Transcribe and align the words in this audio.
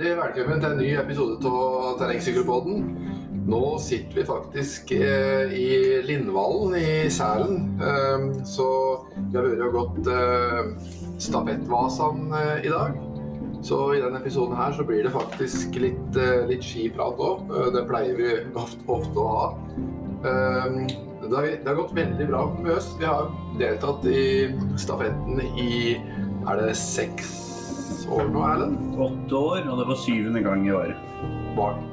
Hjertelig 0.00 0.16
velkommen 0.16 0.62
til 0.62 0.72
en 0.72 0.78
ny 0.80 0.86
episode 0.96 1.50
av 1.52 1.98
Terrengsykkelpodden. 2.00 2.84
Nå 3.52 3.58
sitter 3.84 4.16
vi 4.16 4.22
faktisk 4.24 4.92
eh, 4.96 5.50
i 5.52 5.66
Lindvallen 6.06 6.72
i 6.78 7.10
Sælen. 7.12 7.66
Eh, 7.84 8.24
så 8.48 8.68
vi 9.18 9.36
har 9.36 9.44
vært 9.44 9.64
og 9.66 9.76
gått 9.76 10.08
eh, 10.08 10.70
Stafettvasene 11.20 12.40
eh, 12.46 12.64
i 12.64 12.72
dag. 12.72 12.96
Så 13.60 13.82
i 13.92 14.00
denne 14.00 14.22
episoden 14.22 14.56
her 14.56 14.72
så 14.78 14.88
blir 14.88 15.04
det 15.04 15.12
faktisk 15.12 15.76
litt, 15.84 16.16
eh, 16.16 16.48
litt 16.48 16.64
skiprat 16.64 17.20
òg. 17.20 17.52
det 17.76 17.84
pleier 17.92 18.16
vi 18.16 18.32
ofte, 18.54 18.80
ofte 18.88 19.20
å 19.20 19.28
ha. 19.34 19.46
Eh, 20.24 20.80
det 21.26 21.34
har, 21.36 21.50
det 21.60 21.68
har 21.74 21.80
gått 21.82 21.92
veldig 22.00 22.30
bra 22.32 22.46
med 22.56 22.72
oss. 22.78 22.88
Vi 22.96 23.04
har 23.04 23.28
deltatt 23.60 24.08
i 24.08 24.48
stafetten 24.80 25.44
i 25.60 26.00
Er 26.48 26.56
det 26.56 26.72
seks 26.80 27.49
år 28.16 28.30
nå, 28.34 28.42
Erlend? 28.46 28.78
Åtte 29.00 29.36
år, 29.38 29.60
og 29.70 29.78
det 29.82 29.86
var 29.90 30.00
syvende 30.02 30.42
gang 30.44 30.66
i 30.66 30.72
år. 30.74 30.94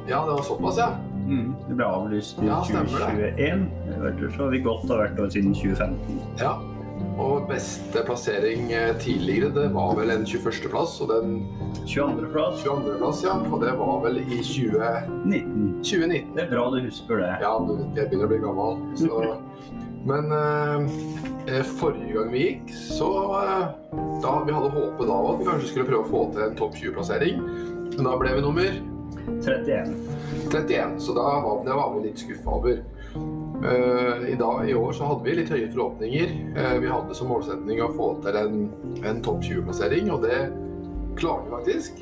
Ja, 0.08 0.24
det 0.26 0.34
var 0.38 0.44
såpass, 0.48 0.78
ja. 0.80 0.92
Mm. 1.28 1.52
Det 1.68 1.76
ble 1.76 1.86
avlyst 1.86 2.40
i 2.40 2.48
Ja, 2.48 2.62
2021. 2.64 3.18
det. 3.20 4.12
2021. 4.16 4.34
Så 4.36 4.44
har 4.44 4.50
vi 4.54 4.60
gått 4.64 4.90
av 4.92 5.02
hvert 5.02 5.20
år 5.20 5.30
siden 5.34 5.54
2015. 5.54 6.20
Ja. 6.40 6.54
Og 7.18 7.48
beste 7.50 8.02
plassering 8.06 8.72
eh, 8.74 8.92
tidligere, 9.02 9.50
det 9.54 9.68
var 9.74 9.96
vel 9.98 10.10
en 10.14 10.24
21.-plass. 10.26 10.96
Og 11.02 11.10
den 11.12 11.36
22. 11.86 12.30
plass, 12.34 12.64
22.-plass, 12.64 13.24
ja. 13.26 13.36
Og 13.52 13.62
det 13.62 13.74
var 13.80 14.00
vel 14.06 14.22
i 14.22 14.40
20, 14.42 14.80
2019. 15.82 16.34
Det 16.38 16.46
er 16.46 16.50
bra 16.54 16.68
du 16.74 16.80
husker 16.86 17.22
det. 17.22 17.34
Ja, 17.44 17.54
jeg 17.98 18.08
begynner 18.10 18.30
å 18.30 18.32
bli 18.32 18.42
gammel. 18.46 18.82
Så. 19.02 19.24
Men 20.08 20.32
eh, 20.32 21.64
forrige 21.78 22.14
gang 22.16 22.30
vi 22.32 22.44
gikk, 22.44 22.76
så 22.76 23.10
eh, 23.42 23.66
da 24.24 24.36
Vi 24.48 24.54
hadde 24.56 24.70
håpet 24.72 25.10
da 25.10 25.18
at 25.32 25.42
vi 25.42 25.48
kanskje 25.50 25.72
skulle 25.72 25.90
prøve 25.90 26.06
å 26.06 26.12
få 26.12 26.22
til 26.36 26.46
en 26.46 26.56
topp 26.60 26.78
20-plassering. 26.80 27.42
Men 27.98 28.08
da 28.08 28.14
ble 28.20 28.38
vi 28.38 28.46
nummer 28.46 28.78
31. 29.44 29.92
31, 30.52 31.00
så 31.04 31.16
da 31.18 31.26
var, 31.44 31.60
det 31.66 31.76
var 31.76 31.92
vi 31.96 32.06
litt 32.08 32.24
skuffa 32.24 32.56
over. 32.60 32.80
Eh, 33.66 34.30
i, 34.32 34.36
dag, 34.40 34.70
I 34.70 34.76
år 34.76 34.94
så 34.94 35.10
hadde 35.10 35.26
vi 35.26 35.36
litt 35.40 35.52
høye 35.52 35.68
forhåpninger. 35.74 36.34
Eh, 36.56 36.78
vi 36.84 36.92
hadde 36.92 37.18
som 37.18 37.32
målsetning 37.32 37.82
å 37.84 37.92
få 37.98 38.14
til 38.24 38.40
en, 38.40 38.64
en 39.04 39.22
topp 39.26 39.44
20-plassering, 39.44 40.12
og 40.14 40.24
det 40.24 40.40
klarte 41.20 41.50
vi 41.50 41.56
faktisk. 41.58 42.02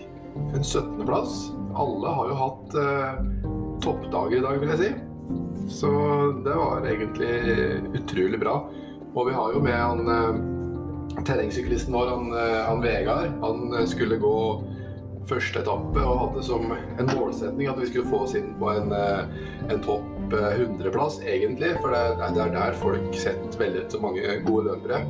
En 0.51 0.61
17.-plass. 0.61 1.39
Alle 1.75 2.15
har 2.19 2.31
jo 2.31 2.39
hatt 2.43 2.79
eh, 2.83 3.19
toppdager 3.83 4.41
i 4.41 4.45
dag, 4.45 4.61
vil 4.61 4.75
jeg 4.75 4.83
si. 4.83 4.93
Så 5.69 5.91
det 6.45 6.53
var 6.53 6.85
egentlig 6.87 7.31
utrolig 7.97 8.39
bra. 8.39 8.59
Og 9.15 9.29
vi 9.29 9.33
har 9.33 9.53
jo 9.55 9.63
med 9.63 9.79
han 9.79 10.11
eh, 10.11 10.43
terrengsyklisten 11.23 11.93
vår, 11.93 12.07
han, 12.07 12.33
eh, 12.33 12.63
han 12.67 12.81
Vegard. 12.81 13.29
Han 13.41 13.73
eh, 13.73 13.85
skulle 13.85 14.17
gå 14.21 14.63
første 15.25 15.63
etappe 15.63 16.01
og 16.05 16.19
hadde 16.21 16.43
som 16.45 16.69
en 16.69 17.07
målsetning 17.15 17.69
at 17.71 17.79
vi 17.81 17.87
skulle 17.89 18.09
få 18.11 18.25
oss 18.27 18.35
inn 18.37 18.51
på 18.59 18.69
en, 18.75 18.91
en 18.93 19.81
topp 19.85 20.35
eh, 20.35 20.59
100-plass, 20.59 21.21
egentlig. 21.25 21.73
For 21.81 21.95
det, 21.95 22.03
det 22.35 22.43
er 22.43 22.53
der 22.57 22.77
folk 22.81 23.07
setter 23.17 23.61
veldig 23.61 23.87
så 23.89 24.01
mange 24.03 24.41
gode 24.45 24.73
løpere. 24.73 25.05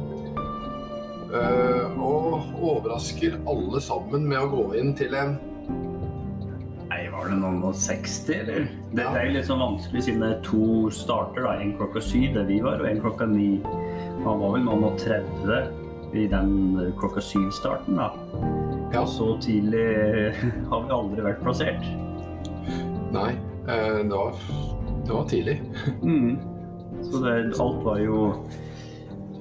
Og 2.00 2.62
overrasker 2.64 3.34
alle 3.50 3.82
sammen 3.84 4.24
med 4.30 4.40
å 4.40 4.52
gå 4.54 4.66
inn 4.80 4.94
til 4.96 5.18
en 5.20 5.34
var 7.18 7.30
det 7.31 7.38
noen 7.40 7.62
og 7.66 7.76
60, 7.76 8.34
eller? 8.36 8.68
Det 8.94 9.03
Ja. 9.03 9.12
det 9.14 9.22
er 9.22 9.31
litt 9.34 9.48
sånn 9.48 9.59
vanskelig 9.62 10.03
siden 10.06 10.22
det 10.24 10.30
er 10.38 10.42
to 10.44 10.90
starter, 10.92 11.44
da. 11.44 11.53
En 11.62 11.74
klokka 11.78 12.02
syv, 12.02 12.34
der 12.34 12.46
vi 12.46 12.59
var, 12.62 12.80
og 12.81 12.88
en 12.90 13.02
klokka 13.02 13.26
ni. 13.30 13.62
Han 14.26 14.40
var 14.40 14.53
vel 14.56 14.64
noen 14.66 14.84
og 14.84 14.98
30 14.98 15.68
i 16.16 16.28
den 16.31 16.94
klokka 17.00 17.22
syv-starten, 17.22 17.96
da. 18.00 18.12
Ja. 18.94 19.02
Og 19.02 19.08
så 19.12 19.38
tidlig 19.44 20.34
har 20.70 20.84
vi 20.86 20.94
aldri 20.96 21.22
vært 21.25 21.42
plassert. 21.44 21.84
Nei, 23.16 23.31
eh, 23.68 24.02
det 24.04 24.12
var, 24.12 24.34
det 25.06 25.12
var 25.14 25.25
tidlig. 25.31 25.62
Mm. 26.04 26.40
Så 27.04 27.22
det, 27.24 27.59
alt 27.59 27.84
var 27.84 28.00
jo 28.00 28.46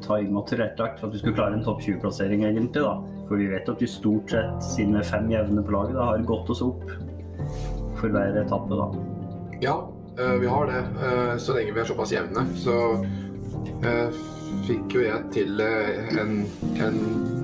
time 0.05 0.37
og 0.39 0.47
tilrettelagt 0.51 1.01
for 1.01 1.09
at 1.09 1.15
vi 1.15 1.19
skulle 1.23 1.37
klare 1.39 1.55
en 1.57 1.65
topp 1.65 1.81
20-plassering, 1.81 2.45
egentlig. 2.45 2.83
da. 2.83 2.99
For 3.29 3.41
vi 3.41 3.47
vet 3.49 3.69
at 3.69 3.81
vi 3.81 3.87
stort 3.89 4.31
sett, 4.31 4.63
siden 4.63 4.93
vi 4.93 5.01
er 5.01 5.09
fem 5.09 5.31
jevne 5.33 5.63
på 5.65 5.73
laget, 5.73 5.95
da, 5.97 6.11
har 6.11 6.27
gått 6.29 6.51
oss 6.53 6.61
opp 6.63 6.83
for 7.99 8.09
hver 8.15 8.37
etappe. 8.43 8.79
da. 8.79 8.87
Ja, 9.63 9.77
eh, 10.19 10.35
vi 10.41 10.47
har 10.51 10.67
det. 10.67 10.83
eh, 11.03 11.37
Så 11.39 11.55
lenge 11.57 11.73
vi 11.75 11.81
er 11.81 11.85
såpass 11.91 12.13
jevne. 12.13 12.47
Så 12.61 12.77
eh, 13.85 14.09
fikk 14.67 14.95
jo 14.97 15.01
jeg 15.05 15.31
til 15.35 15.61
en, 15.61 16.47
en 16.81 16.99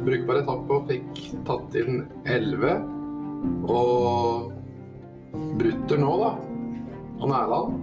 brukbar 0.07 0.41
etappe 0.43 0.77
og 0.79 0.89
fikk 0.89 1.21
tatt 1.49 1.75
inn 1.81 2.05
11. 2.25 2.81
Og 3.71 4.53
Brutter 5.61 5.99
nå, 6.01 6.11
da. 6.21 6.31
Og 7.21 7.29
Nærland. 7.31 7.79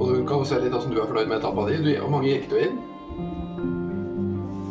Og 0.00 0.06
du 0.14 0.24
kan 0.28 0.44
se 0.46 0.58
litt 0.62 0.72
hvordan 0.72 0.94
du 0.94 1.00
er 1.02 1.08
fornøyd 1.10 1.28
med 1.28 1.38
etappa 1.40 1.64
di. 1.68 1.78
Du, 1.84 1.90
hvor 2.00 2.12
mange 2.14 2.30
gikk 2.30 2.48
du 2.50 2.56
inn? 2.60 2.78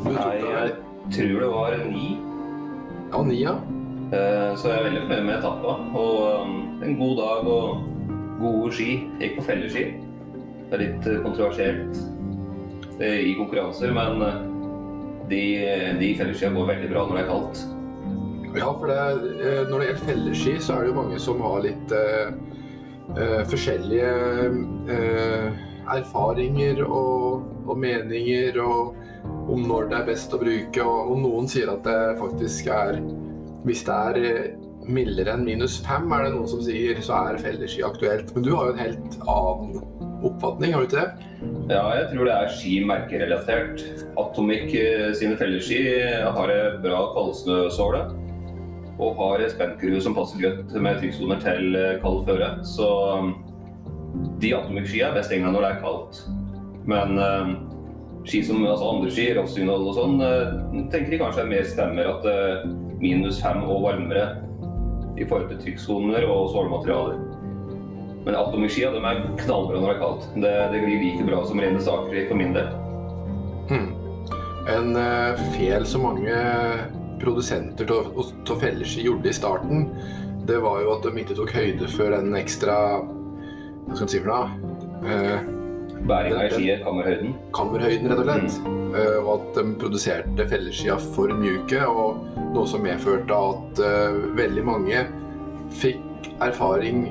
Du 0.06 0.12
Nei, 0.16 0.38
jeg 0.40 0.72
tror 1.12 1.42
det 1.44 1.50
var 1.52 1.76
ni. 1.90 2.06
Ja, 3.12 3.22
ni, 3.26 3.40
ja. 3.44 3.56
Eh, 4.10 4.56
Så 4.58 4.72
jeg 4.72 4.80
er 4.80 4.86
veldig 4.88 5.02
fornøyd 5.06 5.26
med 5.26 5.36
etappa. 5.38 5.74
Og 6.02 6.14
um, 6.42 6.54
en 6.84 6.96
god 6.98 7.16
dag 7.20 7.50
og 7.54 7.84
gode 8.40 8.72
ski. 8.74 8.92
Jeg 9.20 9.28
gikk 9.28 9.36
på 9.38 9.46
felleski. 9.52 9.84
Det 10.70 10.78
er 10.78 10.82
litt 10.84 11.10
eh, 11.10 11.20
kontroversielt 11.26 12.00
eh, 12.98 13.20
i 13.30 13.36
konkurranser, 13.38 13.94
men 13.94 14.24
de, 15.30 15.44
de 16.00 16.10
felleskia 16.18 16.50
går 16.56 16.72
veldig 16.72 16.90
bra 16.90 17.06
når 17.06 17.20
det 17.20 17.24
er 17.24 17.30
kaldt. 17.30 17.62
Ja, 18.58 18.72
for 18.74 18.90
det, 18.90 18.98
når 19.70 19.76
det 19.78 19.88
gjelder 19.92 20.06
felleski, 20.08 20.56
så 20.58 20.74
er 20.74 20.82
det 20.82 20.90
jo 20.90 20.98
mange 20.98 21.20
som 21.22 21.42
har 21.46 21.60
litt 21.62 21.92
uh, 21.94 23.44
forskjellige 23.52 24.14
uh, 24.90 25.60
erfaringer 25.94 26.82
og, 26.88 27.46
og 27.70 27.78
meninger 27.78 28.58
og 28.64 28.98
om 29.54 29.68
når 29.70 29.92
det 29.92 30.00
er 30.00 30.10
best 30.10 30.34
å 30.34 30.42
bruke. 30.42 30.82
Og, 30.82 31.14
og 31.14 31.22
noen 31.22 31.50
sier 31.52 31.70
at 31.70 31.86
det 31.86 32.18
faktisk 32.18 32.74
er 32.74 32.98
Hvis 33.68 33.84
det 33.88 33.96
er 33.96 34.20
eh, 34.24 34.52
mildere 34.90 35.36
enn 35.36 35.46
minus 35.48 35.80
fem, 35.86 36.08
er 36.16 36.28
det 36.28 36.36
noen 36.36 36.50
som 36.50 36.62
sier, 36.64 37.00
så 37.06 37.18
er 37.30 37.42
felleski 37.44 37.84
aktuelt. 37.86 38.32
Men 38.36 38.46
du 38.46 38.54
har 38.56 38.70
jo 38.70 38.76
en 38.76 38.84
helt 38.84 39.18
annen 39.26 39.82
oppfatning, 40.26 40.74
har 40.74 40.84
du 40.84 40.90
ikke 40.90 41.04
det? 41.04 41.28
Ja, 41.72 41.84
jeg 41.96 42.08
tror 42.12 42.28
det 42.28 42.36
er 42.36 42.56
ski 42.56 42.74
merkerelatert. 42.88 43.84
Atomic 44.20 44.74
eh, 44.76 45.12
sine 45.18 45.38
felleski 45.40 45.84
har 46.36 46.56
en 46.56 46.82
bra 46.84 47.04
kaldsnøsåle. 47.16 48.04
Og 49.00 49.16
har 49.16 49.40
en 49.44 49.52
spennkurve 49.54 50.02
som 50.04 50.16
passer 50.18 50.42
godt 50.44 50.74
med 50.76 51.00
trykksoner 51.00 51.40
til 51.44 51.78
eh, 51.80 51.96
kald 52.04 52.26
føre. 52.28 52.50
Så 52.68 52.90
um, 53.16 53.32
de 54.42 54.52
Atomic-skia 54.58 55.12
er 55.12 55.20
best 55.20 55.32
egnet 55.36 55.56
når 55.56 55.64
det 55.64 55.72
er 55.72 55.84
kaldt. 55.86 56.24
Men 56.90 57.16
eh, 57.24 57.54
ski 58.28 58.44
som 58.46 58.66
altså 58.66 58.92
andre 58.94 59.12
ski, 59.14 59.30
Rossignol 59.38 59.88
og 59.90 59.98
sånn, 59.98 60.20
eh, 60.24 60.54
tenker 60.92 61.14
de 61.14 61.22
kanskje 61.22 61.44
er 61.46 61.52
mer 61.52 61.68
stemmer 61.68 62.12
at 62.12 62.28
eh, 62.30 62.68
minus 63.00 63.42
fem 63.44 63.64
og 63.64 63.84
varmere 63.88 64.28
i 65.20 65.28
forhold 65.28 65.50
til 65.54 65.62
trykksoner 65.64 66.28
og 66.28 66.52
sålmaterialer. 66.54 67.20
Men 68.26 68.36
Atomic-skia 68.36 68.92
de 68.94 69.02
er 69.02 69.22
knallbra 69.40 69.80
når 69.80 69.88
det 69.88 69.96
er 69.96 70.02
kaldt. 70.04 70.30
Det, 70.36 70.54
det 70.74 70.84
glir 70.84 71.04
like 71.04 71.28
bra 71.28 71.42
som 71.48 71.62
rene 71.64 71.82
saker 71.84 72.28
for 72.30 72.40
min 72.40 72.56
del. 72.56 72.72
Hmm. 73.70 73.92
En 74.70 74.92
uh, 75.00 75.40
fel 75.56 75.88
som 75.88 76.04
mange 76.06 76.36
produsenter 77.20 77.90
av 77.92 78.60
felleski 78.62 79.06
gjorde 79.08 79.32
i 79.32 79.36
starten, 79.36 79.88
det 80.48 80.60
var 80.64 80.84
jo 80.84 80.94
at 80.96 81.06
de 81.06 81.24
ikke 81.24 81.38
tok 81.38 81.54
høyde 81.54 81.88
for 81.92 82.16
en 82.16 82.36
ekstra 82.40 82.76
Hva 83.00 83.96
skal 83.96 84.06
man 84.06 84.12
si 84.12 84.22
for 84.22 84.30
noe? 84.32 84.76
Eh, 85.10 85.50
Bæringa 86.08 86.46
i 86.48 86.52
skiet, 86.54 86.84
kammerhøyden. 86.84 87.34
kammerhøyden, 87.54 88.08
rett 88.10 88.22
og 88.22 88.30
slett. 88.30 88.60
Eh, 88.96 89.18
og 89.20 89.32
at 89.36 89.58
de 89.60 89.74
produserte 89.82 90.46
fellesskia 90.50 90.96
for 91.14 91.34
mjuke, 91.38 91.82
og 91.86 92.24
noe 92.56 92.66
som 92.70 92.82
medførte 92.82 93.36
at 93.36 93.82
uh, 93.84 94.20
veldig 94.38 94.64
mange 94.66 95.04
fikk 95.78 96.30
erfaring 96.42 97.04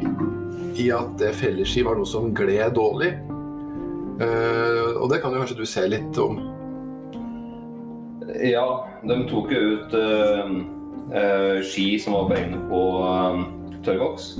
i 0.79 0.89
at 0.95 1.23
felleski 1.39 1.85
var 1.87 1.99
noe 1.99 2.09
som 2.09 2.33
gled 2.35 2.75
dårlig. 2.79 3.13
Uh, 4.19 4.99
og 4.99 5.07
det 5.13 5.21
kan 5.23 5.35
jo 5.35 5.45
kanskje 5.45 5.61
du 5.61 5.67
se 5.69 5.87
litt 5.87 6.19
om. 6.19 6.41
Ja, 8.43 8.67
de 9.07 9.23
tok 9.31 9.55
jo 9.55 9.63
ut 9.79 9.95
ski 11.65 11.87
som 12.03 12.13
var 12.19 12.27
beregnet 12.33 12.67
på 12.69 12.83
uh, 13.01 13.47
tørrvoks, 13.87 14.35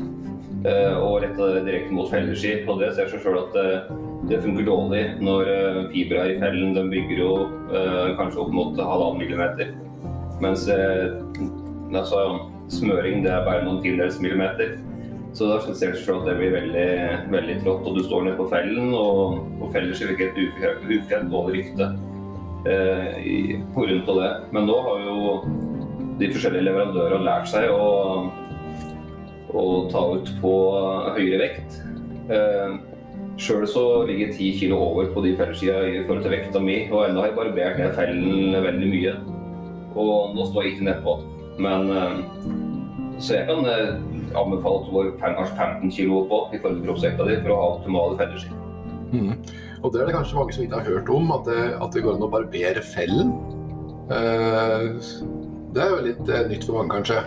og 0.67 1.23
retta 1.23 1.55
det 1.55 1.65
direkte 1.69 1.95
mot 1.95 2.11
felleski. 2.11 2.65
Og 2.67 2.83
det 2.83 2.91
ser 2.97 3.13
seg 3.13 3.23
sjøl 3.23 3.45
at 3.47 3.59
det 4.29 4.41
funker 4.45 4.67
dårlig 4.67 5.03
når 5.25 5.49
uh, 5.49 5.79
fibra 5.93 6.27
i 6.29 6.37
fellen 6.41 6.75
den 6.77 6.91
bygger 6.93 7.21
jo 7.23 7.31
eh, 7.73 8.11
kanskje 8.19 8.43
opp 8.45 8.51
mot 8.53 8.77
halvannen 8.81 9.23
millimeter. 9.23 9.71
Mens 10.43 10.67
eh, 10.69 11.15
altså, 11.97 12.21
smøring 12.73 13.25
det 13.25 13.33
er 13.33 13.47
bare 13.47 13.65
noen 13.65 13.81
tiendedels 13.85 14.21
millimeter. 14.23 14.77
Så 15.37 15.49
da 15.51 15.59
ser 15.63 15.93
det 15.95 16.01
seg 16.03 16.15
at 16.17 16.27
det 16.29 16.35
blir 16.39 16.53
veldig, 16.55 16.87
veldig 17.33 17.57
trått, 17.63 17.87
og 17.87 17.97
du 17.99 18.03
står 18.07 18.25
ned 18.27 18.37
på 18.41 18.47
fellen, 18.51 18.93
og, 18.97 19.39
og 19.61 19.73
felleski 19.75 20.09
fikk 20.11 20.23
et 20.25 20.39
ufre- 20.45 20.77
ufrekt 20.89 21.29
dårlig 21.33 21.59
rykte 21.59 21.89
eh, 22.67 23.19
i- 23.23 23.59
på 23.75 23.85
grunn 23.87 24.05
av 24.09 24.21
det. 24.23 24.31
Men 24.57 24.69
nå 24.71 24.77
har 24.87 25.05
jo 25.05 25.17
de 26.19 26.31
forskjellige 26.35 26.67
leverandørene 26.69 27.25
lært 27.29 27.49
seg 27.53 27.71
å 27.73 28.29
å 29.57 29.63
ta 29.89 30.01
ut 30.13 30.29
på 30.43 30.51
høyere 31.17 31.39
vekt. 31.41 31.77
Eh, 32.29 32.75
Sjøl 33.39 33.63
ligger 34.09 34.27
jeg 34.27 34.35
ti 34.35 34.47
kilo 34.59 34.79
over 34.83 35.13
på 35.15 35.23
de 35.23 35.37
fellessida 35.39 35.83
i 35.87 36.01
forhold 36.07 36.25
til 36.25 36.33
vekta 36.35 36.63
mi, 36.63 36.79
og 36.91 37.07
ennå 37.07 37.23
har 37.23 37.31
jeg 37.31 37.37
barbert 37.37 37.79
ned 37.79 37.93
fellen 37.95 38.57
veldig 38.65 38.89
mye. 38.91 39.13
Og 39.95 40.35
nå 40.35 40.47
står 40.49 40.65
jeg 40.67 40.73
ikke 40.75 40.89
nedpå. 40.89 41.15
Men 41.63 41.91
eh, 41.91 42.17
Så 43.19 43.35
jeg 43.35 43.47
kan 43.49 43.65
eh, 43.67 43.95
anbefale 44.39 44.81
at 44.81 44.87
du 44.87 44.91
går 44.95 45.13
kanskje 45.23 45.55
15 45.55 45.95
kilo 45.95 46.21
oppå 46.25 46.41
i 46.55 46.59
forhold 46.59 46.81
til 46.81 46.89
kroppsvekta 46.89 47.29
di 47.29 47.39
for 47.45 47.55
å 47.55 47.61
ha 47.61 47.71
optimale 47.77 48.19
felleski. 48.19 48.59
Mm. 49.13 49.33
Og 49.83 49.95
det 49.95 50.03
er 50.03 50.11
det 50.11 50.17
kanskje 50.19 50.39
mange 50.39 50.55
som 50.55 50.67
ikke 50.67 50.83
har 50.83 50.91
hørt 50.91 51.15
om, 51.15 51.33
at 51.35 51.47
det, 51.47 51.63
at 51.79 51.95
det 51.95 52.05
går 52.05 52.19
an 52.19 52.27
å 52.27 52.31
barbere 52.31 52.83
fellen. 52.85 53.33
Uh, 54.09 54.99
det 55.75 55.83
er 55.85 55.91
jo 55.93 56.05
litt 56.07 56.31
uh, 56.31 56.43
nytt 56.51 56.67
for 56.67 56.81
mange, 56.81 56.99
kanskje. 56.99 57.23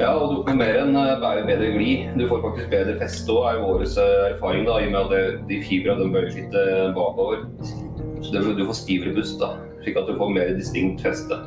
Ja, 0.00 0.10
og 0.18 0.30
du 0.32 0.38
får 0.42 0.56
mer 0.58 0.76
enn 0.80 0.96
eh, 0.98 1.12
bare 1.22 1.44
bedre 1.46 1.70
glid. 1.76 2.08
Du 2.18 2.26
får 2.30 2.42
faktisk 2.42 2.70
bedre 2.72 2.96
feste 2.98 3.30
òg, 3.30 3.44
er 3.46 3.60
jo 3.60 3.74
eh, 3.84 4.14
erfaring, 4.32 4.64
da, 4.66 4.78
i 4.82 4.88
og 4.88 4.94
med 4.94 5.14
at 5.14 5.44
de 5.50 5.60
fibra 5.62 5.94
de 6.00 6.08
bøyer 6.10 6.32
seg 6.34 6.56
bakover. 6.96 7.44
Så 8.24 8.42
du 8.42 8.64
får 8.64 8.78
stivere 8.80 9.14
bust, 9.14 9.38
da, 9.38 9.54
slik 9.84 10.00
at 10.00 10.08
du 10.10 10.16
får 10.18 10.32
mer 10.34 10.54
distinkt 10.58 11.04
feste. 11.04 11.38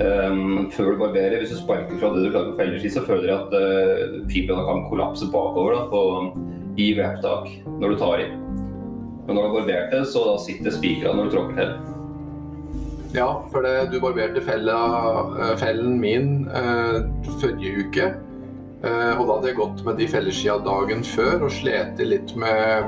Um, 0.00 0.70
før 0.72 0.94
du 0.94 1.00
barberer, 1.02 1.42
hvis 1.42 1.50
du 1.52 1.58
sparker 1.58 1.98
fra 2.00 2.08
det 2.14 2.22
du 2.24 2.30
klarer 2.30 2.54
på 2.54 2.60
felleski, 2.62 2.88
så 2.94 3.02
føler 3.04 3.28
jeg 3.28 3.36
at 3.36 3.52
uh, 3.52 4.14
fibrene 4.32 4.64
kan 4.64 4.86
kollapse 4.88 5.28
bakover 5.28 5.76
da, 5.76 5.82
på, 5.92 6.00
i 6.80 6.86
wraptak 6.96 7.50
når 7.82 7.92
du 7.92 8.00
tar 8.00 8.22
i. 8.24 8.28
Men 9.26 9.36
når 9.36 9.42
du 9.42 9.44
har 9.44 9.56
barbert 9.58 9.92
det, 9.92 10.00
så 10.08 10.24
sitter 10.40 10.72
spikra 10.72 11.12
når 11.12 11.28
du 11.28 11.36
tråkker 11.36 11.60
til. 11.60 11.74
Ja, 13.14 13.44
for 13.50 13.66
det, 13.66 13.90
du 13.90 13.98
barberte 14.00 14.42
fella, 14.44 14.76
eh, 15.40 15.54
fellen 15.58 15.98
min 16.00 16.48
eh, 16.54 17.00
forrige 17.40 17.84
uke. 17.84 18.10
Eh, 18.84 19.12
og 19.18 19.26
da 19.26 19.34
hadde 19.34 19.50
jeg 19.50 19.58
gått 19.58 19.82
med 19.84 19.98
de 19.98 20.06
felleskia 20.08 20.56
dagen 20.64 21.02
før 21.04 21.46
og 21.48 21.52
slet 21.52 21.98
litt 22.00 22.32
med 22.38 22.86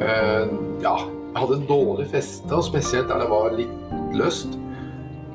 eh, 0.00 0.46
Ja, 0.84 0.94
jeg 1.02 1.40
hadde 1.42 1.58
dårlig 1.68 2.06
feste, 2.12 2.48
og 2.54 2.64
spesielt 2.64 3.10
der 3.10 3.24
det 3.24 3.28
var 3.32 3.56
litt 3.56 3.92
løst. 4.16 4.54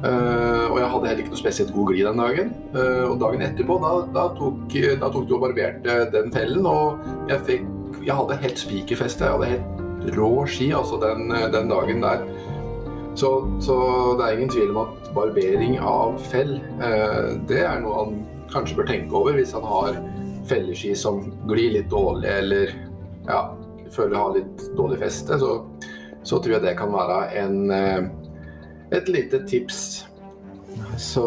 Eh, 0.06 0.66
og 0.70 0.78
jeg 0.80 0.90
hadde 0.94 1.10
heller 1.10 1.24
ikke 1.24 1.34
noe 1.34 1.44
spesielt 1.44 1.74
god 1.76 1.92
glid 1.92 2.08
den 2.08 2.24
dagen. 2.24 2.52
Eh, 2.78 3.06
og 3.10 3.20
dagen 3.22 3.44
etterpå, 3.44 3.80
da, 3.84 3.94
da, 4.16 4.28
tok, 4.38 4.78
da 5.04 5.12
tok 5.14 5.28
du 5.28 5.36
og 5.38 5.48
barberte 5.50 6.04
den 6.14 6.32
fellen, 6.34 6.70
og 6.70 7.32
jeg 7.32 7.44
fikk 7.50 7.74
Jeg 8.08 8.16
hadde 8.16 8.36
helt 8.40 8.60
spikerfeste. 8.62 9.26
Jeg 9.26 9.36
hadde 9.36 9.48
helt 9.52 10.16
rå 10.16 10.46
ski 10.48 10.70
altså 10.72 10.96
den, 11.02 11.28
den 11.52 11.68
dagen 11.68 12.06
der. 12.06 12.22
Så, 13.18 13.30
så, 13.62 13.76
det 14.20 14.26
er 14.26 14.36
ingen 14.36 14.52
tvil 14.54 14.72
om 14.76 14.84
at 14.84 15.08
barbering 15.16 15.80
av 15.82 16.20
fell, 16.30 16.60
eh, 16.86 17.32
det 17.50 17.64
er 17.66 17.80
noe 17.82 18.04
han 18.04 18.20
kanskje 18.52 18.78
bør 18.78 18.90
tenke 18.92 19.18
over 19.18 19.40
hvis 19.40 19.56
han 19.58 19.66
har 19.66 19.98
felleski 20.46 20.92
som 20.96 21.24
glir 21.50 21.74
litt 21.80 21.90
dårlig, 21.90 22.30
eller 22.30 22.76
ja, 23.26 23.40
føler 23.90 24.22
har 24.22 24.36
litt 24.38 24.68
dårlig 24.78 25.00
feste. 25.02 25.40
Så, 25.42 25.56
så 26.22 26.38
tror 26.38 26.60
jeg 26.60 26.66
det 26.68 26.76
kan 26.78 26.94
være 26.94 27.18
en, 27.42 27.58
eh, 27.74 28.06
et 29.00 29.10
lite 29.10 29.42
tips. 29.50 29.82
Så 31.02 31.26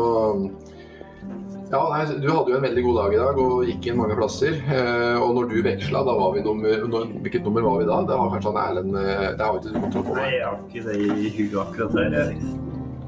ja, 1.71 1.81
nei, 1.93 2.01
Du 2.21 2.29
hadde 2.31 2.51
jo 2.51 2.57
en 2.59 2.65
veldig 2.65 2.83
god 2.87 2.97
dag 3.01 3.15
i 3.15 3.21
dag 3.21 3.39
og 3.45 3.67
gikk 3.69 3.91
inn 3.91 4.01
mange 4.01 4.17
plasser. 4.19 4.57
Eh, 4.67 5.19
og 5.21 5.37
når 5.37 5.51
du 5.53 5.61
veksla, 5.67 6.03
da 6.07 6.17
var 6.19 6.35
vi 6.35 6.43
nummer 6.47 6.87
når, 6.91 7.13
Hvilket 7.25 7.47
nummer 7.47 7.67
var 7.69 7.79
vi 7.81 7.87
da? 7.91 8.01
Det 8.09 8.19
har 8.21 8.33
kanskje 8.35 8.55
han 8.55 8.65
Erlend 8.65 8.99
eh, 8.99 9.29
Det 9.39 9.47
har 9.47 9.55
vi 9.55 9.63
ikke 9.63 9.85
kontroll 9.87 10.09
på. 10.09 10.17
Nei, 10.19 10.33
jeg 10.35 10.49
har 10.49 10.59
ikke 10.67 10.85
det 10.89 10.99
i 11.01 11.33
huet 11.39 11.61
akkurat 11.65 11.97
der. 11.99 12.35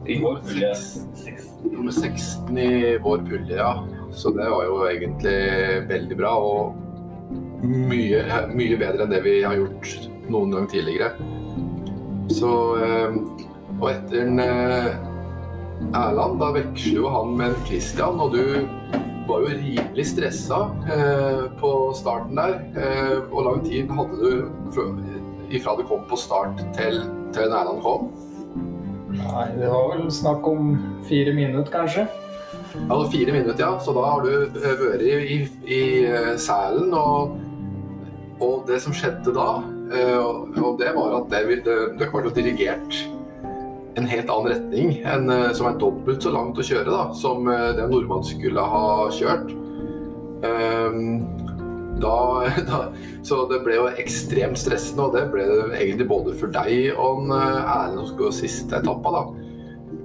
I 0.02 0.18
vår 0.18 0.40
jeg 0.58 1.36
Nummer 1.62 1.94
16 1.94 2.58
i 2.58 2.70
vår 3.02 3.20
pulje, 3.28 3.58
ja. 3.58 3.74
Så 4.12 4.32
det 4.34 4.48
var 4.50 4.64
jo 4.66 4.80
egentlig 4.88 5.36
veldig 5.88 6.18
bra. 6.18 6.32
Og 6.42 6.74
mye, 7.62 8.24
mye 8.50 8.78
bedre 8.78 9.06
enn 9.06 9.14
det 9.14 9.22
vi 9.24 9.36
har 9.46 9.54
gjort 9.58 10.10
noen 10.30 10.54
gang 10.54 10.66
tidligere. 10.70 11.14
Så 12.32 12.50
eh, 12.82 13.16
Og 13.78 13.88
etter 13.90 14.22
en 14.26 14.42
eh, 14.42 14.92
Erland, 15.90 16.38
da 16.40 16.52
veksler 16.54 17.02
jo 17.02 17.10
han 17.12 17.34
med 17.36 17.56
Christian, 17.66 18.20
og 18.22 18.32
du 18.32 18.66
var 19.28 19.44
jo 19.44 19.52
rimelig 19.52 20.06
stressa 20.08 20.60
eh, 20.90 21.44
på 21.60 21.72
starten 21.96 22.38
der. 22.38 22.58
Eh, 22.76 23.14
hvor 23.30 23.46
lang 23.48 23.62
tid 23.66 23.90
hadde 23.92 24.18
du 24.18 24.80
ifra 25.52 25.76
du 25.76 25.84
kom 25.88 26.04
på 26.08 26.16
start 26.16 26.62
til, 26.76 27.02
til 27.34 27.48
Erland 27.48 27.82
kom? 27.84 28.10
Nei, 29.12 29.46
det 29.58 29.68
var 29.68 29.92
vel 29.92 30.08
snakk 30.12 30.46
om 30.48 30.74
fire 31.08 31.34
minutter, 31.36 31.72
kanskje. 31.72 32.06
Ja, 32.88 32.96
fire 33.12 33.32
minutter, 33.32 33.60
ja. 33.60 33.72
Så 33.80 33.92
da 33.92 34.04
har 34.08 34.24
du 34.24 34.32
eh, 34.48 34.76
vært 34.80 35.04
i, 35.04 35.14
i, 35.36 35.40
i 35.68 35.82
eh, 36.08 36.34
Sælen, 36.40 36.92
og, 36.96 37.36
og 38.40 38.62
det 38.68 38.80
som 38.84 38.96
skjedde 38.96 39.34
da, 39.36 39.48
eh, 39.92 40.16
og, 40.16 40.56
og 40.56 40.78
det 40.80 40.94
var 40.96 41.18
at 41.20 41.28
det, 41.34 41.60
det, 41.66 41.76
det 42.00 42.08
ble 42.12 42.24
jo 42.26 42.32
dirigert 42.38 43.02
en 43.94 44.08
helt 44.08 44.30
annen 44.30 44.52
retning 44.52 44.94
enn 45.04 45.30
eh, 45.32 45.50
som 45.56 45.68
er 45.68 45.78
dobbelt 45.80 46.24
så 46.24 46.32
langt 46.32 46.58
å 46.58 46.64
kjøre 46.64 46.88
da, 46.88 47.04
som 47.16 47.48
eh, 47.50 47.70
det 47.76 47.88
nordmann 47.90 48.24
skulle 48.26 48.64
ha 48.72 49.08
kjørt. 49.12 49.52
Ehm, 50.46 51.22
da, 52.02 52.16
da, 52.70 52.80
så 53.26 53.42
det 53.50 53.60
ble 53.66 53.78
jo 53.78 53.90
ekstremt 54.00 54.60
stressende, 54.60 55.08
og 55.08 55.16
det 55.16 55.26
ble 55.32 55.46
det 55.48 55.80
egentlig 55.82 56.08
både 56.10 56.36
for 56.40 56.52
deg 56.54 56.92
og 56.96 57.26
en, 57.26 57.34
eh, 57.36 57.74
Erlend 57.76 58.02
som 58.02 58.12
skulle 58.14 58.36
siste 58.40 58.80
etappa. 58.80 59.16
da. 59.18 59.24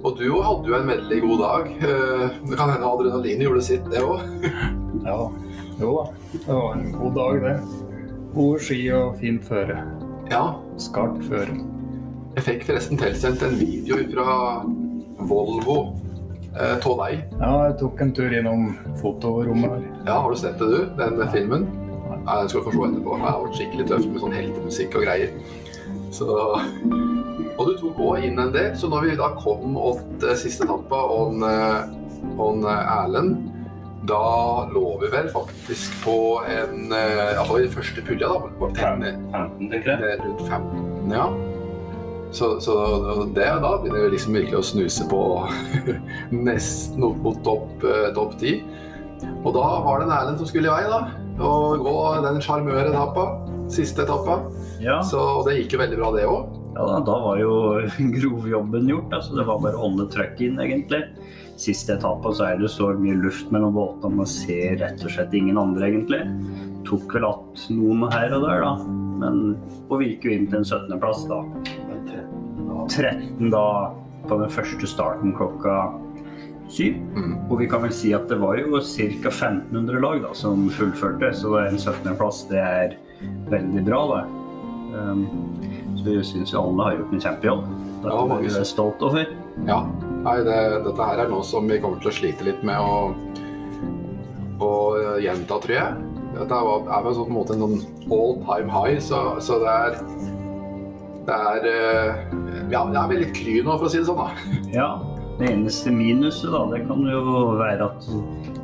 Og 0.06 0.20
du 0.20 0.28
hadde 0.44 0.70
jo 0.70 0.76
en 0.76 0.92
veldig 0.92 1.16
god 1.24 1.40
dag. 1.42 1.70
Det 1.80 2.58
kan 2.60 2.70
hende 2.70 2.86
adrenalinet 2.86 3.48
gjorde 3.48 3.64
sitt, 3.66 3.88
det 3.92 4.04
òg. 4.04 4.22
Ja, 5.08 5.16
jo 5.78 5.92
da. 5.94 6.04
Det 6.34 6.52
var 6.52 6.74
en 6.74 6.92
god 6.92 7.14
dag, 7.16 7.40
det. 7.46 7.56
Gode 8.34 8.60
ski 8.66 8.78
og 8.92 9.16
fint 9.22 9.46
føre. 9.48 9.80
Ja. 10.28 10.44
Skarpt 10.78 11.24
føre. 11.30 11.56
Jeg 12.38 12.44
fikk 12.46 12.68
forresten 12.68 12.98
tilsendt 13.00 13.40
en 13.42 13.56
video 13.58 13.96
fra 14.12 14.34
Volvo 15.26 15.74
eh, 16.54 16.76
av 16.76 17.00
deg. 17.00 17.24
Ja, 17.40 17.48
jeg 17.66 17.74
tok 17.80 18.02
en 18.04 18.12
tur 18.14 18.30
innom 18.30 18.68
fotorommet 19.00 19.72
her. 19.72 19.88
Ja, 20.06 20.20
har 20.22 20.30
du 20.30 20.38
sett 20.38 20.62
det, 20.62 20.68
du? 20.70 20.84
Den 21.00 21.18
filmen? 21.32 21.66
Ja, 22.12 22.36
den 22.38 22.52
skal 22.52 22.62
du 22.62 22.68
få 22.68 22.74
se 22.76 22.84
etterpå. 22.92 23.16
Det 23.16 23.26
har 23.26 23.42
vært 23.42 23.58
skikkelig 23.58 23.88
tøft 23.90 24.12
med 24.12 24.22
sånn 24.22 24.36
heltemusikk 24.38 24.94
og 25.00 25.08
greier. 25.08 25.34
Så 26.14 26.28
Og 27.58 27.64
du 27.66 27.74
tok 27.80 27.98
òg 28.06 28.28
inn 28.28 28.38
en 28.38 28.54
del, 28.54 28.70
så 28.78 28.86
når 28.86 29.08
vi 29.08 29.18
da 29.18 29.32
kom 29.42 29.74
til 30.22 30.38
siste 30.38 30.68
etappa 30.68 31.02
og 31.18 31.42
og 31.42 32.70
Erlend, 32.70 33.50
da 34.06 34.22
lå 34.70 34.94
vi 35.02 35.10
vel 35.10 35.26
faktisk 35.34 35.98
på 36.06 36.16
en 36.46 36.94
eh, 36.94 37.34
Altså 37.34 37.58
i 37.58 37.66
den 37.66 37.74
første 37.74 38.06
pulja, 38.06 38.30
da. 38.30 38.54
På 38.62 38.70
en, 38.70 39.06
15, 39.34 39.70
tenker 39.74 39.90
jeg. 39.90 40.02
Det 40.06 40.14
er 40.14 40.22
rundt 40.22 40.46
15, 40.46 41.16
ja. 41.18 41.30
Så, 42.30 42.60
så 42.60 42.74
det, 43.34 43.46
da 43.62 43.70
begynner 43.80 44.04
vi 44.04 44.12
liksom 44.16 44.36
virkelig 44.36 44.58
å 44.58 44.66
snuse 44.66 45.06
på 45.08 45.20
nesten 46.48 47.06
opp 47.06 47.22
mot 47.24 47.40
topp 47.46 47.80
top 47.80 48.14
topp 48.18 48.36
10. 48.42 48.60
Og 49.44 49.50
da 49.56 49.64
var 49.82 50.00
det 50.00 50.08
en 50.08 50.14
Erlend 50.14 50.42
som 50.42 50.48
skulle 50.50 50.68
i 50.68 50.74
vei, 50.74 50.84
da. 50.90 51.00
Og 51.42 51.80
gå 51.86 51.94
den 52.26 52.40
sjarmøretappa. 52.44 53.26
Siste 53.72 54.04
etappa. 54.04 54.40
Ja, 54.80 55.00
Så 55.04 55.18
og 55.20 55.48
det 55.48 55.58
gikk 55.58 55.74
jo 55.76 55.82
veldig 55.82 55.98
bra, 55.98 56.12
det 56.14 56.28
òg. 56.28 56.54
ja 56.76 56.84
da, 56.86 57.00
da 57.04 57.16
var 57.24 57.40
jo 57.40 57.52
grovjobben 58.16 58.88
gjort. 58.88 59.12
Altså, 59.12 59.36
det 59.38 59.48
var 59.48 59.60
bare 59.64 59.76
å 59.76 59.88
holde 59.88 60.08
trøkk 60.12 60.40
inn, 60.46 60.60
egentlig. 60.62 61.02
Siste 61.58 61.96
etappa 61.96 62.30
så 62.36 62.46
er 62.52 62.60
det 62.60 62.70
så 62.70 62.92
mye 62.94 63.18
luft 63.18 63.50
mellom 63.50 63.74
båtene, 63.74 64.20
man 64.20 64.30
ser 64.30 64.78
rett 64.78 65.02
og 65.02 65.10
slett 65.10 65.34
ingen 65.34 65.58
andre, 65.58 65.88
egentlig. 65.90 66.22
Tok 66.86 67.14
vel 67.14 67.26
att 67.26 67.66
noen 67.74 68.06
her 68.12 68.32
og 68.36 68.46
der, 68.46 68.62
da. 68.62 68.72
Men, 69.18 69.40
og 69.88 69.98
vi 69.98 70.12
gikk 70.12 70.28
jo 70.28 70.36
inn 70.36 70.46
til 70.46 70.60
en 70.60 70.68
17.-plass, 70.68 71.26
da. 71.28 71.42
13 72.88 73.50
da 73.52 73.94
på 74.28 74.38
den 74.40 74.50
første 74.52 74.88
starten 74.90 75.34
klokka 75.36 75.78
syv. 76.68 76.98
Mm. 77.16 77.36
Og 77.48 77.58
vi 77.62 77.68
kan 77.70 77.82
vel 77.84 77.94
si 77.94 78.12
at 78.16 78.28
det 78.30 78.40
var 78.40 78.58
jo 78.60 78.80
ca. 78.80 79.30
1500 79.30 80.02
lag 80.04 80.22
da, 80.24 80.34
som 80.36 80.68
fullførte, 80.74 81.32
så 81.36 81.54
en 81.62 81.78
17.-plass 81.78 82.44
det 82.50 82.60
er 82.62 82.98
veldig 83.52 83.84
bra, 83.86 84.02
det. 84.14 84.24
Um, 84.98 85.24
så 85.98 86.14
jeg 86.14 86.26
syns 86.28 86.54
alle 86.56 86.84
har 86.84 86.98
gjort 86.98 87.14
en 87.14 87.24
kjempejobb. 87.24 87.64
Det 88.02 88.12
Ja, 88.12 88.20
er 88.36 88.44
vi 88.44 88.64
stolt 88.68 89.02
over. 89.02 89.32
Ja. 89.66 89.80
Nei, 90.22 90.36
det, 90.46 90.58
dette 90.84 91.08
her 91.08 91.24
er 91.24 91.32
noe 91.32 91.46
som 91.46 91.66
vi 91.70 91.80
kommer 91.82 92.00
til 92.02 92.12
å 92.12 92.14
slite 92.14 92.46
litt 92.46 92.62
med 92.66 92.78
å, 92.78 93.10
å 94.62 94.72
gjenta, 95.22 95.58
tror 95.64 95.74
jeg. 95.74 96.14
Dette 96.38 96.54
er, 96.54 96.90
er 96.94 97.08
sånn, 97.16 97.26
på 97.26 97.32
en 97.32 97.38
måte 97.38 97.56
en 97.56 97.64
sånn 97.64 98.12
all 98.14 98.36
time 98.46 98.70
high, 98.70 98.98
så, 99.02 99.22
så 99.42 99.58
det 99.62 99.74
er 99.74 99.98
Det 101.28 101.36
er 101.36 101.68
eh, 101.68 102.20
Ja, 102.72 102.86
det 102.88 102.98
er 102.98 103.12
veldig 103.12 103.30
kry 103.36 103.58
nå, 103.60 103.76
for 103.76 103.88
å 103.88 103.92
si 103.92 104.00
det 104.00 104.08
sånn, 104.08 104.20
da. 104.20 104.56
Ja, 104.78 104.88
det 105.38 105.52
eneste 105.52 105.92
minuset 105.94 106.50
da, 106.54 106.64
det 106.72 106.82
kan 106.88 107.04
jo 107.06 107.20
være 107.60 107.90
at 107.90 108.08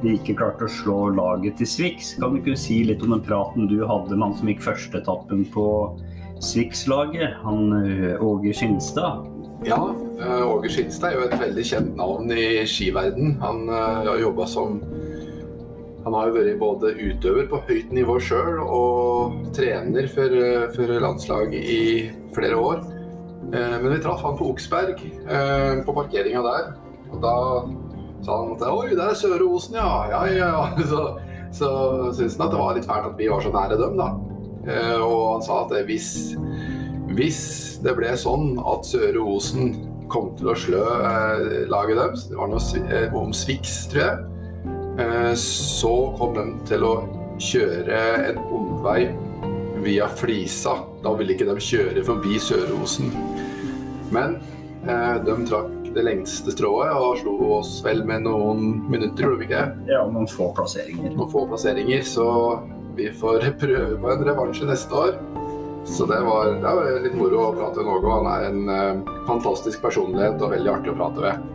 de 0.03 0.17
ikke 0.17 0.39
klarte 0.41 0.67
å 0.67 0.73
slå 0.73 0.97
laget 1.15 1.61
til 1.61 1.69
Swix. 1.71 2.15
Kan 2.21 2.35
du 2.35 2.41
ikke 2.41 2.57
si 2.59 2.81
litt 2.89 3.05
om 3.05 3.15
den 3.15 3.23
praten 3.25 3.69
du 3.71 3.79
hadde 3.87 4.17
med 4.17 4.27
han 4.27 4.37
som 4.41 4.51
gikk 4.51 4.65
førsteetappen 4.65 5.47
på 5.55 5.69
Swix-laget? 6.45 7.39
Han 7.45 7.71
Åge 8.19 8.57
Skinstad. 8.57 9.23
Ja, 9.65 9.95
eh, 10.21 10.43
Åge 10.49 10.69
Skinstad 10.69 11.13
er 11.13 11.21
jo 11.21 11.29
et 11.29 11.39
veldig 11.41 11.65
kjent 11.65 11.95
navn 11.97 12.33
i 12.35 12.65
skiverden. 12.69 13.39
Han 13.41 13.69
eh, 13.69 14.03
har 14.09 14.21
jobba 14.21 14.49
som 14.51 14.81
han 16.05 16.13
har 16.13 16.29
jo 16.29 16.35
vært 16.37 16.59
både 16.61 16.91
utøver 17.01 17.47
på 17.49 17.61
høyt 17.65 17.93
nivå 17.97 18.19
sjøl 18.21 18.59
og 18.63 19.39
trener 19.57 20.09
for, 20.13 20.37
eh, 20.37 20.67
for 20.75 20.91
landslaget 21.01 21.55
i 21.65 21.85
flere 22.35 22.59
år. 22.61 22.83
Eh, 23.55 23.77
men 23.81 23.89
vi 23.93 24.03
traff 24.05 24.21
han 24.23 24.37
på 24.37 24.51
Oksberg, 24.53 25.01
eh, 25.01 25.81
på 25.85 25.95
parkeringa 25.97 26.43
der. 26.45 26.75
Og 27.11 27.23
da 27.23 27.37
sa 28.25 28.37
han 28.43 28.53
at 28.53 28.67
oi, 28.69 28.91
det 28.91 29.01
er 29.01 29.15
Søre 29.15 29.49
Osen, 29.49 29.77
ja. 29.77 30.09
Ja, 30.11 30.27
ja, 30.27 30.51
ja. 30.53 30.77
Så, 30.91 31.17
så 31.53 32.13
syntes 32.13 32.37
han 32.37 32.49
at 32.49 32.53
det 32.53 32.61
var 32.61 32.75
litt 32.75 32.87
fælt 32.87 33.07
at 33.07 33.19
vi 33.19 33.29
var 33.31 33.41
så 33.41 33.53
nære 33.55 33.79
dem, 33.79 33.97
da. 33.97 34.11
Og 34.99 35.35
han 35.37 35.43
sa 35.43 35.65
at 35.65 35.87
hvis, 35.87 36.35
hvis 37.15 37.43
det 37.85 37.95
ble 37.97 38.11
sånn 38.19 38.59
at 38.59 38.85
Søre 38.85 39.23
Osen 39.23 39.77
kom 40.11 40.33
til 40.37 40.51
å 40.51 40.57
slø 40.59 40.85
laget 41.71 41.97
deres, 41.97 42.27
det 42.29 42.37
var 42.37 42.51
noe 42.51 43.05
om 43.23 43.33
Swix, 43.33 43.85
tror 43.93 44.03
jeg 44.03 44.34
så 45.41 45.93
kom 46.19 46.37
de 46.37 46.43
til 46.69 46.85
å 46.87 46.95
kjøre 47.43 48.01
en 48.31 48.39
omvei 48.55 49.09
via 49.85 50.09
Flisa. 50.09 50.77
Da 51.03 51.13
ville 51.19 51.35
ikke 51.35 51.49
de 51.49 51.57
kjøre 51.61 52.05
forbi 52.07 52.39
Sørosen. 52.41 53.11
Men 54.15 54.39
eh, 54.87 55.17
de 55.25 55.37
trakk 55.49 55.91
det 55.95 56.05
lengste 56.07 56.55
strået 56.55 56.91
og 56.95 57.21
slo 57.21 57.35
oss 57.59 57.77
vel 57.85 58.03
med 58.07 58.25
noen 58.27 58.81
minutter, 58.91 59.27
gjorde 59.27 59.43
de 59.43 59.47
ikke 59.49 59.61
det? 59.61 59.93
Ja, 59.95 60.03
noen 60.11 60.31
få 60.31 60.51
plasseringer. 60.57 61.13
Noen 61.15 61.31
få 61.31 61.45
plasseringer, 61.51 62.03
så 62.07 62.27
vi 62.99 63.11
får 63.15 63.49
prøve 63.63 64.01
på 64.01 64.13
en 64.15 64.27
revansje 64.27 64.69
neste 64.71 65.05
år. 65.05 65.17
Så 65.85 66.07
det 66.09 66.17
var, 66.25 66.55
det 66.63 66.75
var 66.79 67.03
litt 67.05 67.17
moro 67.19 67.43
å 67.45 67.55
prate 67.55 67.83
med 67.83 67.91
Någo. 67.91 68.13
Han 68.15 68.29
er 68.33 68.47
en 68.49 68.71
uh, 68.73 69.17
fantastisk 69.29 69.83
personlighet 69.85 70.41
og 70.41 70.55
veldig 70.55 70.71
artig 70.73 70.95
å 70.95 70.97
prate 70.97 71.27
med. 71.27 71.51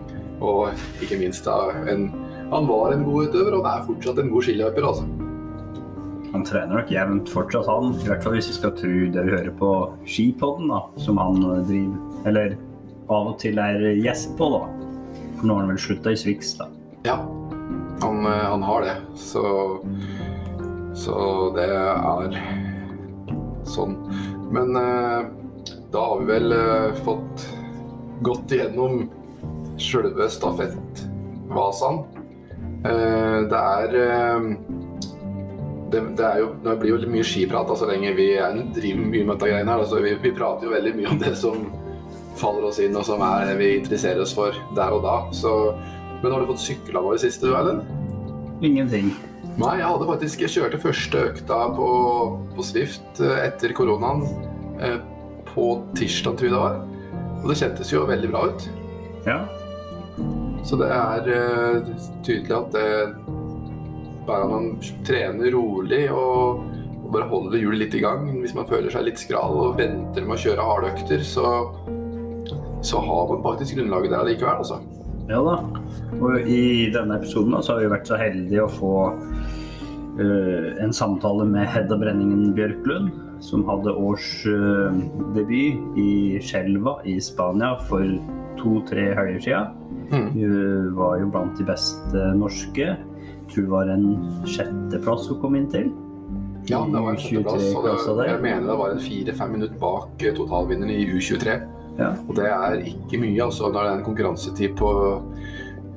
Og 0.45 1.01
ikke 1.03 1.17
minst 1.19 1.47
da 1.47 1.71
en 1.89 2.11
han 2.49 2.67
var 2.67 2.93
en 2.93 3.03
god 3.05 3.29
utøver, 3.29 3.55
og 3.57 3.65
han 3.65 3.79
er 3.79 3.87
fortsatt 3.87 4.21
en 4.21 4.31
god 4.33 4.45
skiløper, 4.47 4.87
altså. 4.89 5.07
Han 6.29 6.45
trener 6.45 6.75
nok 6.75 6.91
jevnt 6.93 7.29
fortsatt, 7.33 7.69
han. 7.69 7.93
I 7.97 8.09
hvert 8.09 8.25
fall 8.25 8.35
hvis 8.37 8.49
vi 8.51 8.57
skal 8.59 8.73
tro 8.77 8.91
det 9.13 9.25
vi 9.25 9.33
hører 9.33 9.53
på 9.57 9.71
Skipodden, 10.05 10.69
da, 10.69 10.83
som 11.01 11.17
han 11.17 11.39
driver 11.41 12.27
Eller 12.29 12.57
av 13.09 13.31
og 13.31 13.39
til 13.41 13.57
er 13.61 13.81
gjest 13.97 14.35
på, 14.37 14.49
da. 14.53 14.61
For 15.39 15.47
nå 15.47 15.55
har 15.55 15.63
han 15.65 15.73
vel 15.73 15.81
slutta 15.81 16.13
i 16.13 16.19
Swix, 16.19 16.53
da. 16.59 16.69
Ja, 17.07 17.17
han, 18.03 18.25
eh, 18.25 18.45
han, 18.51 18.63
har 18.63 18.85
det. 18.85 18.95
Så, 19.17 19.43
så 20.93 21.17
det 21.55 21.69
er 21.73 22.37
sånn. 23.69 23.95
Men 24.53 24.75
eh, 24.77 25.29
da 25.93 26.05
har 26.11 26.21
vi 26.21 26.29
vel 26.29 26.53
eh, 26.53 27.01
fått 27.05 27.47
gått 28.21 28.51
igjennom 28.53 29.07
sjølve 29.79 30.27
stafettvasaen. 30.29 32.03
Eh, 32.85 33.39
det 33.51 33.59
er 33.59 33.95
eh, 33.99 34.45
det, 35.91 36.01
det, 36.15 36.25
er 36.25 36.41
jo, 36.43 36.49
det 36.63 36.75
blir 36.79 36.93
jo 36.93 37.11
mye 37.11 37.25
skiprat 37.25 37.67
så 37.67 37.73
altså, 37.75 37.87
lenge 37.89 38.13
vi 38.15 38.29
driver 38.75 39.01
mye 39.03 39.23
med 39.25 39.33
dette 39.33 39.49
greiene 39.49 39.73
her. 39.73 39.83
Altså, 39.83 40.01
vi, 40.05 40.15
vi, 40.21 40.33
prater 40.35 40.69
jo 40.69 40.75
veldig 40.75 40.93
mye 40.97 41.13
om 41.13 41.21
det 41.21 41.33
som 41.39 41.63
faller 42.39 42.69
oss 42.69 42.79
inn, 42.79 42.95
og 42.95 43.07
som 43.07 43.23
er 43.25 43.49
det 43.49 43.57
vi 43.59 43.71
interesserer 43.79 44.21
oss 44.23 44.35
for 44.37 44.55
der 44.77 44.95
og 44.95 45.03
da. 45.03 45.17
Så, 45.35 45.55
men 46.21 46.31
har 46.31 46.43
du 46.43 46.51
fått 46.53 46.63
sykla 46.63 47.03
nå 47.03 47.15
i 47.17 47.23
siste, 47.25 47.49
du, 47.49 47.57
Erlend? 47.57 47.83
Ingenting. 48.63 49.11
Nei, 49.59 49.73
jeg 49.79 49.87
hadde 49.87 50.05
faktisk 50.07 50.41
Jeg 50.43 50.51
kjørte 50.53 50.79
første 50.79 51.21
økta 51.31 51.57
på, 51.75 51.87
på 52.55 52.63
Swift 52.63 53.23
eh, 53.23 53.41
etter 53.49 53.75
koronaen 53.75 54.23
på 55.49 55.65
tirsdag, 55.97 56.37
tror 56.37 56.47
jeg 56.47 56.53
det 56.53 56.61
var. 56.61 56.77
Og 57.41 57.49
det 57.49 57.57
kjentes 57.59 57.91
jo 57.91 58.05
veldig 58.07 58.29
bra 58.31 58.45
ut. 58.47 58.67
Ja. 59.25 59.41
Så 60.63 60.77
det 60.79 60.89
er 60.91 61.29
uh, 61.29 61.93
tydelig 62.25 62.55
at 62.55 62.75
det 62.75 62.89
bare 64.29 64.49
man 64.49 64.75
trener 65.07 65.53
rolig 65.55 66.05
og, 66.13 66.65
bare 67.09 67.25
holder 67.31 67.57
hjulet 67.57 67.79
litt 67.81 67.95
i 67.97 68.03
gang 68.03 68.27
Hvis 68.37 68.53
man 68.53 68.67
føler 68.69 68.91
seg 68.93 69.07
litt 69.07 69.17
skral 69.17 69.55
og 69.57 69.79
venter 69.79 70.21
med 70.27 70.35
å 70.35 70.41
kjøre 70.43 70.65
harde 70.67 70.91
økter, 70.91 71.23
så, 71.25 71.53
så 72.85 73.01
har 73.01 73.31
man 73.31 73.41
faktisk 73.47 73.79
grunnlaget 73.79 74.13
der 74.13 74.21
allikevel, 74.21 74.61
altså. 74.61 74.77
Ja 75.29 75.39
da. 75.45 75.55
Og 76.19 76.45
i 76.49 76.89
denne 76.93 77.17
episoden 77.17 77.57
så 77.61 77.75
har 77.75 77.81
vi 77.81 77.89
vært 77.95 78.09
så 78.09 78.19
heldige 78.21 78.65
å 78.65 78.69
få 78.75 78.93
uh, 80.21 80.67
en 80.85 80.93
samtale 80.93 81.49
med 81.49 81.65
Hedda 81.69 81.97
Brenningen 81.97 82.53
Bjørklund, 82.57 83.09
som 83.45 83.65
hadde 83.69 83.93
årsdebut 83.95 85.49
uh, 85.49 85.99
i 86.01 86.13
Skjelva 86.45 86.99
i 87.09 87.17
Spania 87.23 87.75
for 87.89 88.05
to-tre 88.61 89.09
helger 89.17 89.45
siden. 89.47 89.88
Mm. 90.09 90.29
Hun 90.33 90.93
var 90.97 91.17
jo 91.21 91.31
blant 91.33 91.57
de 91.59 91.65
beste 91.67 92.27
norske. 92.37 92.85
Jeg 92.95 93.49
tror 93.53 93.65
det 93.65 93.73
var 93.73 93.91
en 93.93 94.07
sjetteplass 94.45 95.27
hun 95.29 95.41
kom 95.41 95.57
inn 95.57 95.69
til. 95.71 95.91
Ja, 96.69 96.83
det 96.85 97.01
var 97.01 97.15
en 97.15 97.21
sjetteplass. 97.21 98.07
Og 98.09 98.19
det, 98.19 98.29
jeg 98.29 98.41
mener 98.43 98.67
det 98.69 98.77
var 98.81 98.93
en 98.93 99.03
fire-fem 99.03 99.53
minutter 99.57 99.79
bak 99.81 100.23
eh, 100.23 100.35
totalvinneren 100.37 100.93
i 100.93 101.05
U23. 101.15 101.55
Ja. 101.99 102.13
Og 102.27 102.35
det 102.37 102.47
er 102.47 102.77
ikke 102.91 103.19
mye, 103.19 103.39
altså, 103.43 103.71
det 103.73 103.81
er 103.81 103.97
en 103.97 104.05
konkurransetid 104.05 104.75
på 104.79 104.91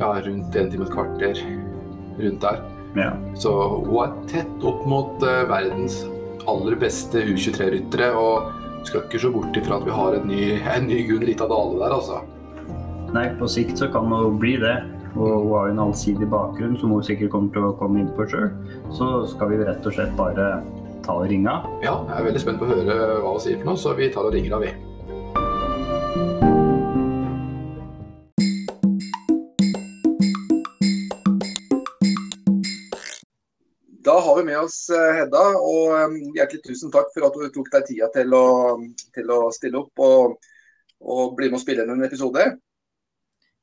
ja, 0.00 0.08
rundt 0.26 0.56
en 0.56 0.72
time 0.72 0.86
og 0.86 0.88
et 0.88 0.94
kvarter 0.96 1.42
rundt 2.18 2.46
der. 2.46 2.62
Ja. 2.98 3.12
Så 3.38 3.52
hun 3.86 3.94
er 4.02 4.16
tett 4.30 4.66
opp 4.68 4.82
mot 4.88 5.22
uh, 5.24 5.44
verdens 5.48 6.02
aller 6.50 6.76
beste 6.80 7.22
U23-ryttere. 7.22 8.10
Og 8.18 8.86
skal 8.88 9.04
ikke 9.06 9.20
se 9.22 9.30
bort 9.30 9.56
ifra 9.56 9.78
at 9.78 9.86
vi 9.86 9.94
har 9.94 10.16
en 10.18 10.28
ny, 10.28 10.44
en 10.58 10.88
ny 10.90 11.04
Gunn 11.06 11.26
Rita 11.26 11.46
Dale 11.50 11.78
der, 11.78 11.96
altså. 12.00 12.22
Nei, 13.12 13.26
på 13.36 13.44
sikt 13.44 13.76
så 13.76 13.90
kan 13.92 14.06
det 14.08 14.18
jo 14.24 14.28
bli 14.40 14.54
det. 14.56 14.76
Og 15.12 15.32
hun 15.44 15.50
har 15.52 15.66
jo 15.68 15.72
en 15.74 15.80
allsidig 15.82 16.28
bakgrunn 16.32 16.78
som 16.80 16.94
hun 16.96 17.02
sikkert 17.04 17.28
kommer 17.34 17.52
til 17.52 17.66
å 17.68 17.74
komme 17.76 18.00
inn 18.00 18.08
på 18.16 18.24
sjøl. 18.24 18.46
Så 18.96 19.08
skal 19.34 19.50
vi 19.50 19.58
rett 19.60 19.84
og 19.84 19.92
slett 19.92 20.14
bare 20.16 20.46
ta 21.04 21.18
og 21.20 21.28
ringe 21.28 21.52
av. 21.52 21.66
Ja, 21.84 21.98
jeg 22.08 22.14
er 22.16 22.26
veldig 22.30 22.40
spent 22.40 22.62
på 22.62 22.70
å 22.70 22.72
høre 22.72 22.96
hva 23.20 23.34
hun 23.34 23.44
sier 23.44 23.60
for 23.60 23.68
noe, 23.68 23.82
så 23.84 23.92
vi 24.00 24.08
tar 24.14 24.30
og 24.30 24.32
ringer 24.32 24.56
henne, 24.56 24.64
vi. 24.64 24.72
Da 34.08 34.16
har 34.24 34.40
vi 34.40 34.48
med 34.48 34.58
oss 34.64 34.80
eh, 34.88 35.14
Hedda, 35.20 35.46
og 35.60 35.94
eh, 36.00 36.18
hjertelig 36.40 36.64
tusen 36.64 36.96
takk 36.96 37.12
for 37.12 37.28
at 37.28 37.36
du 37.36 37.44
tok 37.52 37.68
deg 37.76 37.90
tida 37.92 38.08
til 38.16 38.32
å, 38.32 38.44
til 39.12 39.36
å 39.36 39.44
stille 39.52 39.84
opp 39.84 40.08
og, 40.08 40.52
og 41.04 41.36
bli 41.36 41.52
med 41.52 41.60
og 41.60 41.68
spille 41.68 41.84
inn 41.84 41.98
en 42.00 42.08
episode. 42.08 42.54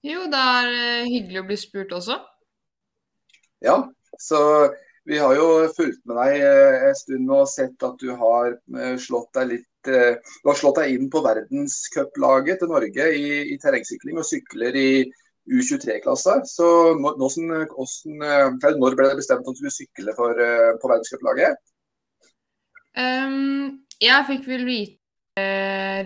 Jo, 0.06 0.25
det 0.32 0.39
er 0.39 0.70
eh, 0.74 1.08
hyggelig 1.12 1.41
å 1.41 1.48
bli 1.50 1.56
spurt 1.60 1.89
også. 1.96 2.15
Ja, 3.65 3.82
så 4.15 4.39
vi 5.10 5.18
har 5.20 5.34
jo 5.36 5.48
fulgt 5.75 6.00
med 6.08 6.15
deg 6.22 6.44
eh, 6.46 6.86
en 6.88 6.96
stund 6.96 7.34
og 7.36 7.50
sett 7.51 7.84
at 7.84 7.98
du 8.00 8.13
har 8.15 8.53
eh, 8.56 8.96
slått 9.01 9.34
deg 9.36 9.56
litt 9.56 9.65
Du 9.89 10.50
har 10.50 10.58
slått 10.60 10.75
deg 10.75 10.91
inn 10.91 11.06
på 11.08 11.22
verdenscuplaget 11.24 12.60
til 12.60 12.68
Norge 12.68 13.06
i, 13.15 13.27
i 13.53 13.56
terrengsykling 13.63 14.18
og 14.20 14.27
sykler 14.27 14.75
i 14.75 14.89
U23-klasse. 15.48 16.36
Så 16.51 16.68
hvordan, 17.00 17.53
hvordan, 17.72 18.82
når 18.84 18.98
ble 19.00 19.08
det 19.08 19.22
bestemt 19.22 19.48
at 19.48 19.56
du 19.56 19.62
skulle 19.62 19.72
sykle 19.72 20.15
for, 20.18 20.36
på 20.84 20.91
verdenscuplaget? 20.91 21.63
Um, 23.00 23.79
jeg 24.03 24.27
fikk 24.27 24.51
vel 24.51 24.68
vite 24.68 24.99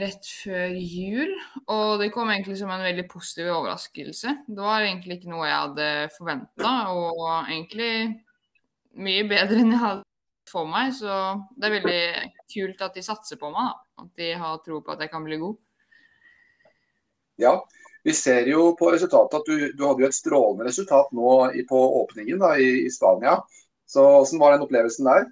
rett 0.02 0.28
før 0.28 0.74
jul, 0.78 1.34
og 1.68 2.00
det 2.02 2.12
kom 2.14 2.32
egentlig 2.34 2.58
som 2.60 2.72
en 2.74 2.86
veldig 2.86 3.06
positiv 3.12 3.52
overraskelse. 3.54 4.34
Det 4.48 4.64
var 4.64 4.86
egentlig 4.86 5.20
ikke 5.20 5.32
noe 5.34 5.48
jeg 5.48 5.60
hadde 5.60 5.90
forventa, 6.16 6.74
og 6.94 7.22
egentlig 7.44 7.92
mye 9.04 9.28
bedre 9.30 9.62
enn 9.62 9.74
jeg 9.74 9.84
hadde 9.84 10.50
for 10.50 10.70
meg. 10.70 10.94
Så 10.96 11.20
det 11.58 11.70
er 11.70 11.76
veldig 11.78 12.02
kult 12.54 12.84
at 12.86 12.98
de 12.98 13.06
satser 13.06 13.40
på 13.42 13.52
meg. 13.54 13.74
At 14.02 14.10
de 14.20 14.34
har 14.40 14.62
tro 14.66 14.82
på 14.84 14.94
at 14.94 15.04
jeg 15.06 15.14
kan 15.14 15.26
bli 15.26 15.40
god. 15.42 15.60
Ja, 17.42 17.58
vi 18.04 18.14
ser 18.14 18.48
jo 18.50 18.74
på 18.78 18.92
resultatet 18.94 19.40
at 19.40 19.48
du, 19.50 19.70
du 19.78 19.86
hadde 19.88 20.04
jo 20.04 20.10
et 20.10 20.18
strålende 20.18 20.68
resultat 20.68 21.14
nå 21.16 21.38
på 21.70 21.84
åpningen 22.04 22.42
da, 22.42 22.54
i, 22.60 22.84
i 22.86 22.92
Spania. 22.94 23.40
Så 23.90 24.04
hvordan 24.04 24.42
var 24.42 24.56
den 24.56 24.66
opplevelsen 24.66 25.10
der? 25.10 25.30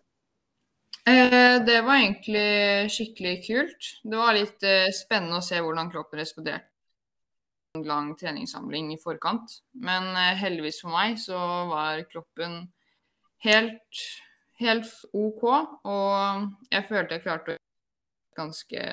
Eh, 1.10 1.66
det 1.66 1.80
var 1.82 1.98
egentlig 1.98 2.90
skikkelig 2.94 3.38
kult. 3.48 3.88
Det 4.04 4.18
var 4.20 4.36
litt 4.38 4.66
eh, 4.68 4.92
spennende 4.94 5.40
å 5.40 5.46
se 5.46 5.58
hvordan 5.58 5.90
kroppen 5.90 6.22
responderte. 6.22 6.68
En 7.74 7.86
lang 7.88 8.12
treningssamling 8.20 8.92
i 8.94 9.00
forkant. 9.02 9.62
Men 9.82 10.12
eh, 10.14 10.38
heldigvis 10.38 10.82
for 10.84 10.94
meg 10.94 11.18
så 11.22 11.40
var 11.72 12.04
kroppen 12.12 12.60
helt, 13.48 14.04
helt 14.62 14.94
OK. 15.18 15.44
Og 15.90 16.70
jeg 16.70 16.88
følte 16.92 17.18
jeg 17.18 17.26
klarte 17.26 17.56
å 17.56 17.58
gjøre 17.58 18.38
ganske 18.38 18.88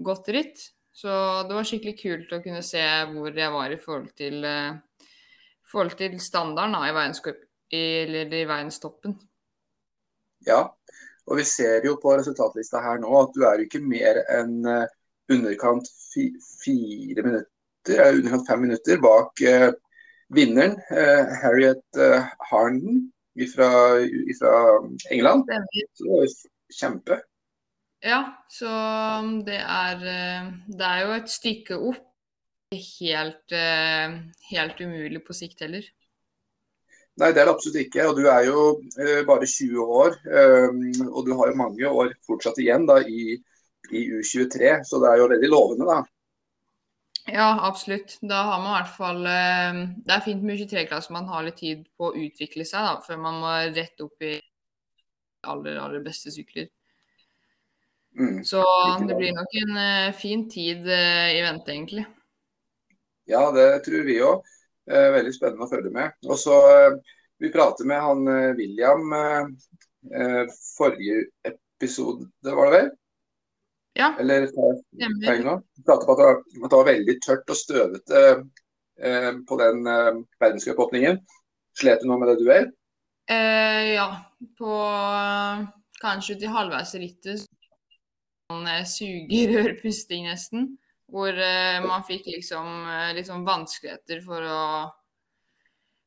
godt 0.00 0.32
ritt. 0.32 0.70
Så 0.96 1.10
det 1.46 1.56
var 1.56 1.68
skikkelig 1.68 1.98
kult 2.00 2.32
å 2.32 2.42
kunne 2.44 2.64
se 2.66 2.82
hvor 3.12 3.36
jeg 3.36 3.52
var 3.52 3.72
i 3.72 3.80
forhold 3.80 4.10
til, 4.18 4.42
forhold 5.70 5.94
til 6.00 6.16
standarden 6.20 6.74
da, 6.74 6.80
i, 6.88 6.96
verdenstoppen. 8.48 9.14
Ja, 10.48 10.64
og 11.26 11.38
vi 11.40 11.44
ser 11.48 11.86
jo 11.86 11.96
på 12.02 12.14
resultatlista 12.18 12.82
her 12.84 13.00
nå 13.02 13.12
at 13.20 13.36
du 13.36 13.44
er 13.46 13.60
jo 13.60 13.68
ikke 13.68 13.82
mer 13.84 14.22
enn 14.38 14.60
uh, 14.66 14.86
underkant 15.30 15.88
fi 16.10 16.30
fire 16.62 17.24
minutter, 17.26 18.00
uh, 18.00 18.12
underkant 18.16 18.48
fem 18.48 18.64
minutter 18.66 19.00
bak 19.02 19.42
eh, 19.46 19.70
vinneren, 20.34 20.76
Harriet 21.42 21.98
Harnden. 22.50 23.08
fra 23.54 23.70
England. 25.10 25.48
Så 25.98 26.26
kjempe. 26.78 27.18
Ja, 28.00 28.20
så 28.48 28.70
det 29.44 29.58
er 29.60 30.04
eh, 30.08 30.52
Det 30.66 30.86
er 30.86 31.00
jo 31.04 31.16
et 31.18 31.28
stykke 31.30 31.76
opp. 31.76 32.06
Helt, 32.70 33.52
eh, 33.52 34.12
helt 34.52 34.80
umulig 34.80 35.24
på 35.26 35.34
sikt 35.34 35.60
heller. 35.60 35.82
Nei, 37.20 37.32
det 37.34 37.42
er 37.42 37.48
det 37.48 37.52
absolutt 37.52 37.82
ikke. 37.82 38.06
Og 38.08 38.16
du 38.16 38.24
er 38.32 38.46
jo 38.48 38.62
eh, 39.00 39.20
bare 39.28 39.48
20 39.48 39.96
år. 40.02 40.16
eh, 40.24 40.68
og 41.10 41.26
du 41.26 41.34
har 41.36 41.50
jo 41.50 41.60
mange 41.60 41.92
år 42.02 42.14
fortsatt 42.26 42.60
igjen 42.62 42.86
da 42.88 43.00
i, 43.04 43.34
i 43.90 44.06
U23, 44.16 44.80
så 44.88 45.02
det 45.02 45.10
er 45.10 45.20
jo 45.20 45.28
veldig 45.34 45.52
lovende, 45.52 45.88
da. 45.90 46.00
Ja, 47.30 47.48
absolutt. 47.68 48.16
Da 48.22 48.42
har 48.48 48.62
man 48.62 48.72
i 48.72 48.76
hvert 48.78 48.94
fall 48.96 49.26
eh, 49.28 49.80
Det 50.06 50.14
er 50.14 50.24
fint 50.24 50.42
med 50.42 50.58
U23-klasse, 50.58 51.12
man 51.12 51.28
har 51.30 51.44
litt 51.46 51.60
tid 51.60 51.84
på 51.98 52.10
å 52.10 52.14
utvikle 52.16 52.66
seg 52.66 52.86
da, 52.86 52.94
før 53.04 53.20
man 53.22 53.40
må 53.42 53.56
rett 53.76 54.04
opp 54.04 54.24
i 54.24 54.38
aller, 55.48 55.76
aller 55.80 56.04
beste 56.04 56.32
sykler. 56.32 56.68
Mm. 58.18 58.40
Så 58.44 58.62
det 59.06 59.16
blir 59.16 59.36
nok 59.36 59.52
en 59.60 59.76
eh, 59.78 60.14
fin 60.16 60.48
tid 60.50 60.88
eh, 60.88 61.36
i 61.36 61.44
vente, 61.44 61.72
egentlig. 61.72 62.06
Ja, 63.30 63.44
det 63.54 63.84
tror 63.86 64.08
vi 64.08 64.18
òg. 64.26 64.48
Veldig 64.88 65.32
spennende 65.34 65.66
å 65.66 65.70
følge 65.70 65.92
med. 65.94 66.14
Og 66.28 66.38
så 66.40 66.56
eh, 66.70 67.16
Vi 67.40 67.48
pratet 67.52 67.86
med 67.88 68.00
han 68.04 68.26
eh, 68.28 68.54
William 68.58 69.12
eh, 69.16 69.46
eh, 70.12 70.42
forrige 70.76 71.22
episode, 71.48 72.28
var 72.44 72.68
det 72.68 72.74
vel? 72.78 72.90
Ja, 73.98 74.10
Eller 74.20 74.46
feil 74.52 75.44
nå? 75.44 75.56
Vi 75.76 75.84
pratet 75.86 76.06
på 76.06 76.14
at 76.14 76.20
det, 76.20 76.26
var, 76.28 76.42
at 76.44 76.66
det 76.66 76.78
var 76.78 76.90
veldig 76.90 77.16
tørt 77.24 77.50
og 77.50 77.58
støvete 77.58 78.24
eh, 79.00 79.30
på 79.48 79.60
den 79.60 79.86
eh, 79.88 80.20
verdenscupåpningen. 80.42 81.22
Slet 81.80 82.02
du 82.02 82.10
noe 82.10 82.20
med 82.20 82.32
det 82.32 82.42
duell? 82.42 82.68
Eh, 83.30 83.94
ja, 83.96 84.10
på 84.60 84.76
eh, 84.84 85.64
kanskje 86.02 86.38
til 86.42 86.52
halvveis 86.52 86.94
i 86.98 87.02
rittet 87.06 87.48
sånn 88.50 88.66
suger 88.88 89.56
ørepusting 89.62 90.26
nesten. 90.28 90.72
Hvor 91.10 91.34
eh, 91.34 91.80
man 91.82 92.06
fikk 92.06 92.28
liksom 92.30 92.86
liksom 93.16 93.42
vanskeligheter 93.46 94.20
for 94.22 94.46
å 94.46 94.62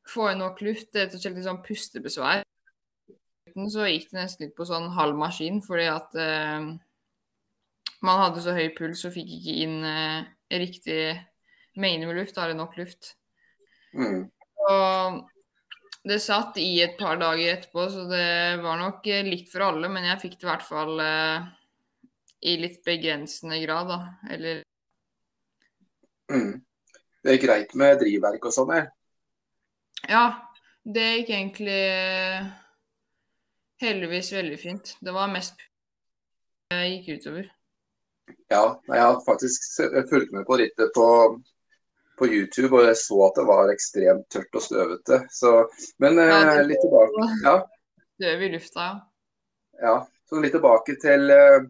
få 0.08 0.32
inn 0.32 0.42
nok 0.44 0.62
luft. 0.64 0.92
Rett 0.96 1.16
og 1.16 1.22
slett 1.22 1.44
sånn 1.46 1.64
pustebesvær. 1.66 2.44
Så 3.54 3.86
gikk 3.86 4.10
det 4.10 4.18
nesten 4.18 4.48
litt 4.48 4.56
på 4.58 4.66
sånn 4.66 4.90
halv 4.96 5.18
maskin, 5.20 5.60
fordi 5.64 5.86
at 5.92 6.16
eh, 6.18 6.72
man 8.04 8.24
hadde 8.24 8.42
så 8.44 8.56
høy 8.56 8.72
puls 8.78 9.04
og 9.08 9.14
fikk 9.16 9.30
ikke 9.38 9.58
inn 9.66 9.76
eh, 9.86 10.32
riktig 10.64 11.04
mengde 11.80 12.10
med 12.10 12.18
luft, 12.18 12.38
eller 12.38 12.58
nok 12.58 12.76
luft. 12.80 13.14
Mm. 13.94 14.26
Og 14.64 15.22
det 16.04 16.20
satt 16.20 16.58
i 16.60 16.82
et 16.84 16.98
par 16.98 17.20
dager 17.22 17.54
etterpå, 17.54 17.86
så 17.94 18.08
det 18.10 18.64
var 18.64 18.82
nok 18.82 19.06
litt 19.30 19.52
for 19.54 19.68
alle. 19.70 19.92
Men 19.92 20.10
jeg 20.10 20.24
fikk 20.26 20.40
det 20.40 20.48
i 20.48 20.52
hvert 20.52 20.66
fall 20.66 21.06
eh, 21.06 21.50
i 22.50 22.58
litt 22.60 22.82
begrensende 22.86 23.62
grad, 23.64 23.94
da. 23.94 24.00
Eller 24.34 24.64
Mm. 26.32 26.62
Det 27.24 27.36
gikk 27.38 27.46
greit 27.48 27.74
med 27.80 28.00
drivverk 28.01 28.46
og 28.50 28.53
sånn? 28.56 28.72
jeg. 28.75 28.88
ja, 30.10 30.24
det 30.84 31.06
gikk 31.18 31.30
egentlig 31.30 31.82
eh, 31.88 32.48
heldigvis 33.84 34.32
veldig 34.36 34.60
fint. 34.60 34.95
Det 35.04 35.13
var 35.15 35.32
mest 35.32 35.62
jeg 36.74 36.95
gikk 36.98 37.19
utover. 37.21 37.50
Ja, 38.52 38.80
jeg 38.88 39.02
har 39.04 39.19
faktisk 39.26 39.65
fulgt 40.10 40.32
med 40.34 40.45
på 40.48 40.58
rittet 40.60 40.91
på, 40.95 41.08
på 42.19 42.28
YouTube, 42.28 42.71
og 42.80 42.88
jeg 42.88 42.98
så 43.00 43.19
at 43.28 43.39
det 43.39 43.45
var 43.48 43.71
ekstremt 43.71 44.28
tørt 44.32 44.58
og 44.60 44.63
støvete. 44.63 45.21
Så, 45.32 45.54
men 46.04 46.19
eh, 46.19 46.32
Ja, 46.32 46.43
det- 46.58 46.67
litt 46.71 46.84
tilbake, 46.84 47.30
ja, 47.43 47.56
Støv 48.13 48.43
i 48.45 48.50
lufta, 48.54 48.84
ja. 48.88 49.00
ja, 49.82 49.95
så 50.30 50.39
litt 50.39 50.54
tilbake 50.56 50.95
til 51.02 51.32
eh, 51.34 51.63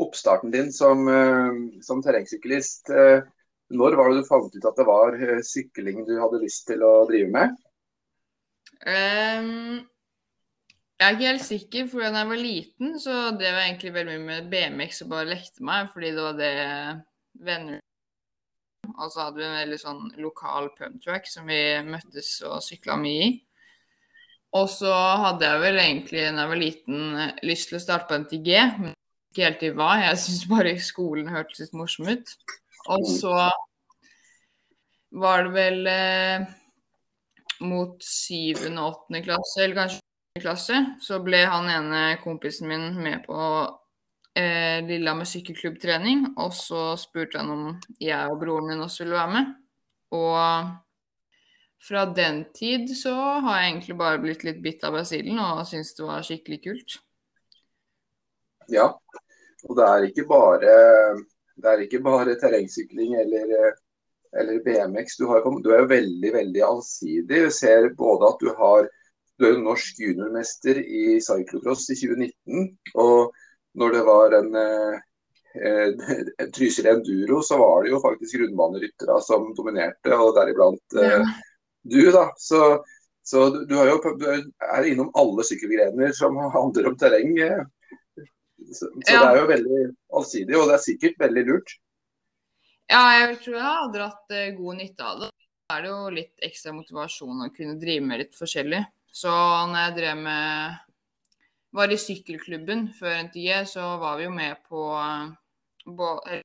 oppstarten 0.00 0.52
din 0.54 0.70
som, 0.72 1.08
eh, 1.10 1.80
som 1.84 2.02
terrengsyklist. 2.04 2.92
Når 3.70 3.96
var 3.98 4.10
det 4.10 4.22
du 4.22 4.26
fant 4.26 4.54
ut 4.54 4.66
at 4.66 4.78
det 4.80 4.86
var 4.88 5.14
eh, 5.14 5.42
sykling 5.46 6.02
du 6.08 6.16
hadde 6.18 6.42
lyst 6.42 6.66
til 6.70 6.82
å 6.82 7.04
drive 7.08 7.30
med? 7.30 7.58
Um, 8.80 9.84
jeg 11.00 11.06
er 11.06 11.14
ikke 11.16 11.28
helt 11.28 11.44
sikker, 11.46 11.86
for 11.88 12.02
da 12.04 12.10
jeg 12.22 12.28
var 12.28 12.40
liten, 12.40 12.96
så 13.00 13.14
drev 13.36 13.54
jeg 13.56 13.68
egentlig 13.68 13.92
veldig 13.94 14.16
mye 14.16 14.26
med 14.26 14.50
BMX 14.52 15.04
og 15.04 15.12
bare 15.14 15.30
lekte 15.30 15.64
meg, 15.64 15.88
fordi 15.92 16.10
det 16.16 16.24
var 16.24 16.34
det 16.40 16.50
venner 17.46 17.78
Og 18.96 19.12
så 19.12 19.22
hadde 19.22 19.38
vi 19.38 19.46
en 19.46 19.58
veldig 19.60 19.78
sånn 19.80 20.02
lokal 20.20 20.68
pumptrack 20.76 21.28
som 21.30 21.48
vi 21.48 21.60
møttes 21.86 22.34
og 22.44 22.58
sykla 22.64 22.98
mye 23.00 23.28
i. 23.28 23.30
Og 24.58 24.66
så 24.72 24.92
hadde 25.24 25.46
jeg 25.46 25.62
vel 25.62 25.78
egentlig 25.78 26.24
da 26.26 26.42
jeg 26.42 26.50
var 26.52 26.60
liten 26.60 27.04
lyst 27.46 27.70
til 27.70 27.78
å 27.78 27.84
starte 27.84 28.10
på 28.10 28.18
NTG, 28.24 28.50
men 28.82 28.96
ikke 29.30 29.46
helt 29.46 29.62
i 29.62 29.70
hva. 29.78 29.90
Jeg 30.02 30.18
syntes 30.24 30.48
bare 30.50 30.74
skolen 30.82 31.30
hørtes 31.30 31.62
litt 31.62 31.76
morsom 31.78 32.10
ut. 32.10 32.34
Og 32.88 33.04
så 33.06 33.34
var 35.20 35.44
det 35.44 35.52
vel 35.54 35.90
eh, 35.90 36.46
mot 37.66 37.98
syvende 38.04 38.82
og 38.82 38.94
åttende 38.94 39.22
klasse, 39.26 39.62
eller 39.64 39.82
kanskje 39.82 40.42
klasse, 40.42 40.80
så 41.02 41.18
ble 41.24 41.42
han 41.50 41.68
ene 41.68 42.02
kompisen 42.22 42.70
min 42.70 42.92
med 43.02 43.24
på 43.26 43.40
eh, 44.38 44.78
Lillehammer 44.86 45.28
sykkelklubbtrening. 45.28 46.30
Og 46.40 46.54
så 46.56 46.94
spurte 47.00 47.42
han 47.42 47.50
om 47.52 47.66
jeg 48.00 48.30
og 48.30 48.38
broren 48.40 48.70
min 48.70 48.86
også 48.86 49.04
ville 49.04 49.18
være 49.18 49.34
med. 49.34 49.50
Og 50.16 50.70
fra 51.80 52.04
den 52.12 52.44
tid 52.54 52.90
så 52.96 53.14
har 53.14 53.60
jeg 53.60 53.70
egentlig 53.70 53.96
bare 53.98 54.20
blitt 54.22 54.42
litt 54.44 54.58
bitt 54.62 54.82
av 54.84 54.98
basillen 54.98 55.38
og 55.40 55.62
syns 55.68 55.94
det 55.96 56.06
var 56.06 56.26
skikkelig 56.26 56.60
kult. 56.66 56.98
Ja, 58.70 58.90
og 59.66 59.78
det 59.78 59.86
er 59.86 60.06
ikke 60.06 60.26
bare, 60.30 60.74
det 61.62 61.72
er 61.72 61.84
ikke 61.86 62.02
bare 62.04 62.38
terrengsykling 62.40 63.16
eller, 63.22 63.52
eh, 63.58 63.78
eller 64.40 64.62
BMX. 64.64 65.18
Du, 65.20 65.26
har, 65.30 65.44
du 65.44 65.70
er 65.74 65.84
jo 65.84 65.92
veldig, 65.92 66.32
veldig 66.38 66.64
allsidig. 66.66 67.44
Vi 67.46 67.52
ser 67.54 67.92
både 67.98 68.32
at 68.32 68.42
du 68.44 68.50
har 68.58 68.88
du 69.40 69.46
er 69.48 69.54
jo 69.54 69.62
norsk 69.64 70.00
juniormester 70.04 70.78
i 70.84 71.16
cyclocross 71.24 71.86
i 71.94 71.96
2019. 71.96 72.66
Og 73.00 73.30
når 73.80 73.94
det 73.94 74.02
var 74.04 74.34
en 74.36 74.58
eh, 74.60 74.98
eh, 75.64 76.48
Trysil 76.52 76.90
Enduro, 76.92 77.40
så 77.42 77.56
var 77.60 77.84
det 77.84 77.94
jo 77.94 78.02
faktisk 78.04 78.36
rundbaneryttere 78.42 79.16
som 79.24 79.48
dominerte, 79.56 80.12
og 80.12 80.34
deriblant 80.36 80.98
eh, 81.00 81.32
du, 81.88 82.02
da. 82.12 82.26
Så, 82.36 82.82
så 83.24 83.46
du, 83.54 83.62
du, 83.70 83.74
har 83.80 83.88
jo, 83.94 84.00
du 84.20 84.26
er 84.28 84.90
innom 84.90 85.08
alle 85.16 85.46
sykkelgrener 85.48 86.12
som 86.16 86.36
handler 86.52 86.90
om 86.92 87.00
terreng. 87.00 87.32
eh. 87.40 87.64
Så, 88.68 88.86
så 88.86 89.14
Ja. 89.14 89.20
det 89.22 89.30
er 89.30 89.40
jo 89.40 89.46
veldig 89.50 89.80
allsidig, 90.18 90.56
og 90.58 90.68
det 90.68 90.74
er 90.76 90.84
sikkert 90.84 91.18
veldig 91.18 91.44
lurt. 91.48 91.74
Ja, 92.90 93.02
jeg 93.20 93.38
tror 93.44 93.56
jeg 93.56 93.66
har 93.66 93.92
dratt 93.94 94.34
eh, 94.34 94.52
god 94.56 94.76
nytte 94.80 95.06
av 95.06 95.20
det. 95.24 95.30
Da 95.70 95.78
er 95.78 95.82
det 95.82 95.90
jo 95.92 96.14
litt 96.14 96.46
ekstra 96.46 96.72
motivasjon 96.74 97.44
å 97.46 97.50
kunne 97.54 97.78
drive 97.80 98.06
med 98.06 98.24
litt 98.24 98.34
forskjellig. 98.34 98.82
Så 99.10 99.30
når 99.30 99.84
jeg 99.84 99.96
drev 100.00 100.22
med 100.24 100.78
var 101.70 101.92
i 101.94 101.98
sykkelklubben 102.02 102.88
før 102.98 103.20
NTG, 103.28 103.66
så 103.70 103.96
var 104.02 104.16
vi 104.18 104.26
jo 104.26 104.32
med 104.34 104.58
på 104.66 104.86
eh, 104.98 106.40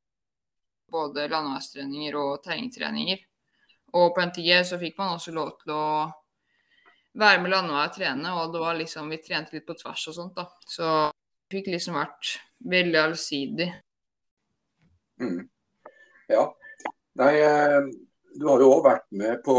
både 0.92 1.28
landeveistreninger 1.32 2.18
og 2.20 2.44
terrengtreninger. 2.46 3.24
Og 3.98 4.14
på 4.14 4.26
NTG 4.28 4.52
så 4.70 4.78
fikk 4.82 5.00
man 5.00 5.16
også 5.16 5.34
lov 5.34 5.56
til 5.64 5.74
å 5.74 5.88
være 7.16 7.42
med 7.42 7.54
landevei 7.54 7.86
og 7.88 7.94
trene, 7.96 8.34
og 8.36 8.54
det 8.54 8.62
var 8.62 8.78
liksom, 8.78 9.10
vi 9.10 9.22
trente 9.24 9.56
litt 9.56 9.66
på 9.68 9.78
tvers 9.80 10.08
og 10.12 10.18
sånt, 10.18 10.36
da. 10.36 10.50
Så 10.68 10.90
fikk 11.52 11.70
liksom 11.74 11.98
vært 11.98 12.36
veldig 12.66 13.02
allsidig. 13.02 13.70
Mm. 15.22 15.46
Ja. 16.32 16.48
Nei, 17.20 17.34
eh, 17.40 17.82
du 18.36 18.48
har 18.50 18.64
jo 18.64 18.72
òg 18.76 18.84
vært 18.88 19.06
med 19.16 19.44
på 19.46 19.58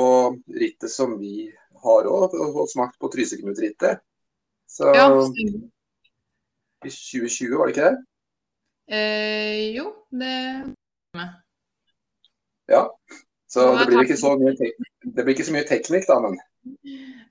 rittet 0.52 0.92
som 0.92 1.16
vi 1.20 1.48
har 1.86 2.08
òg, 2.10 2.34
og 2.36 2.66
smakt 2.68 2.98
på 3.00 3.10
Tryseknut-rittet. 3.12 4.02
Så 4.68 4.92
Ja, 4.94 5.08
stemmer. 5.08 5.70
i 6.84 6.90
2020, 6.90 7.56
var 7.56 7.66
det 7.66 7.76
ikke 7.76 7.90
det? 7.90 8.04
Eh, 8.88 9.74
jo, 9.76 9.92
det 10.10 10.74
Ja. 12.68 12.88
Så 13.46 13.78
det 13.78 13.86
blir 13.86 14.02
ikke 14.04 14.18
så 14.18 14.36
mye, 14.36 14.54
det 14.58 15.24
blir 15.24 15.34
ikke 15.34 15.46
så 15.46 15.52
mye 15.54 15.66
teknikk, 15.68 16.06
da, 16.08 16.18
men 16.20 16.36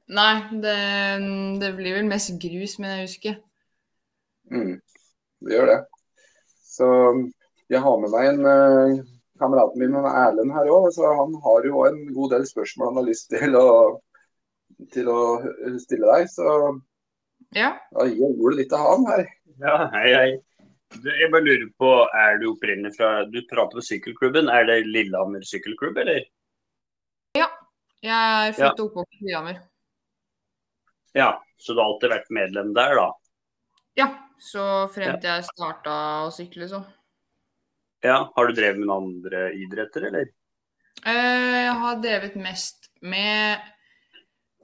Nei, 0.07 0.35
det, 0.63 0.77
det 1.59 1.75
blir 1.75 1.97
vel 1.97 2.07
mest 2.07 2.31
grus, 2.39 2.79
men 2.79 2.91
jeg 2.93 3.07
husker. 3.07 3.35
Mm, 4.51 4.75
det 5.45 5.55
gjør 5.57 5.69
det. 5.71 5.79
Så 6.75 6.87
jeg 7.71 7.81
har 7.81 7.99
med 8.01 8.11
meg 8.13 8.27
en 8.29 8.47
eh, 8.51 9.03
kameraten 9.39 9.79
min, 9.81 9.95
Erlend 10.09 10.53
her 10.55 10.71
òg. 10.71 10.89
Så 10.95 11.05
han 11.19 11.35
har 11.45 11.67
jo 11.69 11.85
en 11.87 12.01
god 12.15 12.35
del 12.35 12.47
spørsmål 12.49 12.91
han 12.91 12.99
har 13.01 13.07
lyst 13.09 13.29
til 13.33 13.55
å, 13.59 13.67
til 14.93 15.09
å 15.11 15.19
stille 15.81 16.09
deg. 16.11 16.29
Så 16.31 16.49
Ja. 17.55 17.75
da 17.93 18.05
gir 18.09 18.19
jeg 18.21 18.35
ordet 18.39 18.57
litt 18.59 18.69
til 18.73 18.83
han 18.83 19.07
her. 19.11 19.25
Ja, 19.61 19.77
hei, 19.93 20.07
hei. 20.13 20.31
Du, 20.95 21.09
Jeg 21.09 21.31
bare 21.31 21.43
lurer 21.43 21.69
på, 21.79 21.91
er 22.13 22.37
du 22.39 22.49
opprinnelig 22.51 22.95
fra 22.95 23.25
Du 23.25 23.39
prater 23.49 23.79
på 23.79 23.83
sykkelklubben. 23.83 24.49
Er 24.51 24.65
det 24.67 24.85
Lillehammer 24.87 25.43
sykkelklubb, 25.47 25.97
eller? 26.03 26.23
Ja. 27.35 27.47
Jeg 28.05 28.49
er 28.49 28.53
født 28.53 28.79
og 28.83 28.89
oppvokst 28.91 29.17
i 29.17 29.25
Lillehammer. 29.25 29.61
Ja, 31.15 31.29
så 31.57 31.73
du 31.73 31.79
har 31.79 31.87
alltid 31.89 32.11
vært 32.11 32.29
medlem 32.35 32.73
der, 32.75 32.95
da? 32.99 33.07
Ja, 33.95 34.07
så 34.41 34.87
frem 34.93 35.17
til 35.19 35.29
jeg 35.31 35.47
starta 35.47 35.93
å 36.25 36.31
sykle, 36.33 36.67
så. 36.71 36.81
Ja, 38.05 38.31
Har 38.35 38.47
du 38.47 38.53
drevet 38.57 38.77
med 38.79 38.89
noen 38.89 39.07
andre 39.15 39.47
idretter, 39.57 40.09
eller? 40.11 40.27
Eh, 41.05 41.63
Jeg 41.65 41.73
har 41.81 42.01
drevet 42.03 42.35
mest 42.39 42.89
med 43.01 43.63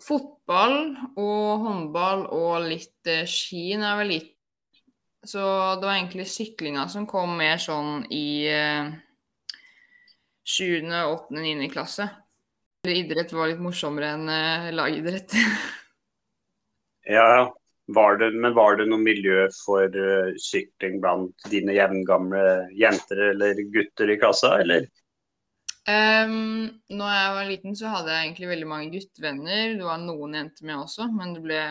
fotball 0.01 0.95
og 1.15 1.63
håndball 1.65 2.25
og 2.33 2.67
litt 2.67 3.09
eh, 3.09 3.25
ski 3.29 3.71
da 3.77 3.91
jeg 3.93 3.99
var 4.01 4.09
liten. 4.09 4.35
Så 5.21 5.41
det 5.77 5.85
var 5.85 5.95
egentlig 5.99 6.25
syklinga 6.33 6.87
som 6.89 7.05
kom 7.09 7.35
mer 7.37 7.59
sånn 7.61 8.07
i 8.09 8.47
eh, 8.49 8.89
7., 10.43 10.89
8., 10.89 11.29
9. 11.37 11.69
klasse. 11.73 12.07
Idrett 12.89 13.29
var 13.37 13.51
litt 13.51 13.61
morsommere 13.61 14.15
enn 14.15 14.73
lagidrett. 14.73 15.35
ja, 17.05 17.25
Ja, 17.37 17.43
var 17.95 18.17
det, 18.21 18.31
men 18.37 18.55
var 18.57 18.77
det 18.79 18.87
noe 18.89 19.01
miljø 19.01 19.45
for 19.55 19.91
uh, 19.91 20.31
sykling 20.39 20.99
blant 21.03 21.47
dine 21.51 21.75
jevngamle 21.75 22.43
jenter 22.77 23.29
eller 23.31 23.61
gutter 23.73 24.11
i 24.11 24.17
klassa, 24.21 24.57
eller? 24.63 24.87
Um, 25.89 26.67
når 26.93 27.13
jeg 27.15 27.29
var 27.35 27.47
liten, 27.49 27.75
så 27.77 27.89
hadde 27.89 28.13
jeg 28.13 28.27
egentlig 28.27 28.51
veldig 28.51 28.67
mange 28.69 28.91
guttevenner. 28.93 29.77
Det 29.79 29.87
var 29.87 30.03
noen 30.03 30.37
jenter 30.37 30.67
med 30.69 30.83
også, 30.83 31.07
men 31.15 31.33
det 31.35 31.41
ble 31.45 31.61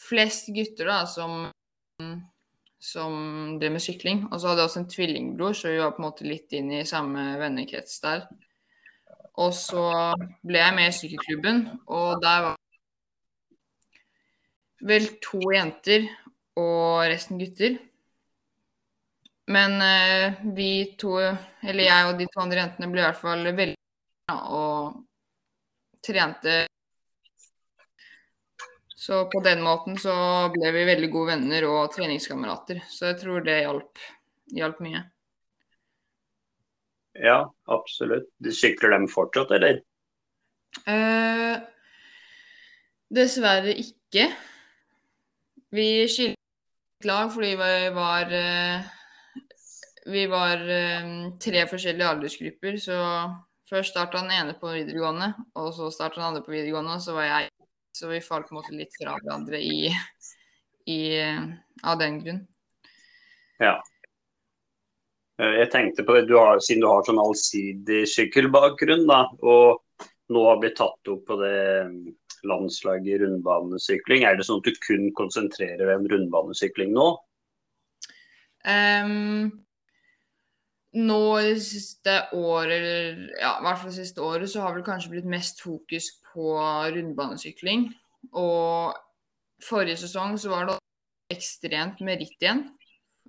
flest 0.00 0.52
gutter 0.54 0.88
da, 0.88 1.00
som, 1.10 1.50
som 2.80 3.16
drev 3.60 3.74
med 3.74 3.84
sykling. 3.84 4.22
Og 4.30 4.38
så 4.38 4.52
hadde 4.52 4.62
jeg 4.62 4.70
også 4.70 4.82
en 4.84 4.92
tvillingbror, 4.94 5.58
så 5.58 5.74
vi 5.74 5.82
var 5.82 5.96
på 5.96 6.02
en 6.02 6.08
måte 6.08 6.28
litt 6.28 6.54
inn 6.56 6.70
i 6.78 6.86
samme 6.88 7.26
vennekrets 7.42 7.98
der. 8.06 8.24
Og 9.40 9.52
så 9.56 9.84
ble 10.46 10.62
jeg 10.62 10.76
med 10.76 10.90
i 10.90 10.96
sykkelklubben, 10.96 11.62
og 11.90 12.22
der 12.22 12.46
var 12.48 12.58
vel 14.86 15.06
to 15.22 15.40
jenter 15.54 16.06
og 16.60 17.06
resten 17.10 17.40
gutter. 17.40 17.78
Men 19.50 19.76
eh, 19.82 20.40
vi 20.54 20.70
to, 20.98 21.16
eller 21.18 21.84
jeg 21.84 22.08
og 22.08 22.18
de 22.20 22.26
to 22.30 22.42
andre 22.42 22.62
jentene, 22.62 22.90
ble 22.92 23.02
i 23.02 23.06
hvert 23.08 23.20
fall 23.20 23.46
veldig 23.50 23.76
og 24.30 25.00
trente. 26.06 26.58
Så 29.00 29.24
på 29.32 29.40
den 29.42 29.62
måten 29.64 29.96
så 29.98 30.14
ble 30.54 30.70
vi 30.76 30.84
veldig 30.86 31.08
gode 31.10 31.32
venner 31.32 31.66
og 31.66 31.90
treningskamerater. 31.94 32.82
Så 32.86 33.10
jeg 33.10 33.18
tror 33.22 33.42
det 33.46 33.62
hjalp, 33.64 34.04
hjalp 34.54 34.82
mye. 34.84 35.02
Ja, 37.18 37.40
absolutt. 37.66 38.28
Du 38.38 38.52
sykler 38.54 38.94
dem 38.94 39.08
fortsatt, 39.10 39.50
eller? 39.56 39.80
Eh, 40.86 41.56
dessverre 43.10 43.74
ikke. 43.82 44.28
Vi 45.70 46.08
skilte 46.10 47.06
lag 47.06 47.30
fordi 47.32 47.52
vi 47.56 47.90
var 47.94 48.32
eh, 48.34 48.88
Vi 50.10 50.24
var 50.26 50.64
eh, 50.66 51.12
tre 51.42 51.62
forskjellige 51.70 52.08
aldersgrupper. 52.08 52.76
Så 52.82 52.96
først 53.70 53.94
starta 53.94 54.18
den 54.18 54.32
ene 54.34 54.56
på 54.58 54.72
videregående, 54.74 55.32
og 55.54 55.70
så 55.76 55.90
starta 55.94 56.18
den 56.18 56.28
andre 56.30 56.42
på 56.42 56.54
videregående, 56.56 56.96
og 56.98 57.04
så 57.04 57.14
var 57.14 57.28
jeg 57.28 57.50
Så 57.94 58.08
vi 58.08 58.20
falt 58.22 58.48
på 58.48 58.54
en 58.54 58.60
måte 58.60 58.74
litt 58.74 58.94
fra 58.94 59.16
hverandre 59.18 59.58
i, 59.60 59.90
i 60.86 61.00
av 61.82 61.98
den 61.98 62.20
grunn. 62.22 62.44
Ja. 63.60 63.74
Eh, 65.40 65.54
Jeg 65.60 65.70
tenkte 65.72 66.04
på 66.06 66.16
det, 66.16 66.26
du 66.30 66.36
har, 66.38 66.60
siden 66.62 66.84
du 66.84 66.88
har 66.90 67.04
sånn 67.06 67.20
allsidig 67.20 68.04
sykkelbakgrunn, 68.08 69.06
da, 69.10 69.24
og 69.42 69.82
nå 70.30 70.46
har 70.46 70.60
blitt 70.62 70.78
tatt 70.78 71.10
opp 71.10 71.26
på 71.26 71.38
det 71.42 71.58
mm, 72.42 72.50
landslag 72.50 73.08
i 73.08 73.18
rundbanesykling, 73.20 74.24
er 74.24 74.36
det 74.36 74.46
sånn 74.46 74.62
at 74.62 74.68
du 74.68 74.84
kun 74.84 75.10
konsentrerer 75.18 75.84
deg 75.84 75.96
om 75.96 76.08
rundbanesykling 76.10 76.94
nå? 76.96 77.10
Um, 78.64 79.50
nå 80.96 81.20
i 81.40 81.52
det 81.54 81.62
siste 81.64 82.16
året, 82.36 83.30
ja, 83.40 83.54
i 83.58 83.64
hvert 83.64 83.78
fall 83.78 83.92
det 83.92 83.98
siste 84.00 84.24
året, 84.24 84.50
så 84.50 84.64
har 84.64 84.74
vel 84.76 84.86
kanskje 84.86 85.14
blitt 85.14 85.30
mest 85.30 85.62
fokus 85.62 86.10
på 86.32 86.56
rundbanesykling. 86.96 87.88
Og 88.36 88.96
forrige 89.64 90.00
sesong 90.02 90.36
så 90.40 90.52
var 90.52 90.68
det 90.68 90.80
ekstremt 91.30 92.02
med 92.04 92.20
ritt 92.20 92.42
igjen. 92.42 92.66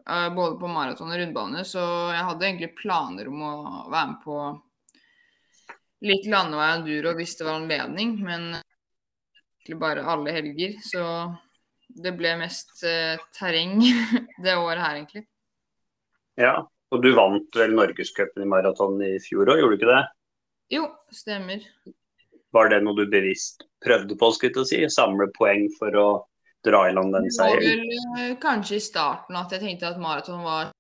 eh, 0.08 0.30
Både 0.34 0.58
på 0.60 0.68
maraton 0.68 1.12
og 1.12 1.20
rundbane, 1.22 1.64
så 1.68 1.84
jeg 2.16 2.28
hadde 2.28 2.48
egentlig 2.50 2.76
planer 2.80 3.30
om 3.30 3.42
å 3.46 3.56
være 3.92 4.08
med 4.16 4.22
på 4.26 4.42
litt 6.02 6.26
landevei 6.26 6.66
og 6.66 6.80
enduro 6.80 7.14
hvis 7.18 7.36
det 7.38 7.46
var 7.46 7.60
anledning, 7.60 8.16
men 8.26 8.56
egentlig 9.62 9.80
bare 9.80 10.04
alle 10.04 10.32
helger. 10.32 10.74
Så 10.82 11.36
det 11.88 12.14
ble 12.18 12.36
mest 12.40 12.84
eh, 12.84 13.20
terreng 13.38 13.82
det 14.44 14.56
året 14.58 14.82
her, 14.82 14.96
egentlig. 14.96 15.26
Ja, 16.40 16.56
og 16.92 17.04
du 17.04 17.12
vant 17.16 17.56
vel 17.56 17.76
Norgescupen 17.76 18.44
i 18.44 18.50
maraton 18.50 19.02
i 19.04 19.18
fjor 19.22 19.52
òg, 19.52 19.60
gjorde 19.60 19.76
du 19.76 19.80
ikke 19.82 19.92
det? 19.92 20.04
Jo, 20.72 20.86
stemmer. 21.12 21.64
Var 22.52 22.70
det 22.72 22.82
noe 22.84 22.96
du 22.98 23.06
bevisst 23.12 23.66
prøvde 23.84 24.16
på, 24.20 24.32
skulle 24.32 24.64
jeg 24.64 24.70
si? 24.72 24.82
Samle 24.92 25.30
poeng 25.36 25.68
for 25.78 25.96
å 26.00 26.08
dra 26.66 26.86
i 26.90 26.94
land 26.96 27.14
den 27.16 27.28
Det 27.28 27.36
var 27.38 27.60
seieren? 27.60 27.86
vel 27.86 28.32
eh, 28.32 28.38
kanskje 28.42 28.80
i 28.80 28.84
starten 28.84 29.38
at 29.40 29.52
jeg 29.52 29.64
tenkte 29.64 29.92
at 29.92 30.02
maraton 30.02 30.44
var 30.46 30.71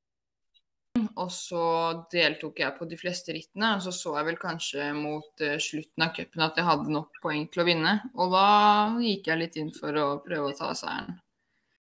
og 1.19 1.31
så 1.33 1.65
deltok 2.11 2.61
jeg 2.63 2.75
på 2.77 2.87
de 2.89 2.99
fleste 2.99 3.35
rittene, 3.35 3.75
og 3.77 3.83
så 3.85 3.93
så 3.95 4.15
jeg 4.17 4.27
vel 4.29 4.39
kanskje 4.41 4.91
mot 4.95 5.43
eh, 5.43 5.59
slutten 5.61 6.05
av 6.05 6.13
cupen 6.15 6.45
at 6.45 6.59
jeg 6.59 6.67
hadde 6.67 6.93
nok 6.93 7.19
poeng 7.23 7.47
til 7.51 7.63
å 7.63 7.67
vinne. 7.67 7.97
Og 8.15 8.31
da 8.35 8.47
gikk 9.01 9.31
jeg 9.31 9.41
litt 9.41 9.59
inn 9.61 9.73
for 9.75 9.97
å 9.99 10.07
prøve 10.23 10.51
å 10.51 10.57
ta 10.57 10.71
seieren. 10.77 11.19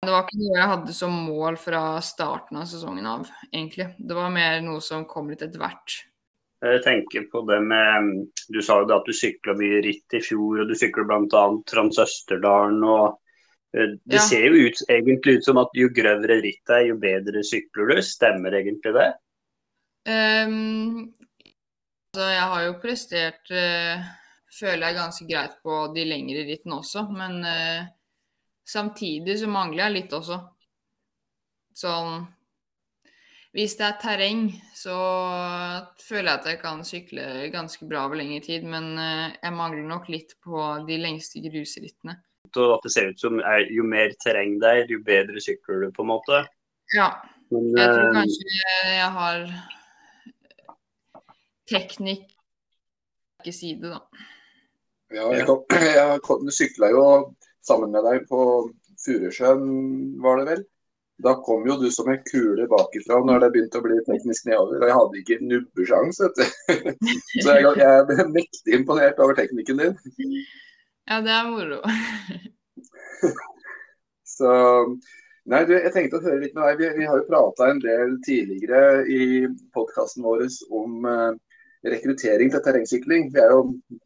Det 0.01 0.09
var 0.09 0.23
ikke 0.25 0.39
noe 0.41 0.57
jeg 0.57 0.69
hadde 0.71 0.93
som 0.97 1.17
mål 1.27 1.57
fra 1.61 1.81
starten 2.01 2.57
av 2.57 2.69
sesongen 2.69 3.05
av, 3.05 3.27
egentlig. 3.51 3.91
Det 4.01 4.17
var 4.17 4.33
mer 4.33 4.57
noe 4.65 4.81
som 4.81 5.05
kom 5.05 5.29
litt 5.29 5.43
etter 5.45 5.61
hvert. 5.61 5.99
Jeg 6.61 6.81
tenker 6.85 7.23
på 7.31 7.41
det 7.49 7.57
med 7.65 8.09
Du 8.53 8.59
sa 8.61 8.79
jo 8.81 8.87
det 8.89 8.97
at 8.99 9.07
du 9.09 9.13
sykla 9.17 9.55
mye 9.57 9.79
ritt 9.85 10.13
i 10.17 10.21
fjor, 10.21 10.61
og 10.61 10.69
du 10.69 10.75
sykler 10.77 11.05
bl.a. 11.09 11.43
Transøsterdalen 11.69 12.81
og 12.85 13.20
Det 13.71 14.17
Ja. 14.17 14.19
ser 14.19 14.45
jo 14.49 14.67
ut, 14.67 14.81
egentlig 14.89 15.37
ut 15.37 15.45
som 15.45 15.57
at 15.57 15.69
jo 15.73 15.87
grøvere 15.87 16.41
rittet 16.43 16.73
er, 16.75 16.87
jo 16.89 16.97
bedre 16.99 17.43
sykler 17.43 17.93
du. 17.95 18.01
Stemmer 18.03 18.51
egentlig 18.51 18.91
det? 18.97 19.13
Um, 20.03 21.13
altså, 22.11 22.25
jeg 22.27 22.47
har 22.51 22.63
jo 22.65 22.73
prestert, 22.81 23.51
uh, 23.51 24.03
føler 24.51 24.87
jeg, 24.87 24.97
ganske 24.97 25.27
greit 25.29 25.55
på 25.63 25.79
de 25.95 26.03
lengre 26.03 26.43
rittene 26.49 26.81
også, 26.81 27.05
men 27.15 27.45
uh, 27.45 27.87
samtidig 28.67 29.39
så 29.39 29.47
mangler 29.47 29.85
jeg 29.85 29.93
litt 30.01 30.13
også. 30.19 30.41
Sånn 31.77 32.27
Hvis 33.51 33.75
det 33.75 33.83
er 33.83 33.97
terreng, 33.99 34.45
så 34.75 34.95
føler 35.99 36.29
jeg 36.29 36.39
at 36.39 36.45
jeg 36.47 36.59
kan 36.61 36.83
sykle 36.87 37.51
ganske 37.51 37.87
bra 37.87 38.05
over 38.07 38.15
lengre 38.15 38.39
tid, 38.45 38.63
men 38.63 38.93
uh, 38.95 39.31
jeg 39.31 39.55
mangler 39.55 39.87
nok 39.87 40.07
litt 40.09 40.35
på 40.43 40.85
de 40.87 40.97
lengste 40.97 41.39
grusrittene. 41.43 42.15
Og 42.59 42.75
at 42.77 42.87
det 42.87 42.93
ser 42.93 43.11
ut 43.11 43.21
som 43.21 43.39
er, 43.39 43.67
jo 43.71 43.85
mer 43.87 44.11
terreng 44.23 44.57
det 44.61 44.73
er, 44.81 44.89
jo 44.91 44.99
bedre 45.05 45.43
sykler 45.43 45.85
du, 45.85 45.91
på 45.95 46.03
en 46.03 46.11
måte. 46.11 46.43
Ja, 46.95 47.13
Men, 47.51 47.71
jeg 47.77 47.87
tror 47.87 48.07
eh, 48.07 48.13
kanskje 48.17 48.45
jeg 48.91 49.09
har 49.15 49.47
teknikk 51.71 52.27
ikke 53.41 53.55
side, 53.55 53.89
da. 53.89 54.01
Ja, 55.11 55.29
jeg, 55.33 55.45
kom, 55.47 55.63
jeg 56.51 56.55
sykla 56.55 56.91
jo 56.93 57.05
sammen 57.65 57.93
med 57.93 58.05
deg 58.07 58.27
på 58.29 58.43
Furusjøen, 59.01 59.65
var 60.21 60.41
det 60.41 60.47
vel. 60.51 60.61
Da 61.21 61.35
kom 61.45 61.67
jo 61.69 61.75
du 61.77 61.87
som 61.93 62.07
en 62.09 62.21
kule 62.25 62.65
bakifra 62.69 63.19
når 63.25 63.43
det 63.43 63.49
begynte 63.53 63.77
å 63.77 63.85
bli 63.85 63.99
teknisk 64.07 64.47
nedover. 64.49 64.81
Og 64.81 64.89
jeg 64.89 64.97
hadde 64.97 65.19
ikke 65.19 65.37
nubbesjans, 65.45 66.21
vet 66.23 66.39
du. 66.39 66.45
Så 67.43 67.57
jeg, 67.59 67.73
jeg 67.77 68.07
ble 68.09 68.25
mektig 68.31 68.77
imponert 68.79 69.21
over 69.21 69.37
teknikken 69.37 69.83
din. 69.83 69.97
Ja, 71.11 71.17
det 71.19 71.31
er 71.35 71.47
moro. 71.49 71.81
Så 74.37 74.51
Nei, 75.51 75.65
du, 75.67 75.73
jeg 75.73 75.91
tenkte 75.91 76.19
å 76.19 76.23
høre 76.23 76.39
litt 76.39 76.53
med 76.55 76.69
deg. 76.69 76.77
Vi, 76.79 76.89
vi 77.01 77.07
har 77.09 77.17
jo 77.19 77.27
prata 77.27 77.67
en 77.67 77.81
del 77.83 78.13
tidligere 78.23 79.01
i 79.11 79.23
podkasten 79.75 80.23
vår 80.23 80.45
om 80.77 81.07
eh, 81.09 81.33
rekruttering 81.91 82.53
til 82.53 82.63
terrengsykling. 82.63 83.27
Vi 83.33 83.41
er 83.41 83.51
jo, 83.51 83.63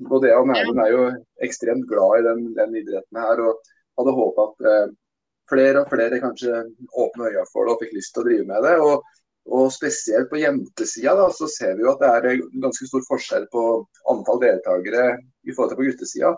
både 0.09 0.31
jeg 0.31 0.39
og 0.39 0.53
Erlend 0.55 0.81
er 0.81 0.93
jo 0.95 1.03
ekstremt 1.45 1.85
glad 1.91 2.21
i 2.21 2.25
den, 2.29 2.41
den 2.57 2.79
idretten 2.81 3.21
her. 3.21 3.43
Og 3.43 3.69
hadde 3.99 4.15
håpa 4.15 4.47
at 4.47 4.65
eh, 4.71 4.95
flere 5.51 5.83
og 5.83 5.93
flere 5.93 6.23
kanskje 6.23 6.63
åpne 7.03 7.29
øya 7.29 7.45
for 7.51 7.67
det 7.67 7.75
og 7.75 7.83
fikk 7.83 7.93
lyst 7.99 8.15
til 8.15 8.23
å 8.23 8.27
drive 8.31 8.49
med 8.49 8.65
det. 8.65 8.73
Og, 8.87 9.05
og 9.59 9.69
spesielt 9.75 10.31
på 10.31 10.41
jentesida 10.41 11.13
da, 11.19 11.29
så 11.35 11.51
ser 11.51 11.77
vi 11.77 11.85
jo 11.85 11.93
at 11.93 12.01
det 12.01 12.15
er 12.15 12.43
ganske 12.63 12.89
stor 12.89 13.05
forskjell 13.11 13.45
på 13.53 13.69
antall 14.15 14.41
deltakere 14.41 15.11
i 15.45 15.53
forhold 15.53 15.75
til 15.75 15.83
på 15.83 15.89
guttesida. 15.91 16.33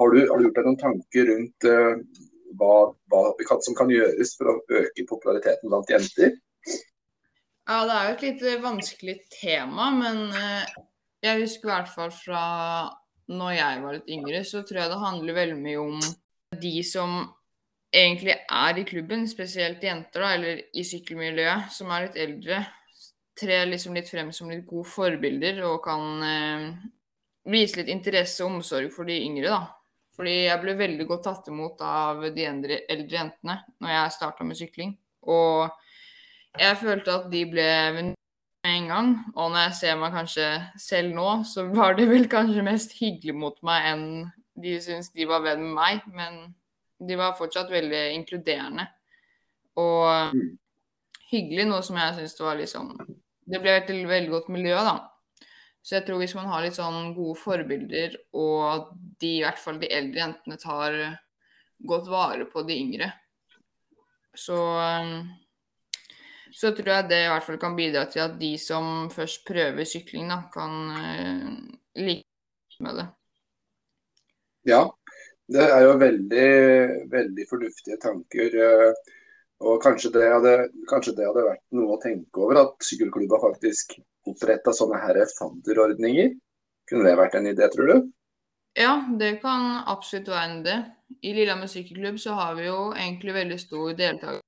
Har 0.00 0.10
du, 0.10 0.20
har 0.26 0.38
du 0.38 0.46
gjort 0.48 0.58
deg 0.58 0.66
noen 0.68 0.80
tanker 0.80 1.28
rundt 1.30 1.68
uh, 1.70 1.94
hva, 2.58 2.72
hva 3.12 3.22
kan, 3.46 3.62
som 3.62 3.76
kan 3.78 3.92
gjøres 3.92 4.34
for 4.38 4.50
å 4.50 4.56
øke 4.80 5.06
populariteten 5.10 5.70
blant 5.70 5.92
jenter? 5.92 6.34
Ja, 7.64 7.84
det 7.88 7.94
er 7.94 8.08
jo 8.08 8.16
et 8.16 8.24
litt 8.26 8.42
eh, 8.44 8.60
vanskelig 8.60 9.14
tema, 9.32 9.88
men 9.94 10.26
uh, 10.34 10.66
jeg 11.24 11.44
husker 11.44 11.70
i 11.70 11.72
hvert 11.72 11.94
fall 11.94 12.12
fra 12.12 12.42
når 13.32 13.54
jeg 13.56 13.80
var 13.84 13.96
litt 13.96 14.12
yngre, 14.12 14.42
så 14.44 14.60
tror 14.66 14.82
jeg 14.82 14.92
det 14.92 15.00
handler 15.00 15.38
veldig 15.38 15.60
mye 15.62 15.80
om 15.80 16.02
de 16.60 16.74
som 16.84 17.14
egentlig 17.94 18.34
er 18.34 18.80
i 18.80 18.84
klubben, 18.84 19.24
spesielt 19.30 19.82
jenter, 19.84 20.24
da, 20.24 20.32
eller 20.34 20.60
i 20.74 20.84
sykkelmiljøet, 20.84 21.70
som 21.72 21.92
er 21.94 22.08
litt 22.08 22.18
eldre, 22.20 22.60
trer 23.38 23.70
liksom 23.70 23.96
litt 23.96 24.10
frem 24.10 24.30
som 24.34 24.50
litt 24.50 24.66
gode 24.68 24.90
forbilder 24.90 25.62
og 25.66 25.80
kan 25.86 26.26
eh, 26.26 26.66
vise 27.50 27.80
litt 27.80 27.90
interesse 27.94 28.44
og 28.44 28.58
omsorg 28.58 28.92
for 28.94 29.08
de 29.08 29.16
yngre, 29.24 29.54
da. 29.54 29.83
Fordi 30.14 30.34
jeg 30.46 30.60
ble 30.62 30.76
veldig 30.78 31.06
godt 31.10 31.24
tatt 31.26 31.48
imot 31.50 31.80
av 31.82 32.22
de 32.34 32.44
eldre, 32.46 32.82
eldre 32.90 33.18
jentene 33.18 33.56
når 33.82 33.94
jeg 33.94 34.14
starta 34.14 34.46
med 34.46 34.58
sykling. 34.58 34.92
Og 35.26 36.60
jeg 36.60 36.78
følte 36.78 37.16
at 37.18 37.30
de 37.32 37.42
ble 37.50 37.66
venner 37.96 38.14
med 38.14 38.76
en 38.78 38.90
gang. 38.92 39.14
Og 39.34 39.50
når 39.50 39.66
jeg 39.66 39.78
ser 39.80 39.98
meg 40.00 40.14
kanskje 40.14 40.48
selv 40.80 41.16
nå, 41.16 41.28
så 41.48 41.66
var 41.74 41.98
det 41.98 42.06
vel 42.10 42.28
kanskje 42.30 42.66
mest 42.66 42.94
hyggelig 43.00 43.34
mot 43.36 43.58
meg 43.66 43.90
enn 43.92 44.06
de 44.54 44.76
syntes 44.78 45.10
de 45.10 45.26
var 45.26 45.42
venn 45.42 45.64
med 45.64 45.74
meg. 45.80 46.06
Men 46.14 46.54
de 47.02 47.18
var 47.18 47.34
fortsatt 47.38 47.72
veldig 47.74 48.04
inkluderende 48.14 48.86
og 49.74 50.30
hyggelig, 51.32 51.64
noe 51.66 51.82
som 51.82 51.98
jeg 51.98 52.14
syns 52.20 52.36
var 52.38 52.58
liksom 52.60 52.92
Det 53.50 53.58
ble 53.60 53.74
et 53.76 53.90
veldig 53.90 54.30
godt 54.30 54.52
miljø, 54.54 54.76
da. 54.78 54.94
Så 55.84 55.98
jeg 55.98 56.06
tror 56.06 56.22
hvis 56.22 56.32
man 56.36 56.48
har 56.48 56.62
litt 56.64 56.78
sånn 56.78 57.12
gode 57.16 57.36
forbilder, 57.36 58.14
og 58.40 58.94
de, 59.20 59.34
i 59.36 59.42
hvert 59.44 59.60
fall 59.60 59.76
de 59.82 59.90
eldre 59.92 60.22
jentene 60.22 60.56
tar 60.60 60.96
godt 61.84 62.08
vare 62.08 62.46
på 62.48 62.62
de 62.64 62.78
yngre, 62.80 63.10
så, 64.34 64.56
så 66.56 66.72
tror 66.74 66.88
jeg 66.94 67.08
det 67.10 67.18
i 67.26 67.28
hvert 67.30 67.44
fall 67.46 67.60
kan 67.60 67.76
bidra 67.76 68.06
til 68.10 68.24
at 68.24 68.38
de 68.40 68.54
som 68.58 69.10
først 69.12 69.44
prøver 69.46 69.86
sykling, 69.86 70.32
da, 70.32 70.40
kan 70.54 70.80
uh, 70.96 71.52
like 72.00 72.80
med 72.80 73.02
det. 73.02 73.06
Ja, 74.72 74.80
det 75.52 75.68
er 75.68 75.84
jo 75.84 75.98
veldig, 76.00 76.48
veldig 77.12 77.46
fornuftige 77.50 78.00
tanker. 78.02 78.56
eh, 78.56 79.12
Og 79.64 79.78
kanskje 79.84 80.10
det, 80.16 80.24
hadde, 80.32 80.54
kanskje 80.90 81.14
det 81.20 81.28
hadde 81.28 81.44
vært 81.46 81.62
noe 81.76 81.94
å 81.94 82.00
tenke 82.02 82.40
over, 82.40 82.58
at 82.64 82.88
sykkelklubba 82.88 83.38
faktisk 83.44 83.94
oppretta 84.28 84.72
sånne 84.74 85.00
her 85.02 85.20
fadderordninger. 85.38 86.34
Kunne 86.88 87.08
det 87.08 87.18
vært 87.18 87.36
en 87.38 87.48
idé, 87.48 87.68
tror 87.72 87.90
du? 87.90 88.10
Ja, 88.76 88.96
det 89.20 89.38
kan 89.42 89.84
absolutt 89.86 90.28
være 90.32 90.48
en 90.48 90.58
idé. 90.62 90.78
I 91.22 91.34
Lillehammer 91.36 91.70
sykkelklubb 91.70 92.18
så 92.20 92.34
har 92.38 92.56
vi 92.58 92.66
jo 92.66 92.78
egentlig 92.92 93.36
veldig 93.36 93.58
stor 93.62 93.94
deltaker 93.98 94.42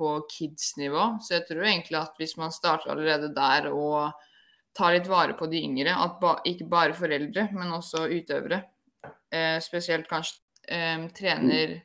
på 0.00 0.14
kids-nivå. 0.32 1.06
Så 1.20 1.36
jeg 1.36 1.46
tror 1.48 1.66
egentlig 1.66 1.98
at 2.00 2.16
hvis 2.18 2.36
man 2.40 2.54
starter 2.54 2.94
allerede 2.94 3.34
der 3.36 3.68
og 3.70 4.14
tar 4.76 4.94
litt 4.94 5.10
vare 5.10 5.36
på 5.36 5.48
de 5.50 5.60
yngre, 5.66 5.92
at 5.92 6.16
ba 6.22 6.38
ikke 6.48 6.68
bare 6.70 6.96
foreldre, 6.96 7.48
men 7.52 7.74
også 7.76 8.06
utøvere, 8.08 8.62
eh, 9.32 9.58
spesielt 9.60 10.08
kanskje 10.08 10.40
eh, 10.70 11.04
trener 11.16 11.80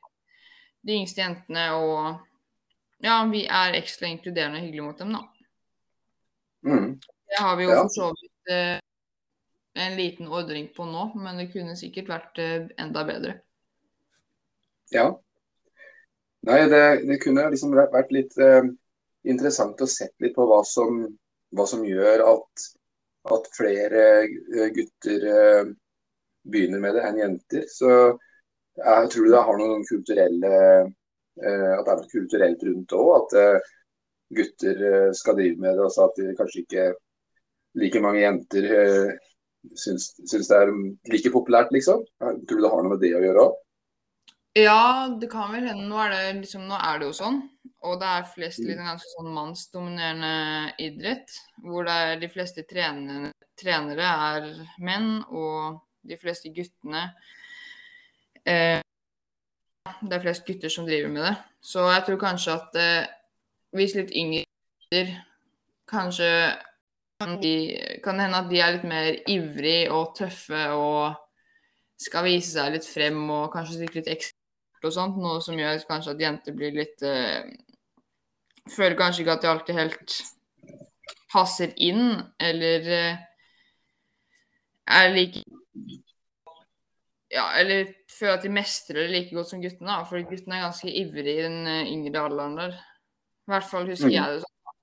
de 0.85 0.97
yngste 0.99 1.23
jentene 1.23 1.65
og 1.75 2.21
ja, 3.03 3.19
vi 3.29 3.43
er 3.51 3.75
ekstra 3.77 4.07
inkluderende 4.07 4.61
og 4.61 4.65
hyggelige 4.65 4.85
mot 4.85 5.01
dem, 5.01 5.15
da. 5.17 5.23
Mm. 6.65 6.93
Det 7.35 7.41
har 7.43 7.57
vi 7.59 7.65
jo 7.67 7.73
for 7.75 7.89
så 7.91 8.05
vidt 8.15 8.51
eh, 8.55 8.77
en 9.75 9.95
liten 9.95 10.27
ordring 10.31 10.69
på 10.75 10.85
nå, 10.87 11.09
men 11.19 11.41
det 11.41 11.49
kunne 11.51 11.75
sikkert 11.75 12.07
vært 12.07 12.39
eh, 12.39 12.69
enda 12.79 13.03
bedre. 13.07 13.33
Ja. 14.93 15.09
Nei, 16.47 16.61
det, 16.71 16.81
det 17.09 17.19
kunne 17.23 17.49
liksom 17.51 17.75
vært 17.75 18.13
litt 18.15 18.37
eh, 18.39 18.63
interessant 19.27 19.83
å 19.83 19.89
sett 19.89 20.13
litt 20.23 20.37
på 20.37 20.47
hva 20.47 20.61
som, 20.67 21.03
hva 21.51 21.67
som 21.67 21.83
gjør 21.83 22.23
at, 22.23 22.65
at 23.35 23.51
flere 23.57 24.07
eh, 24.23 24.69
gutter 24.77 25.29
eh, 25.33 25.63
begynner 26.47 26.83
med 26.83 26.95
det 26.95 27.07
enn 27.09 27.23
jenter. 27.25 27.67
Så 27.67 27.89
jeg 28.79 29.11
tror 29.11 29.31
det 29.31 29.45
har 29.47 29.59
noen 29.59 29.87
kulturelle 29.87 30.53
eh, 30.55 31.71
At 31.75 31.83
det 31.83 31.91
er 31.91 31.99
noe 31.99 32.11
kulturelt 32.11 32.63
rundt 32.69 32.93
det 32.93 33.01
òg. 33.01 33.15
At 33.17 33.71
gutter 34.35 34.85
skal 35.19 35.35
drive 35.35 35.59
med 35.59 35.75
det, 35.75 35.83
og 35.83 35.91
så 35.91 36.07
at 36.07 36.15
de 36.21 36.31
kanskje 36.37 36.63
ikke 36.63 36.93
like 37.79 38.01
mange 38.03 38.23
jenter 38.23 38.67
eh, 38.79 39.13
syns, 39.73 40.13
syns 40.29 40.49
det 40.49 40.57
er 40.61 40.73
like 41.11 41.31
populært, 41.33 41.73
liksom. 41.75 42.03
Tror 42.19 42.59
du 42.59 42.63
det 42.63 42.71
har 42.71 42.83
noe 42.83 42.95
med 42.95 43.03
det 43.03 43.13
å 43.17 43.23
gjøre 43.23 43.45
òg. 43.47 43.61
Ja, 44.55 45.11
det 45.19 45.27
kan 45.31 45.51
vel 45.51 45.67
hende. 45.67 45.83
Nå 45.89 45.99
er 45.99 46.13
det, 46.13 46.21
liksom, 46.45 46.63
nå 46.69 46.77
er 46.79 47.01
det 47.01 47.09
jo 47.09 47.15
sånn. 47.17 47.41
Og 47.85 47.97
det 47.99 48.07
er 48.07 48.29
flest 48.31 48.61
liksom, 48.63 48.87
ganske 48.87 49.11
sånn 49.11 49.33
mannsdominerende 49.35 50.75
idrett. 50.81 51.33
Hvor 51.63 51.89
de 52.21 52.29
fleste 52.31 52.63
trenere, 52.69 53.33
trenere 53.59 54.13
er 54.29 54.47
menn, 54.79 55.19
og 55.27 55.81
de 56.05 56.15
fleste 56.21 56.51
guttene 56.53 57.01
eh, 58.45 58.79
Det 60.05 60.13
er 60.13 60.21
flest 60.23 60.45
gutter 60.47 60.71
som 60.71 60.87
driver 60.87 61.11
med 61.11 61.25
det. 61.27 61.35
Så 61.59 61.83
jeg 61.89 62.05
tror 62.07 62.21
kanskje 62.21 62.55
at 62.55 62.79
eh, 62.79 63.11
hvis 63.75 63.97
litt 63.97 64.13
yngre 64.15 64.45
kanskje 65.89 66.29
kan, 66.55 66.71
de, 67.19 67.99
kan 68.03 68.17
det 68.17 68.25
hende 68.27 68.39
at 68.41 68.49
de 68.49 68.59
er 68.59 68.73
litt 68.75 68.87
mer 68.87 69.13
ivrig 69.31 69.91
og 69.93 70.15
tøffe 70.17 70.63
og 70.75 71.15
skal 72.01 72.25
vise 72.27 72.51
seg 72.51 72.73
litt 72.75 72.87
frem 72.87 73.21
og 73.31 73.53
kanskje 73.53 73.77
stikke 73.77 74.01
litt 74.01 74.11
ekstra 74.11 74.89
og 74.89 74.93
sånt, 74.93 75.15
noe 75.17 75.39
som 75.41 75.55
gjør 75.57 75.79
kanskje 75.87 76.11
at 76.11 76.19
jenter 76.21 76.53
blir 76.57 76.75
litt 76.75 77.01
eh, 77.07 77.47
Føler 78.65 78.97
kanskje 78.97 79.21
ikke 79.21 79.33
at 79.37 79.43
de 79.43 79.49
alltid 79.51 79.77
helt 79.77 80.13
passer 81.29 81.73
inn, 81.85 82.15
eller 82.41 82.87
eh, 82.89 83.19
er 84.89 85.11
like 85.13 85.43
Ja, 87.29 87.47
eller 87.59 87.91
føler 88.09 88.37
at 88.39 88.45
de 88.45 88.51
mestrer 88.53 89.03
det 89.03 89.11
like 89.13 89.35
godt 89.35 89.51
som 89.51 89.61
guttene, 89.61 89.89
da. 89.91 89.99
For 90.09 90.21
guttene 90.25 90.57
er 90.57 90.65
ganske 90.65 90.89
ivrige 90.89 91.35
i 91.35 91.45
den 91.45 91.67
eh, 91.69 91.91
yngre 91.93 92.23
alderen 92.25 92.57
der. 92.57 92.77
I 93.45 93.53
hvert 93.53 93.69
fall 93.69 93.85
husker 93.89 94.09
Mm. 94.09 94.15
jeg 94.17 94.33
det 94.33 94.41
sånn. 94.45 94.75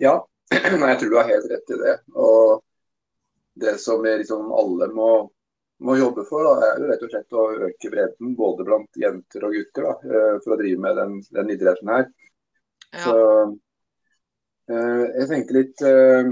Ja, 0.00 0.14
Nei, 0.78 0.90
jeg 0.92 0.98
tror 1.00 1.10
du 1.10 1.18
har 1.18 1.30
helt 1.30 1.48
rett 1.50 1.72
i 1.74 1.78
det. 1.80 1.94
Og 2.14 2.62
det 3.56 3.78
som 3.82 4.04
liksom 4.04 4.52
alle 4.52 4.88
må, 4.94 5.10
må 5.82 5.96
jobbe 5.98 6.26
for, 6.28 6.46
da, 6.46 6.70
er 6.70 6.82
jo 6.82 6.90
rett 6.90 7.04
og 7.06 7.12
slett 7.12 7.36
å 7.36 7.46
øke 7.68 7.92
bredden 7.92 8.34
både 8.38 8.66
blant 8.68 9.00
jenter 9.00 9.46
og 9.48 9.56
gutter 9.56 9.88
da, 9.88 9.94
eh, 10.06 10.34
for 10.44 10.54
å 10.54 10.58
drive 10.60 10.82
med 10.84 11.00
den, 11.00 11.16
den 11.38 11.52
idretten 11.56 11.92
her. 11.92 12.08
Ja. 12.92 13.02
Så 13.02 13.16
eh, 14.70 15.04
jeg 15.16 15.30
tenker 15.32 15.58
litt 15.58 15.86
eh, 15.88 16.30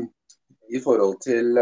i 0.75 0.81
forhold 0.85 1.19
til 1.25 1.59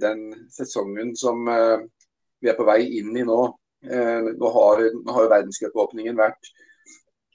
den 0.00 0.22
sesongen 0.52 1.10
som 1.18 1.42
vi 1.44 2.48
er 2.48 2.56
på 2.56 2.64
vei 2.66 2.80
inn 2.98 3.12
i 3.12 3.24
nå. 3.26 3.40
Nå 3.86 4.52
har, 4.54 4.80
nå 4.96 5.12
har 5.12 5.26
jo 5.26 5.30
verdenscupåpningen 5.30 6.16
vært 6.18 6.48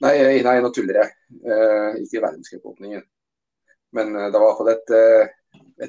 Nei, 0.02 0.16
nei, 0.42 0.56
nå 0.58 0.72
tuller 0.74 0.98
jeg. 0.98 1.12
Ikke 2.02 2.24
verdenscupåpningen. 2.24 3.04
Men 3.96 4.16
eh, 4.16 4.30
det 4.32 4.38
var 4.38 4.46
i 4.46 4.50
hvert 4.50 4.60
fall 4.62 4.72
et, 4.72 4.94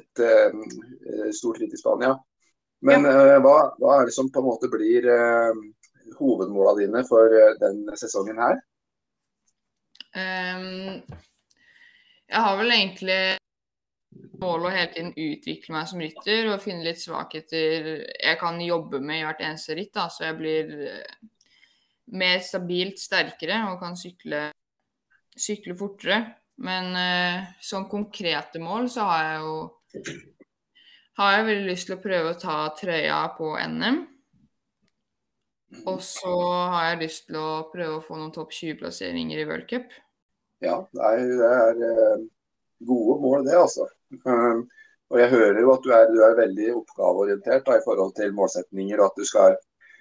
et 0.00 0.24
eh, 0.28 1.30
stort 1.36 1.60
ritt 1.62 1.74
i 1.74 1.80
Spania. 1.80 2.14
Men 2.84 3.06
ja. 3.08 3.38
hva, 3.40 3.56
hva 3.80 4.00
er 4.00 4.10
det 4.10 4.12
som 4.12 4.28
på 4.28 4.42
en 4.42 4.48
måte 4.50 4.68
blir 4.68 5.06
eh, 5.08 5.62
hovedmåla 6.18 6.74
dine 6.80 7.04
for 7.08 7.32
eh, 7.32 7.54
den 7.60 7.84
sesongen 7.96 8.40
her? 8.40 8.58
Um, 10.14 11.02
jeg 12.30 12.42
har 12.46 12.58
vel 12.60 12.74
egentlig 12.74 13.20
mål 14.38 14.68
å 14.68 14.72
hele 14.72 14.90
tiden 14.92 15.14
utvikle 15.18 15.74
meg 15.74 15.88
som 15.90 16.02
rytter 16.02 16.50
og 16.52 16.62
finne 16.62 16.86
litt 16.86 17.00
svakheter 17.02 17.88
jeg 18.04 18.38
kan 18.38 18.60
jobbe 18.62 19.00
med 19.02 19.20
i 19.20 19.24
hvert 19.26 19.42
eneste 19.42 19.74
ritt, 19.78 19.90
da, 19.96 20.06
så 20.12 20.28
jeg 20.28 20.38
blir 20.38 20.70
eh, 20.90 21.16
mer 22.14 22.38
stabilt 22.44 23.00
sterkere 23.02 23.64
og 23.72 23.80
kan 23.82 23.98
sykle, 23.98 24.46
sykle 25.34 25.76
fortere. 25.78 26.20
Men 26.62 26.94
eh, 26.96 27.46
som 27.60 27.88
konkrete 27.90 28.60
mål 28.62 28.86
så 28.92 29.06
har 29.08 29.24
jeg 29.24 29.40
jo 29.42 29.54
har 31.18 31.36
jeg 31.36 31.46
veldig 31.46 31.70
lyst 31.70 31.88
til 31.88 31.96
å 31.96 32.02
prøve 32.02 32.32
å 32.32 32.38
ta 32.38 32.58
trøya 32.78 33.18
på 33.36 33.54
NM. 33.70 34.00
Og 35.90 35.98
så 36.06 36.32
har 36.70 36.88
jeg 36.92 37.02
lyst 37.02 37.26
til 37.28 37.38
å 37.38 37.66
prøve 37.70 37.98
å 37.98 38.02
få 38.02 38.18
noen 38.18 38.32
topp 38.34 38.54
20-plasseringer 38.54 39.42
i 39.42 39.46
World 39.48 39.68
Cup. 39.70 39.94
Ja, 40.62 40.78
er, 41.10 41.22
det 41.26 41.50
er 41.50 41.84
eh, 41.88 42.24
gode 42.86 43.18
mål, 43.22 43.44
det, 43.46 43.56
altså. 43.58 43.86
Um, 44.24 44.64
og 45.12 45.20
jeg 45.20 45.32
hører 45.34 45.60
jo 45.60 45.72
at 45.74 45.84
du 45.84 45.90
er, 45.94 46.10
du 46.10 46.20
er 46.24 46.38
veldig 46.38 46.68
oppgaveorientert 46.80 47.66
da, 47.66 47.78
i 47.78 47.84
forhold 47.84 48.14
til 48.18 48.34
målsetninger, 48.34 49.00
og 49.00 49.10
at 49.10 49.18
du 49.20 49.28
skal, 49.28 49.58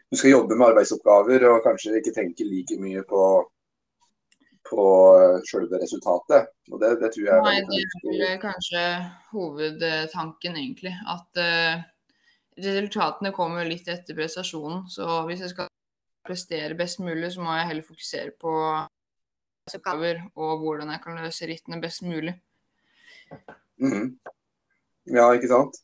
du 0.09 0.17
skal 0.19 0.35
jobbe 0.35 0.57
med 0.57 0.69
arbeidsoppgaver 0.71 1.47
og 1.49 1.65
kanskje 1.65 1.97
ikke 1.99 2.15
tenke 2.15 2.47
like 2.47 2.77
mye 2.81 3.03
på, 3.09 3.23
på 4.73 4.87
selve 5.49 5.79
resultatet. 5.81 6.49
Og 6.71 6.81
det, 6.81 6.95
det 7.01 7.11
tror 7.15 7.27
jeg 7.29 7.45
Nei, 7.45 7.55
det 7.69 7.81
er 7.83 8.21
vel 8.21 8.41
kanskje 8.41 8.83
hovedtanken, 9.33 10.57
egentlig. 10.59 10.93
At 11.13 11.41
uh, 11.41 11.83
resultatene 12.57 13.33
kommer 13.35 13.67
litt 13.67 13.87
etter 13.91 14.17
prestasjonen. 14.17 14.85
Så 14.91 15.07
hvis 15.29 15.45
jeg 15.45 15.53
skal 15.53 15.71
prestere 16.23 16.77
best 16.79 17.01
mulig, 17.03 17.31
så 17.33 17.43
må 17.43 17.55
jeg 17.57 17.69
heller 17.71 17.87
fokusere 17.87 18.35
på 18.39 18.53
oppgaver 19.71 20.19
og 20.35 20.59
hvordan 20.59 20.91
jeg 20.91 21.03
kan 21.03 21.19
løse 21.23 21.47
rittene 21.47 21.81
best 21.83 22.03
mulig. 22.07 22.35
Mhm. 23.79 24.13
Ja, 25.11 25.31
ikke 25.35 25.49
sant. 25.51 25.79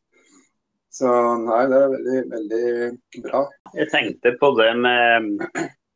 Så 0.91 1.09
nei, 1.43 1.63
det 1.69 1.77
er 1.79 1.91
veldig, 1.91 2.21
veldig 2.33 3.23
bra. 3.25 3.43
Jeg 3.75 3.91
tenkte 3.91 4.33
på 4.39 4.49
det 4.57 4.71
med 4.79 5.27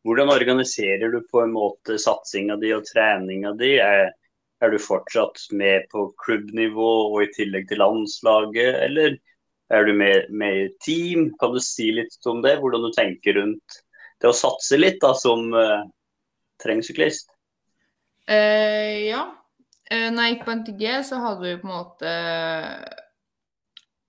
hvordan 0.04 0.30
organiserer 0.30 1.12
du 1.12 1.22
på 1.32 1.42
en 1.44 1.54
måte 1.56 1.98
satsinga 2.02 2.58
di 2.60 2.74
og 2.76 2.84
treninga 2.90 3.54
di? 3.60 3.78
Er, 3.80 4.10
er, 4.60 4.72
du 4.74 4.80
fortsatt 4.82 5.46
med 5.56 5.88
på 5.94 6.10
klubbnivå 6.26 6.90
og 7.14 7.22
i 7.24 7.30
tillegg 7.36 7.70
til 7.70 7.80
landslaget, 7.80 8.82
eller 8.84 9.16
er 9.74 9.88
du 9.88 9.94
med, 9.96 10.28
med 10.30 10.60
i 10.66 10.66
team? 10.84 11.30
Kan 11.40 11.56
du 11.56 11.62
si 11.64 11.92
litt 11.96 12.18
om 12.30 12.44
det? 12.44 12.58
Hvordan 12.60 12.84
du 12.84 12.92
tenker 12.96 13.40
rundt 13.40 13.80
det 14.20 14.32
å 14.32 14.36
satse 14.36 14.80
litt 14.80 15.00
da, 15.04 15.14
som 15.16 15.48
uh, 15.56 15.88
terrengsyklist? 16.64 17.32
Uh, 18.28 19.08
ja. 19.08 19.24
Uh, 19.88 20.10
når 20.12 20.20
jeg 20.20 20.36
gikk 20.36 20.46
på 20.48 20.58
NTG, 20.60 20.86
så 21.08 21.22
hadde 21.24 21.48
vi 21.48 21.56
på 21.64 21.70
en 21.70 21.76
måte 21.78 22.14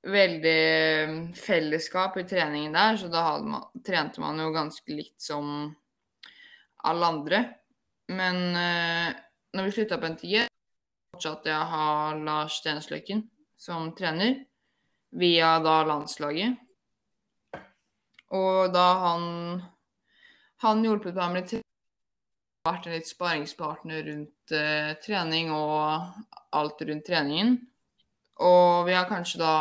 veldig 0.04 1.34
fellesskap 1.38 2.18
i 2.20 2.26
treningen 2.28 2.74
der, 2.76 2.98
så 3.00 3.08
da 3.08 3.24
man, 3.40 3.64
trente 3.86 4.20
man 4.20 4.42
jo 4.42 4.50
ganske 4.52 4.92
likt 4.92 5.22
som 5.22 5.72
alle 6.90 7.10
andre. 7.14 7.42
Men 8.12 8.40
uh, 8.52 9.10
når 9.56 9.68
vi 9.68 9.76
slutta 9.76 9.98
på 10.00 10.10
NTG, 10.14 10.48
fortsatte 11.14 11.52
jeg 11.52 11.60
å 11.60 11.70
ha 11.72 11.86
Lars 12.18 12.58
Stensløkken 12.60 13.24
som 13.60 13.92
trener, 13.96 14.42
via 15.14 15.56
da 15.62 15.76
landslaget. 15.86 16.58
Og 18.34 18.72
da 18.74 18.88
han 19.04 19.22
han 20.64 20.82
hjulpet 20.84 21.14
meg 21.14 21.32
med 21.32 21.42
litt 21.42 21.62
vært 22.64 22.86
en 22.88 22.94
litt 22.96 23.08
sparingspartner 23.10 24.06
rundt 24.08 24.54
uh, 24.56 24.94
trening 25.04 25.50
og 25.52 26.14
alt 26.56 26.84
rundt 26.88 27.04
treningen. 27.06 27.58
Og 28.44 28.86
vi 28.88 28.94
har 28.96 29.08
kanskje 29.10 29.42
da 29.42 29.56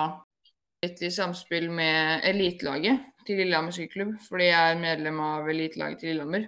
litt 0.83 1.01
i 1.03 1.11
samspill 1.11 1.67
med 1.71 2.23
elitelaget 2.27 3.11
til 3.27 3.41
Lillehammer 3.41 3.75
sykkelklubb, 3.75 4.15
fordi 4.23 4.47
jeg 4.49 4.71
er 4.71 4.79
medlem 4.79 5.19
av 5.23 5.51
elitelaget 5.51 6.01
til 6.01 6.13
Lillehammer 6.13 6.47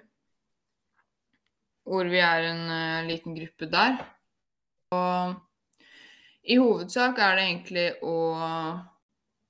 hvor 1.86 2.08
vi 2.10 2.20
er 2.22 2.50
en 2.50 2.62
uh, 2.68 3.06
liten 3.06 3.36
gruppe 3.36 3.70
der. 3.70 3.98
Og 4.94 5.34
i 6.46 6.58
hovedsak 6.60 7.18
er 7.22 7.36
det 7.38 7.46
egentlig 7.46 7.88
å 8.06 8.16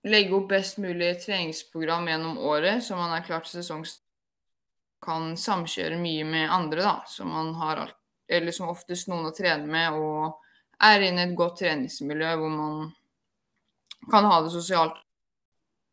legge 0.07 0.37
opp 0.37 0.49
best 0.53 0.79
mulig 0.81 1.17
treningsprogram 1.25 2.09
gjennom 2.09 2.39
året, 2.39 2.85
så 2.85 2.97
man 2.97 3.13
er 3.17 3.25
klar 3.27 3.45
til 3.45 3.59
sesongstart. 3.61 4.03
kan 5.07 5.37
samkjøre 5.39 5.99
mye 6.01 6.25
med 6.25 6.51
andre, 6.51 6.83
da, 6.83 6.95
som 7.07 7.29
man 7.31 7.53
har 7.61 7.85
eller 8.29 8.53
som 8.53 8.71
oftest 8.73 9.09
noen 9.09 9.29
å 9.29 9.35
trene 9.35 9.69
med, 9.71 9.93
og 9.95 10.41
er 10.83 11.05
inne 11.05 11.23
i 11.23 11.29
et 11.29 11.37
godt 11.37 11.61
treningsmiljø 11.61 12.33
hvor 12.41 12.51
man 12.51 12.79
kan 14.11 14.27
ha 14.27 14.41
det 14.43 14.51
sosialt. 14.55 14.97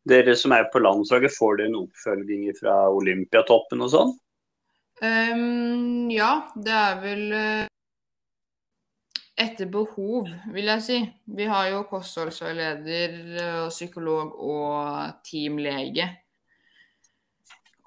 Dere 0.10 0.34
som 0.36 0.56
er 0.56 0.66
på 0.72 0.82
landslaget, 0.82 1.36
får 1.36 1.60
dere 1.60 1.72
en 1.72 1.80
oppfølging 1.84 2.48
fra 2.58 2.78
Olympiatoppen 2.92 3.86
og 3.86 3.92
sånn? 3.94 4.16
Um, 5.04 6.10
ja, 6.12 6.30
det 6.56 6.72
er 6.72 7.00
vel 7.04 7.24
uh, 7.36 7.66
etter 9.36 9.68
behov, 9.68 10.30
vil 10.54 10.70
jeg 10.72 10.84
si. 10.86 11.00
Vi 11.26 11.48
har 11.50 11.68
jo 11.74 11.82
kostholdsveileder 11.90 13.18
eh, 13.34 13.58
og 13.66 13.74
psykolog 13.74 14.38
og 14.38 15.18
teamlege. 15.26 16.06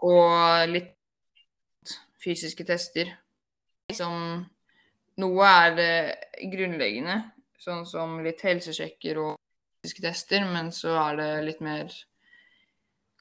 Og 0.05 0.66
litt 0.68 1.94
fysiske 2.20 2.66
tester. 2.68 3.14
Liksom, 3.88 4.44
noe 5.22 5.55
er 5.62 5.76
det 5.79 5.90
grunnleggende, 6.52 7.20
sånn 7.62 7.87
som 7.88 8.18
litt 8.26 8.42
helsesjekker 8.44 9.22
og 9.22 9.37
fysiske 9.81 10.05
tester, 10.05 10.44
men 10.50 10.68
så 10.74 10.98
er 11.07 11.20
det 11.22 11.33
litt 11.46 11.64
mer 11.64 11.88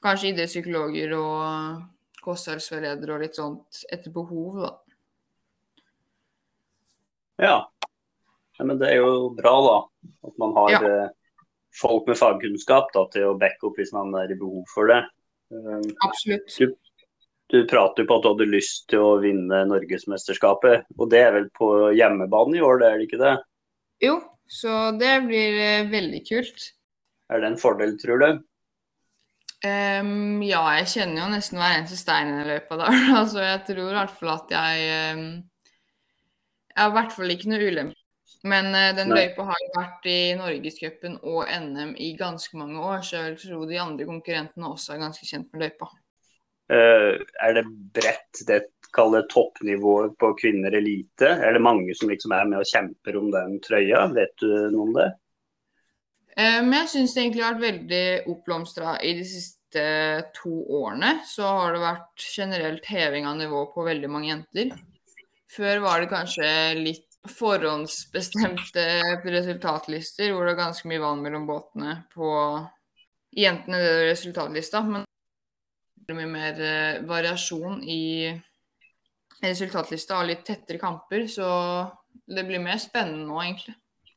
kanskje 0.02 0.34
idrettspsykologer 0.34 1.14
og 1.16 1.95
kostholdsveileder 2.26 3.14
og 3.14 3.22
litt 3.22 3.38
sånt 3.38 3.84
etter 3.92 4.12
behov, 4.14 4.58
da. 4.64 4.72
Ja. 7.36 7.56
ja. 8.58 8.64
Men 8.64 8.80
det 8.80 8.90
er 8.94 9.02
jo 9.02 9.30
bra, 9.36 9.54
da. 9.66 9.76
At 10.28 10.40
man 10.42 10.54
har 10.56 10.74
ja. 10.74 10.80
eh, 10.88 11.14
folk 11.76 12.08
med 12.08 12.18
fagkunnskap 12.18 12.90
da, 12.94 13.04
til 13.12 13.30
å 13.30 13.36
backe 13.38 13.68
opp 13.68 13.78
hvis 13.80 13.94
man 13.96 14.14
er 14.18 14.32
i 14.32 14.38
behov 14.38 14.64
for 14.72 14.90
det. 14.92 15.02
Um, 15.52 15.84
Absolutt. 16.06 16.56
Du, 16.58 16.72
du 17.52 17.58
prater 17.70 18.06
på 18.08 18.16
at 18.16 18.24
du 18.24 18.30
hadde 18.32 18.48
lyst 18.50 18.88
til 18.90 19.04
å 19.04 19.18
vinne 19.22 19.62
Norgesmesterskapet. 19.70 20.88
Og 20.96 21.12
det 21.12 21.22
er 21.22 21.36
vel 21.36 21.50
på 21.56 21.70
hjemmebane 21.96 22.58
i 22.58 22.64
år, 22.64 22.80
det 22.80 22.88
er 22.88 22.98
det 22.98 23.10
ikke 23.10 23.22
det? 23.22 23.36
Jo, 24.04 24.18
så 24.50 24.90
det 24.96 25.14
blir 25.28 25.60
eh, 25.60 25.88
veldig 25.92 26.24
kult. 26.26 26.70
Er 27.32 27.42
det 27.42 27.52
en 27.52 27.60
fordel, 27.60 27.96
tror 28.00 28.22
du? 28.22 28.28
Um, 29.64 30.42
ja, 30.44 30.60
jeg 30.76 30.88
kjenner 30.92 31.22
jo 31.22 31.26
nesten 31.32 31.58
hver 31.58 31.78
eneste 31.78 31.96
stein 31.98 32.32
i 32.34 32.46
løypa 32.46 32.76
der. 32.80 32.96
altså, 33.20 33.40
jeg 33.44 33.62
tror 33.68 33.86
i 33.86 33.96
hvert 33.96 34.16
fall 34.18 34.32
at 34.34 34.52
jeg 34.52 35.14
um, 35.16 35.28
Jeg 36.74 36.82
har 36.82 36.90
i 36.90 36.96
hvert 36.98 37.14
fall 37.16 37.32
ikke 37.32 37.52
noe 37.52 37.70
ulempe. 37.70 38.02
Men 38.46 38.68
uh, 38.74 38.92
den 38.94 39.10
Nei. 39.10 39.24
løypa 39.24 39.46
har 39.48 39.62
jo 39.62 39.70
vært 39.78 40.08
i 40.12 40.18
Norgescupen 40.38 41.16
og 41.24 41.48
NM 41.48 41.94
i 42.02 42.12
ganske 42.18 42.58
mange 42.60 42.82
år, 42.84 43.00
så 43.06 43.22
jeg 43.24 43.38
tror 43.42 43.64
de 43.70 43.80
andre 43.80 44.08
konkurrentene 44.08 44.70
også 44.70 44.94
er 44.94 45.04
ganske 45.06 45.26
kjent 45.26 45.48
med 45.52 45.66
løypa. 45.66 45.90
Uh, 46.66 47.16
er 47.46 47.56
det 47.56 47.64
bredt, 47.96 48.42
det 48.46 48.60
kaller 48.96 49.26
toppnivået 49.30 50.14
på 50.20 50.32
kvinner 50.38 50.74
elite? 50.76 51.28
Er 51.28 51.56
det 51.56 51.64
mange 51.64 51.94
som 51.96 52.10
liksom 52.12 52.34
er 52.36 52.48
med 52.50 52.60
og 52.60 52.70
kjemper 52.70 53.18
om 53.18 53.32
den 53.32 53.56
trøya? 53.64 54.06
Vet 54.14 54.36
du 54.42 54.50
noe 54.74 54.90
om 54.90 54.94
det? 54.96 55.10
Men 56.36 56.74
jeg 56.82 56.88
syns 56.92 57.14
det 57.14 57.22
egentlig 57.22 57.44
har 57.46 57.54
vært 57.56 57.64
veldig 57.64 58.06
oppblomstra 58.28 58.98
i 59.00 59.14
de 59.16 59.22
siste 59.24 59.84
to 60.36 60.52
årene. 60.82 61.14
Så 61.24 61.48
har 61.48 61.72
det 61.72 61.80
vært 61.80 62.26
generelt 62.28 62.88
heving 62.92 63.24
av 63.28 63.38
nivå 63.38 63.62
på 63.72 63.86
veldig 63.86 64.10
mange 64.12 64.28
jenter. 64.28 64.74
Før 65.56 65.80
var 65.84 66.02
det 66.02 66.10
kanskje 66.12 66.48
litt 66.76 67.06
forhåndsbestemte 67.26 68.84
resultatlister, 69.24 70.32
hvor 70.32 70.44
det 70.44 70.54
var 70.54 70.66
ganske 70.66 70.88
mye 70.88 71.02
vann 71.02 71.22
mellom 71.24 71.46
båtene 71.48 72.02
på 72.12 72.28
jentene 73.36 73.80
er 73.80 74.04
resultatlista. 74.10 74.82
Men 74.86 75.06
det 75.96 76.14
er 76.14 76.20
mye 76.20 76.32
mer 76.32 76.60
eh, 76.62 77.00
variasjon 77.06 77.80
i 77.82 78.02
resultatlista 79.42 80.20
og 80.20 80.30
litt 80.30 80.44
tettere 80.46 80.80
kamper, 80.80 81.26
så 81.30 81.48
det 82.26 82.46
blir 82.48 82.62
mer 82.62 82.78
spennende 82.82 83.26
nå, 83.28 83.40
egentlig. 83.42 83.76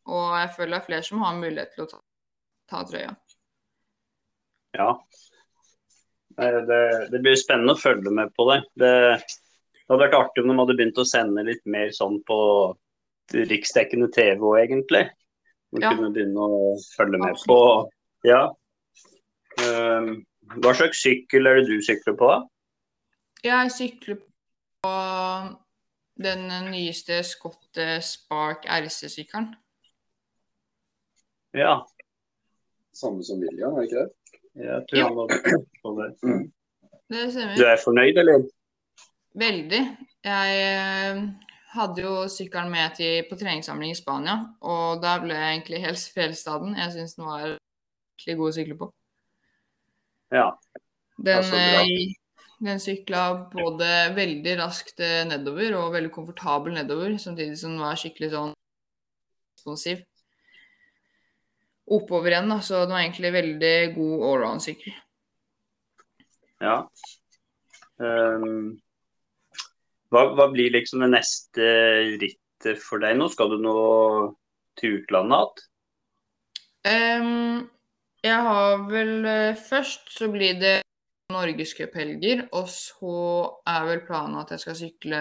Og 0.10 0.38
jeg 0.40 0.54
føler 0.56 0.76
det 0.76 0.80
er 0.80 0.88
flere 0.88 1.08
som 1.10 1.26
har 1.26 1.36
mulighet 1.38 1.76
til 1.76 1.86
å 1.86 1.90
ta 1.92 2.00
ta 2.70 2.84
trøya. 2.88 3.14
Ja. 4.78 4.90
Det, 6.40 7.10
det, 7.12 7.20
blir 7.20 7.36
spennende 7.36 7.76
å 7.76 7.80
følge 7.80 8.14
med 8.16 8.32
på 8.38 8.46
det. 8.52 8.62
det. 8.80 8.92
det. 9.18 9.88
hadde 9.90 10.04
vært 10.06 10.20
artig 10.20 10.44
om 10.44 10.52
de 10.52 10.60
hadde 10.62 10.76
begynt 10.78 11.02
å 11.02 11.08
sende 11.08 11.44
litt 11.48 11.66
mer 11.68 11.92
sånn 11.96 12.20
på 12.28 12.40
riksdekkende 13.34 14.08
TV 14.14 14.38
òg, 14.38 14.60
egentlig. 14.62 15.04
Man 15.74 15.84
ja. 15.84 15.92
kunne 15.94 16.14
begynne 16.16 16.46
å 16.46 16.74
følge 16.96 17.22
med 17.22 17.44
på 17.50 17.60
Ja. 18.28 18.48
Um, 19.60 20.22
hva 20.64 20.72
slags 20.78 21.02
sykkel 21.04 21.50
er 21.50 21.60
det 21.60 21.68
du 21.68 21.84
sykler 21.84 22.16
på? 22.18 22.30
Jeg 23.44 23.72
sykler 23.76 24.22
på 24.84 24.94
den 26.20 26.46
nyeste 26.72 27.20
Scott 27.28 27.80
Spark 28.06 28.65
RC-sykkelen. 28.65 29.52
Ja, 31.58 31.80
samme 33.00 33.25
som 33.25 33.41
William, 33.41 33.75
er 33.75 33.85
det 33.85 33.89
ikke 33.89 34.04
det? 34.04 34.39
Jeg 34.60 34.85
tror 34.89 35.04
han 35.08 35.17
var 35.17 35.27
på 35.83 35.91
det. 36.00 36.10
Mm. 36.23 36.47
Det 37.10 37.27
stemmer. 37.33 37.56
Du 37.58 37.65
er 37.65 37.83
fornøyd, 37.83 38.17
eller? 38.21 38.47
Veldig. 39.39 39.81
Jeg 40.25 40.60
eh, 40.65 41.21
hadde 41.73 42.04
jo 42.04 42.13
sykkelen 42.31 42.71
med 42.73 42.95
til, 42.97 43.23
på 43.29 43.37
treningssamling 43.39 43.93
i 43.93 43.97
Spania, 43.97 44.37
og 44.62 45.02
der 45.04 45.23
ble 45.23 45.37
jeg 45.37 45.56
egentlig 45.56 45.81
helt 45.85 46.06
fjellstaden. 46.15 46.75
Jeg 46.77 46.95
syns 46.95 47.15
den 47.17 47.29
var 47.29 47.45
skikkelig 48.19 48.39
god 48.41 48.52
å 48.52 48.58
sykle 48.58 48.79
på. 48.79 48.89
Ja. 50.35 50.47
Den, 51.29 51.54
eh, 51.56 52.13
den 52.69 52.83
sykla 52.83 53.23
både 53.54 53.89
veldig 54.17 54.60
raskt 54.60 55.02
eh, 55.04 55.23
nedover 55.29 55.77
og 55.79 55.95
veldig 55.95 56.13
komfortabel 56.13 56.75
nedover, 56.75 57.15
samtidig 57.21 57.58
som 57.62 57.77
den 57.77 57.85
var 57.85 58.00
skikkelig 58.00 58.33
sånn 58.35 58.54
responsiv 59.58 60.06
oppover 61.90 62.33
igjen. 62.33 62.52
Da. 62.52 62.60
Så 62.62 62.83
det 62.83 62.94
var 62.94 63.04
egentlig 63.04 63.31
veldig 63.35 63.75
god 63.96 64.27
allround-sykkel. 64.31 64.94
Ja. 66.60 66.75
Um, 68.00 68.77
hva, 70.12 70.23
hva, 70.35 70.50
blir 70.52 70.73
liksom 70.73 71.04
det 71.04 71.12
neste 71.13 71.65
rittet 72.21 72.81
for 72.83 73.02
deg 73.04 73.17
nå? 73.19 73.29
Skal 73.31 73.54
du 73.54 73.60
nå 73.63 73.79
til 74.79 75.00
utlandet 75.02 75.65
igjen? 75.65 75.65
Um, 76.90 77.65
jeg 78.23 78.44
har 78.46 78.85
vel 78.87 79.25
uh, 79.27 79.58
Først 79.60 80.13
så 80.15 80.29
blir 80.31 80.56
det 80.60 80.77
norgescuphelger, 81.29 82.46
og 82.56 82.69
så 82.71 83.17
er 83.67 83.83
vel 83.85 84.00
planen 84.08 84.40
at 84.40 84.54
jeg 84.56 84.63
skal 84.63 84.77
sykle 84.79 85.19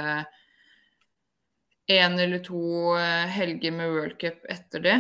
én 1.90 2.14
eller 2.20 2.40
to 2.46 2.94
uh, 2.94 3.26
helger 3.34 3.74
med 3.74 3.92
worldcup 3.92 4.46
etter 4.54 4.84
det 4.86 4.96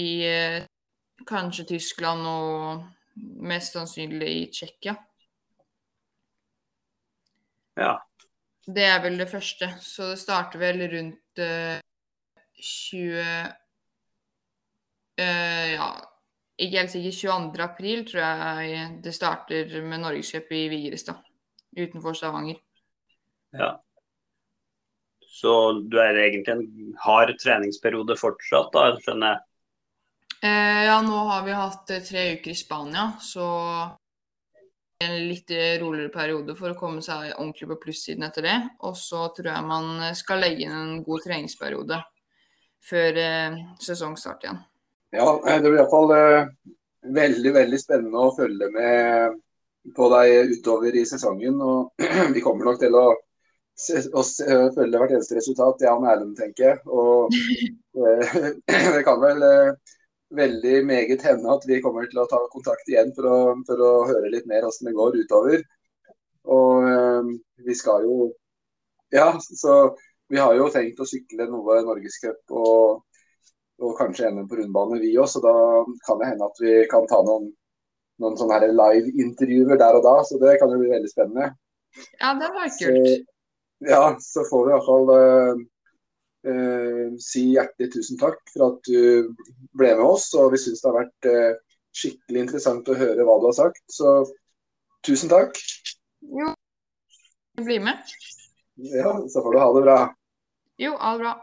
i 0.00 0.10
eh, 0.26 0.62
kanskje 1.28 1.64
Tyskland 1.74 2.26
og 2.26 2.84
mest 3.44 3.76
sannsynlig 3.76 4.30
i 4.30 4.46
Tsjekkia. 4.52 4.94
Ja. 7.80 7.96
Det 8.66 8.84
er 8.86 9.02
vel 9.02 9.18
det 9.20 9.28
første. 9.30 9.68
Så 9.80 10.12
det 10.12 10.20
starter 10.22 10.60
vel 10.62 10.84
rundt 10.92 11.42
uh, 11.42 11.78
20 12.62 13.20
uh, 15.18 15.68
Ja, 15.72 15.88
ikke 16.56 16.78
helt 16.78 16.92
sikkert. 16.92 17.20
22. 17.20 17.62
april 17.64 18.04
tror 18.08 18.22
jeg 18.22 18.90
det 19.04 19.14
starter 19.16 19.78
med 19.82 20.04
Norgescup 20.04 20.52
i 20.52 20.66
Vigrestad. 20.72 21.22
Utenfor 21.76 22.12
Stavanger. 22.12 22.60
ja. 23.52 23.72
Så 25.32 25.72
du 25.90 25.96
er 25.98 26.14
egentlig 26.20 26.52
en 26.52 26.92
hard 27.00 27.32
treningsperiode 27.40 28.14
fortsatt, 28.20 28.68
da, 28.74 28.92
skjønner 29.02 29.32
jeg? 29.32 29.40
Eh, 30.42 30.84
ja, 30.84 31.02
nå 31.02 31.16
har 31.30 31.44
vi 31.46 31.52
hatt 31.54 31.90
eh, 31.90 32.02
tre 32.02 32.32
uker 32.34 32.50
i 32.50 32.54
Spania, 32.58 33.12
så 33.20 33.46
en 35.02 35.28
litt 35.28 35.50
eh, 35.50 35.76
roligere 35.78 36.10
periode 36.10 36.56
for 36.58 36.72
å 36.72 36.78
komme 36.78 37.02
seg 37.04 37.30
ordentlig 37.36 37.68
på 37.70 37.78
plussiden 37.84 38.26
etter 38.26 38.48
det. 38.48 38.56
Og 38.88 38.96
så 38.98 39.28
tror 39.36 39.52
jeg 39.52 39.68
man 39.68 39.92
eh, 40.00 40.16
skal 40.18 40.42
legge 40.42 40.66
inn 40.66 40.74
en 40.74 40.98
god 41.06 41.22
treningsperiode 41.28 42.00
før 42.88 43.22
eh, 43.22 43.62
sesongstart 43.82 44.46
igjen. 44.46 44.60
Ja, 45.14 45.28
det 45.46 45.68
blir 45.68 45.78
iallfall 45.82 46.14
eh, 46.16 46.50
veldig, 47.20 47.54
veldig 47.60 47.80
spennende 47.80 48.26
å 48.26 48.34
følge 48.34 48.70
med 48.74 49.38
på 49.94 50.10
deg 50.16 50.56
utover 50.56 50.98
i 50.98 51.06
sesongen. 51.06 51.62
Og 51.62 52.06
vi 52.34 52.42
kommer 52.42 52.70
nok 52.70 52.82
til 52.82 52.98
å, 52.98 53.06
å 53.14 54.26
se, 54.26 54.46
følge 54.74 55.06
hvert 55.06 55.16
eneste 55.18 55.38
resultat, 55.38 55.86
jeg 55.86 55.94
og 55.94 56.10
Erlend, 56.10 56.34
tenker 56.38 56.72
jeg. 56.72 56.82
Og 56.90 57.30
eh, 58.02 58.38
det 58.98 59.06
kan 59.06 59.22
vel 59.22 59.46
eh, 59.46 59.98
veldig 60.36 60.76
meget 60.88 61.22
hende 61.26 61.52
at 61.54 61.64
vi 61.68 61.80
kommer 61.84 62.06
til 62.10 62.22
å 62.22 62.28
ta 62.30 62.40
kontakt 62.52 62.88
igjen 62.90 63.12
for 63.16 63.28
å, 63.28 63.38
for 63.68 63.82
å 63.86 63.92
høre 64.10 64.30
litt 64.32 64.48
mer 64.50 64.64
hvordan 64.66 64.88
det 64.90 64.96
går 64.98 65.18
utover. 65.24 65.64
Og 66.56 66.88
eh, 66.90 67.32
vi 67.68 67.76
skal 67.78 68.06
jo 68.08 68.30
Ja, 69.12 69.36
så 69.40 69.94
vi 70.32 70.38
har 70.40 70.54
jo 70.56 70.68
tenkt 70.72 71.00
å 71.02 71.06
sykle 71.08 71.44
noe 71.50 71.82
Norgescup 71.84 72.54
og, 72.56 73.02
og 73.82 73.92
kanskje 73.98 74.30
NM 74.32 74.46
på 74.48 74.56
rundbane, 74.60 75.00
vi 75.02 75.10
òg. 75.20 75.28
Så 75.28 75.42
da 75.44 75.52
kan 76.06 76.20
det 76.22 76.30
hende 76.30 76.48
at 76.48 76.62
vi 76.62 76.72
kan 76.88 77.04
ta 77.10 77.18
noen, 77.26 77.50
noen 78.22 78.38
sånne 78.40 78.70
live-intervjuer 78.72 79.76
der 79.82 79.98
og 79.98 80.06
da. 80.06 80.14
Så 80.24 80.40
det 80.40 80.56
kan 80.62 80.72
jo 80.72 80.80
bli 80.80 80.88
veldig 80.94 81.12
spennende. 81.12 81.50
Ja, 82.20 82.32
det 82.40 82.48
var 82.56 82.68
Så, 82.72 82.88
kult. 82.88 83.28
ja, 83.92 84.16
så 84.20 84.44
får 84.50 84.64
vi 84.64 84.70
i 84.70 84.74
hvert 84.76 84.88
fall 84.88 85.12
eh, 85.18 85.62
eh, 86.48 87.12
si 87.22 87.48
hjertelig 87.54 87.92
tusen 87.94 88.20
takk 88.20 88.40
for 88.52 88.68
at 88.68 88.88
du 88.88 89.32
ble 89.78 89.92
med 89.94 90.04
oss. 90.06 90.30
Og 90.38 90.52
vi 90.54 90.60
syns 90.62 90.82
det 90.82 90.90
har 90.90 90.98
vært 90.98 91.30
eh, 91.30 91.78
skikkelig 91.92 92.46
interessant 92.46 92.88
å 92.88 92.98
høre 92.98 93.26
hva 93.28 93.38
du 93.40 93.48
har 93.50 93.58
sagt. 93.58 93.84
Så 93.92 94.22
tusen 95.06 95.32
takk. 95.32 95.58
Jo, 96.22 96.52
bli 97.60 97.78
med. 97.82 98.12
Ja, 98.82 99.16
så 99.28 99.44
får 99.44 99.54
du 99.54 99.62
ha 99.62 99.70
det 99.76 99.86
bra. 99.86 99.98
Jo, 100.80 100.94
ha 100.98 101.16
det 101.16 101.24
bra. 101.26 101.34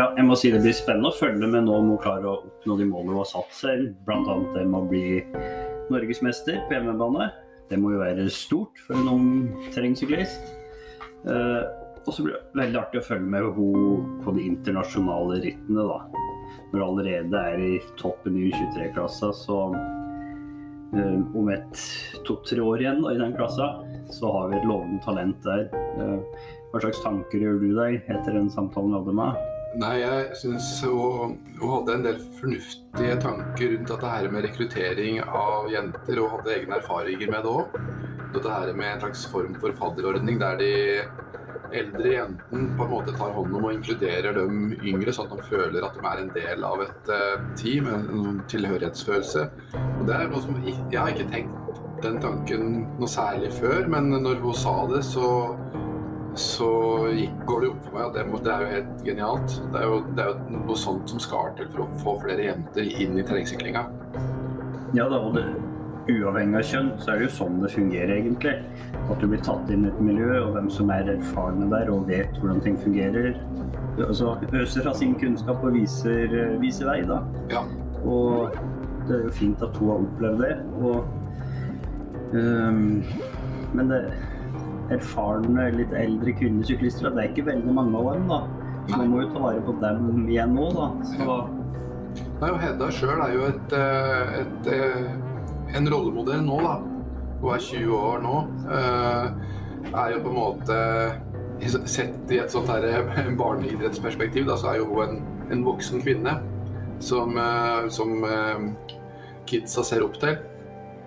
Ja, 0.00 0.06
jeg 0.16 0.24
må 0.24 0.36
si 0.38 0.48
det 0.48 0.62
blir 0.64 0.72
spennende 0.72 1.10
å 1.10 1.16
følge 1.18 1.44
med 1.44 1.66
nå 1.66 1.74
om 1.76 1.90
hun 1.92 1.98
klarer 2.00 2.24
å 2.24 2.38
oppnå 2.46 2.78
de 2.78 2.86
målene 2.88 3.12
hun 3.12 3.20
har 3.20 3.26
satt 3.28 3.50
seg. 3.52 3.82
Bl.a. 4.06 4.36
det 4.54 4.62
med 4.64 4.78
å 4.78 4.88
bli 4.88 5.02
norgesmester 5.92 6.62
på 6.64 6.72
hjemmebane. 6.72 7.26
Det 7.68 7.76
må 7.76 7.90
jo 7.92 8.00
være 8.00 8.24
stort 8.32 8.80
for 8.86 8.96
en 8.96 9.10
ung 9.12 9.26
terrengsyklist. 9.74 10.40
Uh, 11.26 11.68
og 12.06 12.16
så 12.16 12.24
blir 12.24 12.38
det 12.38 12.62
veldig 12.62 12.80
artig 12.80 13.02
å 13.02 13.06
følge 13.10 13.28
med 13.28 13.44
henne 13.50 14.24
på 14.24 14.34
de 14.38 14.46
internasjonale 14.46 15.42
rittene, 15.44 15.84
da. 15.84 16.24
Når 16.70 16.78
du 16.78 16.86
allerede 16.86 17.44
er 17.52 17.60
i 17.66 17.76
toppen 18.00 18.40
i 18.40 18.48
U23-klassa, 18.48 19.34
så 19.36 19.60
eh, 20.96 21.20
om 21.36 21.52
et 21.52 21.84
to-tre 22.24 22.64
år 22.64 22.86
igjen 22.86 23.04
da, 23.04 23.12
i 23.12 23.20
den 23.20 23.36
klassa, 23.36 23.68
så 24.16 24.32
har 24.38 24.48
vi 24.48 24.62
et 24.62 24.68
lovende 24.70 25.04
talent 25.04 25.44
der. 25.44 25.68
Uh, 26.00 26.46
hva 26.72 26.86
slags 26.86 27.04
tanker 27.04 27.44
gjør 27.44 27.60
du 27.60 27.72
deg 27.76 28.00
etter 28.08 28.32
den 28.32 28.48
samtalen 28.48 28.94
vi 28.94 29.02
hadde 29.02 29.18
med? 29.20 29.58
Nei, 29.78 30.00
jeg 30.00 30.34
syns 30.34 30.68
hun, 30.82 31.36
hadde 31.62 31.94
en 31.94 32.02
del 32.02 32.16
fornuftige 32.40 33.18
tanker 33.22 33.74
rundt 33.76 33.92
dette 33.92 34.08
her 34.10 34.26
med 34.34 34.42
rekruttering 34.48 35.20
av 35.22 35.68
jenter, 35.70 36.18
og 36.18 36.32
hadde 36.32 36.56
egne 36.56 36.80
erfaringer 36.80 37.30
med 37.30 37.46
det 37.46 37.52
òg. 37.52 37.76
Dette 38.34 38.54
her 38.56 38.72
med 38.74 38.88
en 38.96 39.04
slags 39.04 39.22
form 39.30 39.54
for 39.62 39.76
fadderordning 39.78 40.40
der 40.42 40.58
de 40.58 40.72
eldre 41.70 42.16
jentene 42.16 42.74
på 42.74 42.82
en 42.82 42.90
måte 42.90 43.14
tar 43.14 43.30
hånd 43.36 43.54
om 43.54 43.68
og 43.68 43.76
inkluderer 43.76 44.34
dem 44.34 44.72
yngre, 44.74 45.14
sånn 45.14 45.30
at 45.30 45.38
de 45.38 45.46
føler 45.52 45.86
at 45.86 45.94
de 45.94 46.02
er 46.02 46.22
en 46.24 46.32
del 46.34 46.66
av 46.66 46.82
et 46.82 47.12
eh, 47.14 47.44
team, 47.60 47.86
en, 47.94 48.40
tilhørighetsfølelse. 48.50 49.46
Og 50.00 50.02
det 50.08 50.16
er 50.16 50.32
noe 50.32 50.42
som 50.42 50.58
jeg 50.66 50.98
har 50.98 51.14
ikke 51.14 51.30
tenkt 51.30 51.78
den 52.02 52.18
tanken 52.18 52.66
noe 52.98 53.10
særlig 53.10 53.52
før, 53.54 53.86
men 53.92 54.10
når 54.16 54.42
hun 54.42 54.56
sa 54.56 54.74
det, 54.90 55.04
så 55.06 55.30
så 56.34 56.70
går 57.46 57.60
det 57.60 57.70
opp 57.72 57.86
for 57.86 57.96
meg 57.96 58.04
at 58.06 58.16
det, 58.16 58.42
det 58.44 58.52
er 58.52 58.62
jo 58.62 58.74
helt 58.74 59.02
genialt. 59.06 59.56
Det 59.72 59.80
er 59.80 59.88
jo, 59.88 59.96
det 60.14 60.24
er 60.24 60.30
jo 60.30 60.60
noe 60.60 60.78
sånt 60.78 61.10
som 61.10 61.22
skal 61.22 61.50
til 61.58 61.70
for 61.72 61.84
å 61.84 61.88
få 62.04 62.14
flere 62.22 62.46
jenter 62.46 62.86
inn 63.02 63.18
i 63.18 63.24
terrengsyklinga. 63.26 63.82
Ja 64.96 65.06
da, 65.10 65.18
og 65.18 65.34
det, 65.36 65.44
uavhengig 66.10 66.58
av 66.58 66.66
kjønn, 66.66 66.90
så 67.02 67.12
er 67.12 67.20
det 67.20 67.28
jo 67.28 67.34
sånn 67.36 67.60
det 67.62 67.72
fungerer 67.74 68.14
egentlig. 68.16 68.56
At 69.10 69.20
du 69.22 69.28
blir 69.30 69.42
tatt 69.46 69.70
inn 69.72 69.86
i 69.86 69.90
et 69.90 70.00
miljø, 70.02 70.32
og 70.44 70.56
hvem 70.56 70.70
som 70.72 70.90
er 70.94 71.12
erfarne 71.14 71.68
der 71.72 71.92
og 71.92 72.08
vet 72.10 72.38
hvordan 72.40 72.62
ting 72.64 72.78
fungerer. 72.80 73.32
Altså 74.00 74.36
øser 74.56 74.88
av 74.88 74.96
sin 74.98 75.16
kunnskap 75.20 75.62
og 75.66 75.74
viser, 75.76 76.34
viser 76.62 76.88
vei, 76.90 77.00
da. 77.08 77.20
Ja. 77.52 77.64
Og 78.00 78.56
det 79.08 79.18
er 79.18 79.24
jo 79.26 79.32
fint 79.34 79.62
at 79.66 79.76
hun 79.80 79.92
har 79.92 80.04
opplevd 80.06 80.44
det. 80.46 80.52
Og, 80.80 81.04
um, 82.32 83.00
men 83.74 83.90
det 83.90 84.04
erfarne, 84.94 85.70
litt 85.76 85.92
eldre 85.96 86.34
kvinnesyklister, 86.38 87.12
det 87.14 87.24
er 87.24 87.32
ikke 87.32 87.46
veldig 87.50 87.74
mange 87.76 87.98
av 88.00 88.12
dem, 88.14 88.28
da. 88.30 88.40
Så 88.88 88.98
man 88.98 89.10
må 89.12 89.22
jo 89.22 89.30
ta 89.32 89.42
vare 89.44 89.64
på 89.64 89.74
dem 89.82 90.28
igjen 90.28 90.54
nå, 90.56 90.70
da. 90.76 90.90
Så 91.12 91.40
Nei, 92.40 92.48
og 92.50 92.58
Hedda 92.62 92.88
sjøl 92.94 93.20
er 93.22 93.34
jo 93.36 93.42
et, 93.50 93.74
eh, 93.76 94.30
et, 94.40 94.68
eh, 94.74 95.76
en 95.78 95.88
rollemodell 95.92 96.40
nå, 96.46 96.56
da. 96.64 96.76
Hun 97.40 97.54
er 97.54 97.64
20 97.66 97.96
år 97.96 98.22
nå. 98.24 98.36
Eh, 98.70 99.56
Er 99.96 100.10
jo 100.12 100.18
på 100.20 100.28
en 100.28 100.36
måte 100.36 100.76
Sett 101.88 102.30
i 102.30 102.38
et 102.38 102.52
sånt 102.52 102.68
her 102.68 102.84
barneidrettsperspektiv, 103.38 104.46
da, 104.46 104.56
så 104.56 104.70
er 104.70 104.76
jo 104.80 104.86
hun 104.90 105.02
en, 105.02 105.22
en 105.52 105.64
voksen 105.64 106.00
kvinne 106.00 106.34
som, 107.00 107.36
som 107.92 108.24
kidsa 109.48 109.84
ser 109.84 110.04
opp 110.06 110.16
til. 110.20 110.38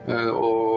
Og, 0.09 0.72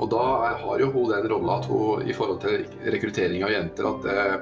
og 0.00 0.08
da 0.12 0.24
har 0.62 0.80
jo 0.80 0.90
hun 0.94 1.10
den 1.12 1.28
rolla 1.28 1.58
at 1.60 1.66
hun 1.68 2.06
i 2.08 2.14
forhold 2.16 2.40
til 2.40 2.64
rekruttering 2.92 3.44
av 3.44 3.52
jenter 3.52 3.88
at 3.90 4.06
eh, 4.08 4.36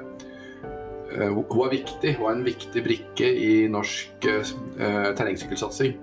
eh, 1.17 1.33
hun 1.35 1.65
er 1.65 1.73
viktig. 1.73 2.13
Hun 2.19 2.29
er 2.29 2.37
en 2.37 2.45
viktig 2.47 2.83
brikke 2.85 3.27
i 3.27 3.51
norsk 3.71 4.29
eh, 4.31 5.09
terrengsykkelsatsing. 5.19 5.97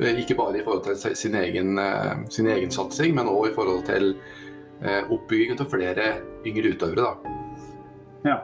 Eh, 0.00 0.20
Ikke 0.22 0.38
bare 0.38 0.60
i 0.60 0.64
forhold 0.64 0.84
til 1.02 1.16
sin 1.16 1.34
egen, 1.34 1.78
eh, 1.78 2.14
sin 2.30 2.46
egen 2.46 2.70
satsing, 2.70 3.14
men 3.14 3.26
òg 3.26 3.50
i 3.50 3.54
forhold 3.54 3.84
til 3.90 4.14
eh, 4.82 5.02
oppbyggingen 5.10 5.60
av 5.60 5.70
flere 5.70 6.08
yngre 6.46 6.74
utøvere. 6.76 7.02
Da. 7.02 7.38
ja. 8.30 8.40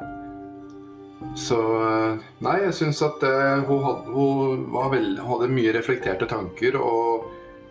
Så 1.34 1.58
nei, 2.46 2.60
jeg 2.62 2.74
syns 2.78 3.00
at 3.02 3.24
hun, 3.66 3.80
hadde, 3.82 4.12
hun 4.14 4.68
var 4.70 4.92
veld, 4.92 5.18
hun 5.18 5.32
hadde 5.32 5.48
mye 5.50 5.72
reflekterte 5.74 6.28
tanker. 6.30 6.78
Og 6.78 7.26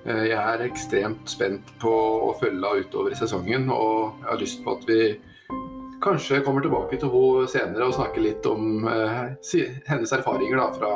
jeg 0.07 0.37
er 0.39 0.63
ekstremt 0.67 1.27
spent 1.29 1.73
på 1.81 1.91
å 2.29 2.33
følge 2.39 2.61
henne 2.63 2.85
utover 2.87 3.11
i 3.11 3.19
sesongen. 3.19 3.67
Og 3.73 4.21
jeg 4.23 4.29
har 4.31 4.39
lyst 4.41 4.63
på 4.63 4.77
at 4.77 4.85
vi 4.87 4.99
kanskje 6.03 6.43
kommer 6.45 6.61
tilbake 6.63 6.99
til 7.01 7.09
henne 7.11 7.47
senere 7.51 7.87
og 7.89 7.95
snakker 7.97 8.23
litt 8.23 8.45
om 8.49 8.87
eh, 8.87 9.35
hennes 9.89 10.13
erfaringer 10.13 10.59
da, 10.61 10.67
fra 10.77 10.91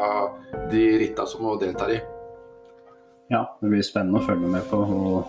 de 0.71 0.83
ritta 1.01 1.25
som 1.27 1.45
hun 1.47 1.59
deltar 1.61 1.95
i. 1.95 1.99
Ja, 3.31 3.45
det 3.61 3.69
blir 3.71 3.83
spennende 3.87 4.19
å 4.19 4.25
følge 4.27 4.49
med 4.51 4.65
på. 4.67 4.81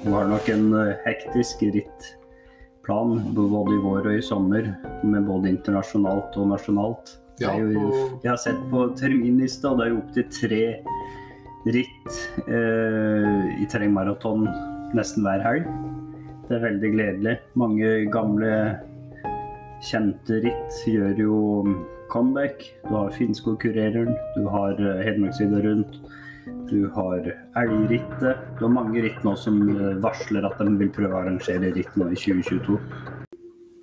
Hun 0.02 0.12
har 0.16 0.26
nok 0.30 0.48
en 0.52 0.68
eh, 0.74 0.96
hektisk 1.06 1.62
rittplan 1.74 3.18
både 3.34 3.76
i 3.76 3.82
vår 3.82 4.08
og 4.10 4.16
i 4.18 4.22
sommer, 4.26 4.72
med 5.06 5.26
både 5.28 5.52
internasjonalt 5.54 6.38
og 6.42 6.50
nasjonalt. 6.54 7.16
Ja, 7.40 7.54
og- 7.54 8.20
jeg 8.22 8.28
har 8.28 8.38
sett 8.38 8.58
på 8.70 8.88
terminlista, 8.98 9.70
og 9.72 9.78
det 9.78 9.86
er 9.86 9.94
jo 9.94 10.00
opptil 10.02 10.26
tre 10.34 10.64
ritt 11.66 12.14
eh, 12.46 13.42
i 13.62 13.66
terrengmaraton 13.70 14.48
nesten 14.96 15.26
hver 15.26 15.44
helg. 15.44 15.68
Det 16.48 16.58
er 16.58 16.64
veldig 16.66 16.90
gledelig. 16.94 17.36
Mange 17.58 17.92
gamle, 18.12 18.52
kjente 19.82 20.40
ritt 20.44 20.80
gjør 20.90 21.22
jo 21.22 21.36
comeback. 22.12 22.66
Du 22.88 22.96
har 22.96 23.14
Finnskogkureren, 23.14 24.12
du 24.36 24.48
har 24.52 24.76
eh, 24.80 25.04
Hedmarksvidda 25.06 25.62
rundt. 25.64 26.00
Du 26.72 26.88
har 26.94 27.26
elgrittet. 27.56 28.42
Du 28.58 28.64
har 28.66 28.74
mange 28.74 29.02
ritt 29.04 29.22
nå 29.24 29.36
som 29.38 29.60
eh, 29.72 29.98
varsler 30.02 30.46
at 30.48 30.58
de 30.60 30.72
vil 30.80 30.90
prøve 30.94 31.14
å 31.14 31.22
arrangere 31.22 31.72
ritt 31.76 31.94
nå 32.00 32.10
i 32.10 32.18
2022. 32.18 32.80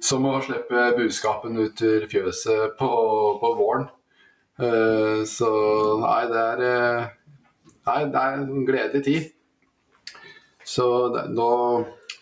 Som 0.04 0.28
å 0.28 0.38
slippe 0.44 0.92
budskapen 0.98 1.58
ut 1.60 1.76
til 1.80 2.06
fjøset 2.12 2.76
på, 2.80 2.92
på 3.42 3.56
våren. 3.60 3.90
Uh, 4.60 5.24
så 5.24 5.50
nei, 6.02 6.24
det 6.28 6.40
er 6.40 6.62
eh, 6.68 7.04
Nei, 7.90 8.06
det 8.14 8.22
er 8.22 8.42
en 8.44 8.66
gledelig 8.68 9.04
tid. 9.06 9.30
Så 10.70 10.86
det, 11.14 11.26
nå 11.34 11.52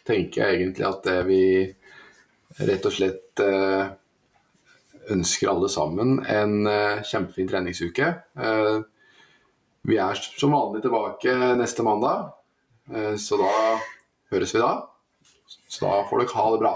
tenker 0.08 0.44
jeg 0.44 0.60
egentlig 0.62 0.86
at 0.88 1.02
det 1.04 1.18
vi 1.28 1.42
rett 2.68 2.86
og 2.88 2.94
slett 2.96 3.42
eh, 3.44 3.90
ønsker 5.14 5.52
alle 5.52 5.70
sammen 5.72 6.22
en 6.24 6.70
eh, 6.72 7.04
kjempefin 7.08 7.50
treningsuke. 7.50 8.12
Eh, 8.40 8.78
vi 9.88 10.00
er 10.04 10.20
som 10.24 10.56
vanlig 10.56 10.84
tilbake 10.86 11.36
neste 11.60 11.84
mandag, 11.86 12.32
eh, 12.94 13.16
så 13.20 13.40
da 13.40 13.52
høres 14.34 14.56
vi 14.56 14.64
da. 14.64 14.72
Så 15.68 15.84
da 15.84 16.02
får 16.08 16.24
dere 16.24 16.40
ha 16.40 16.48
det 16.54 16.64
bra. 16.64 16.74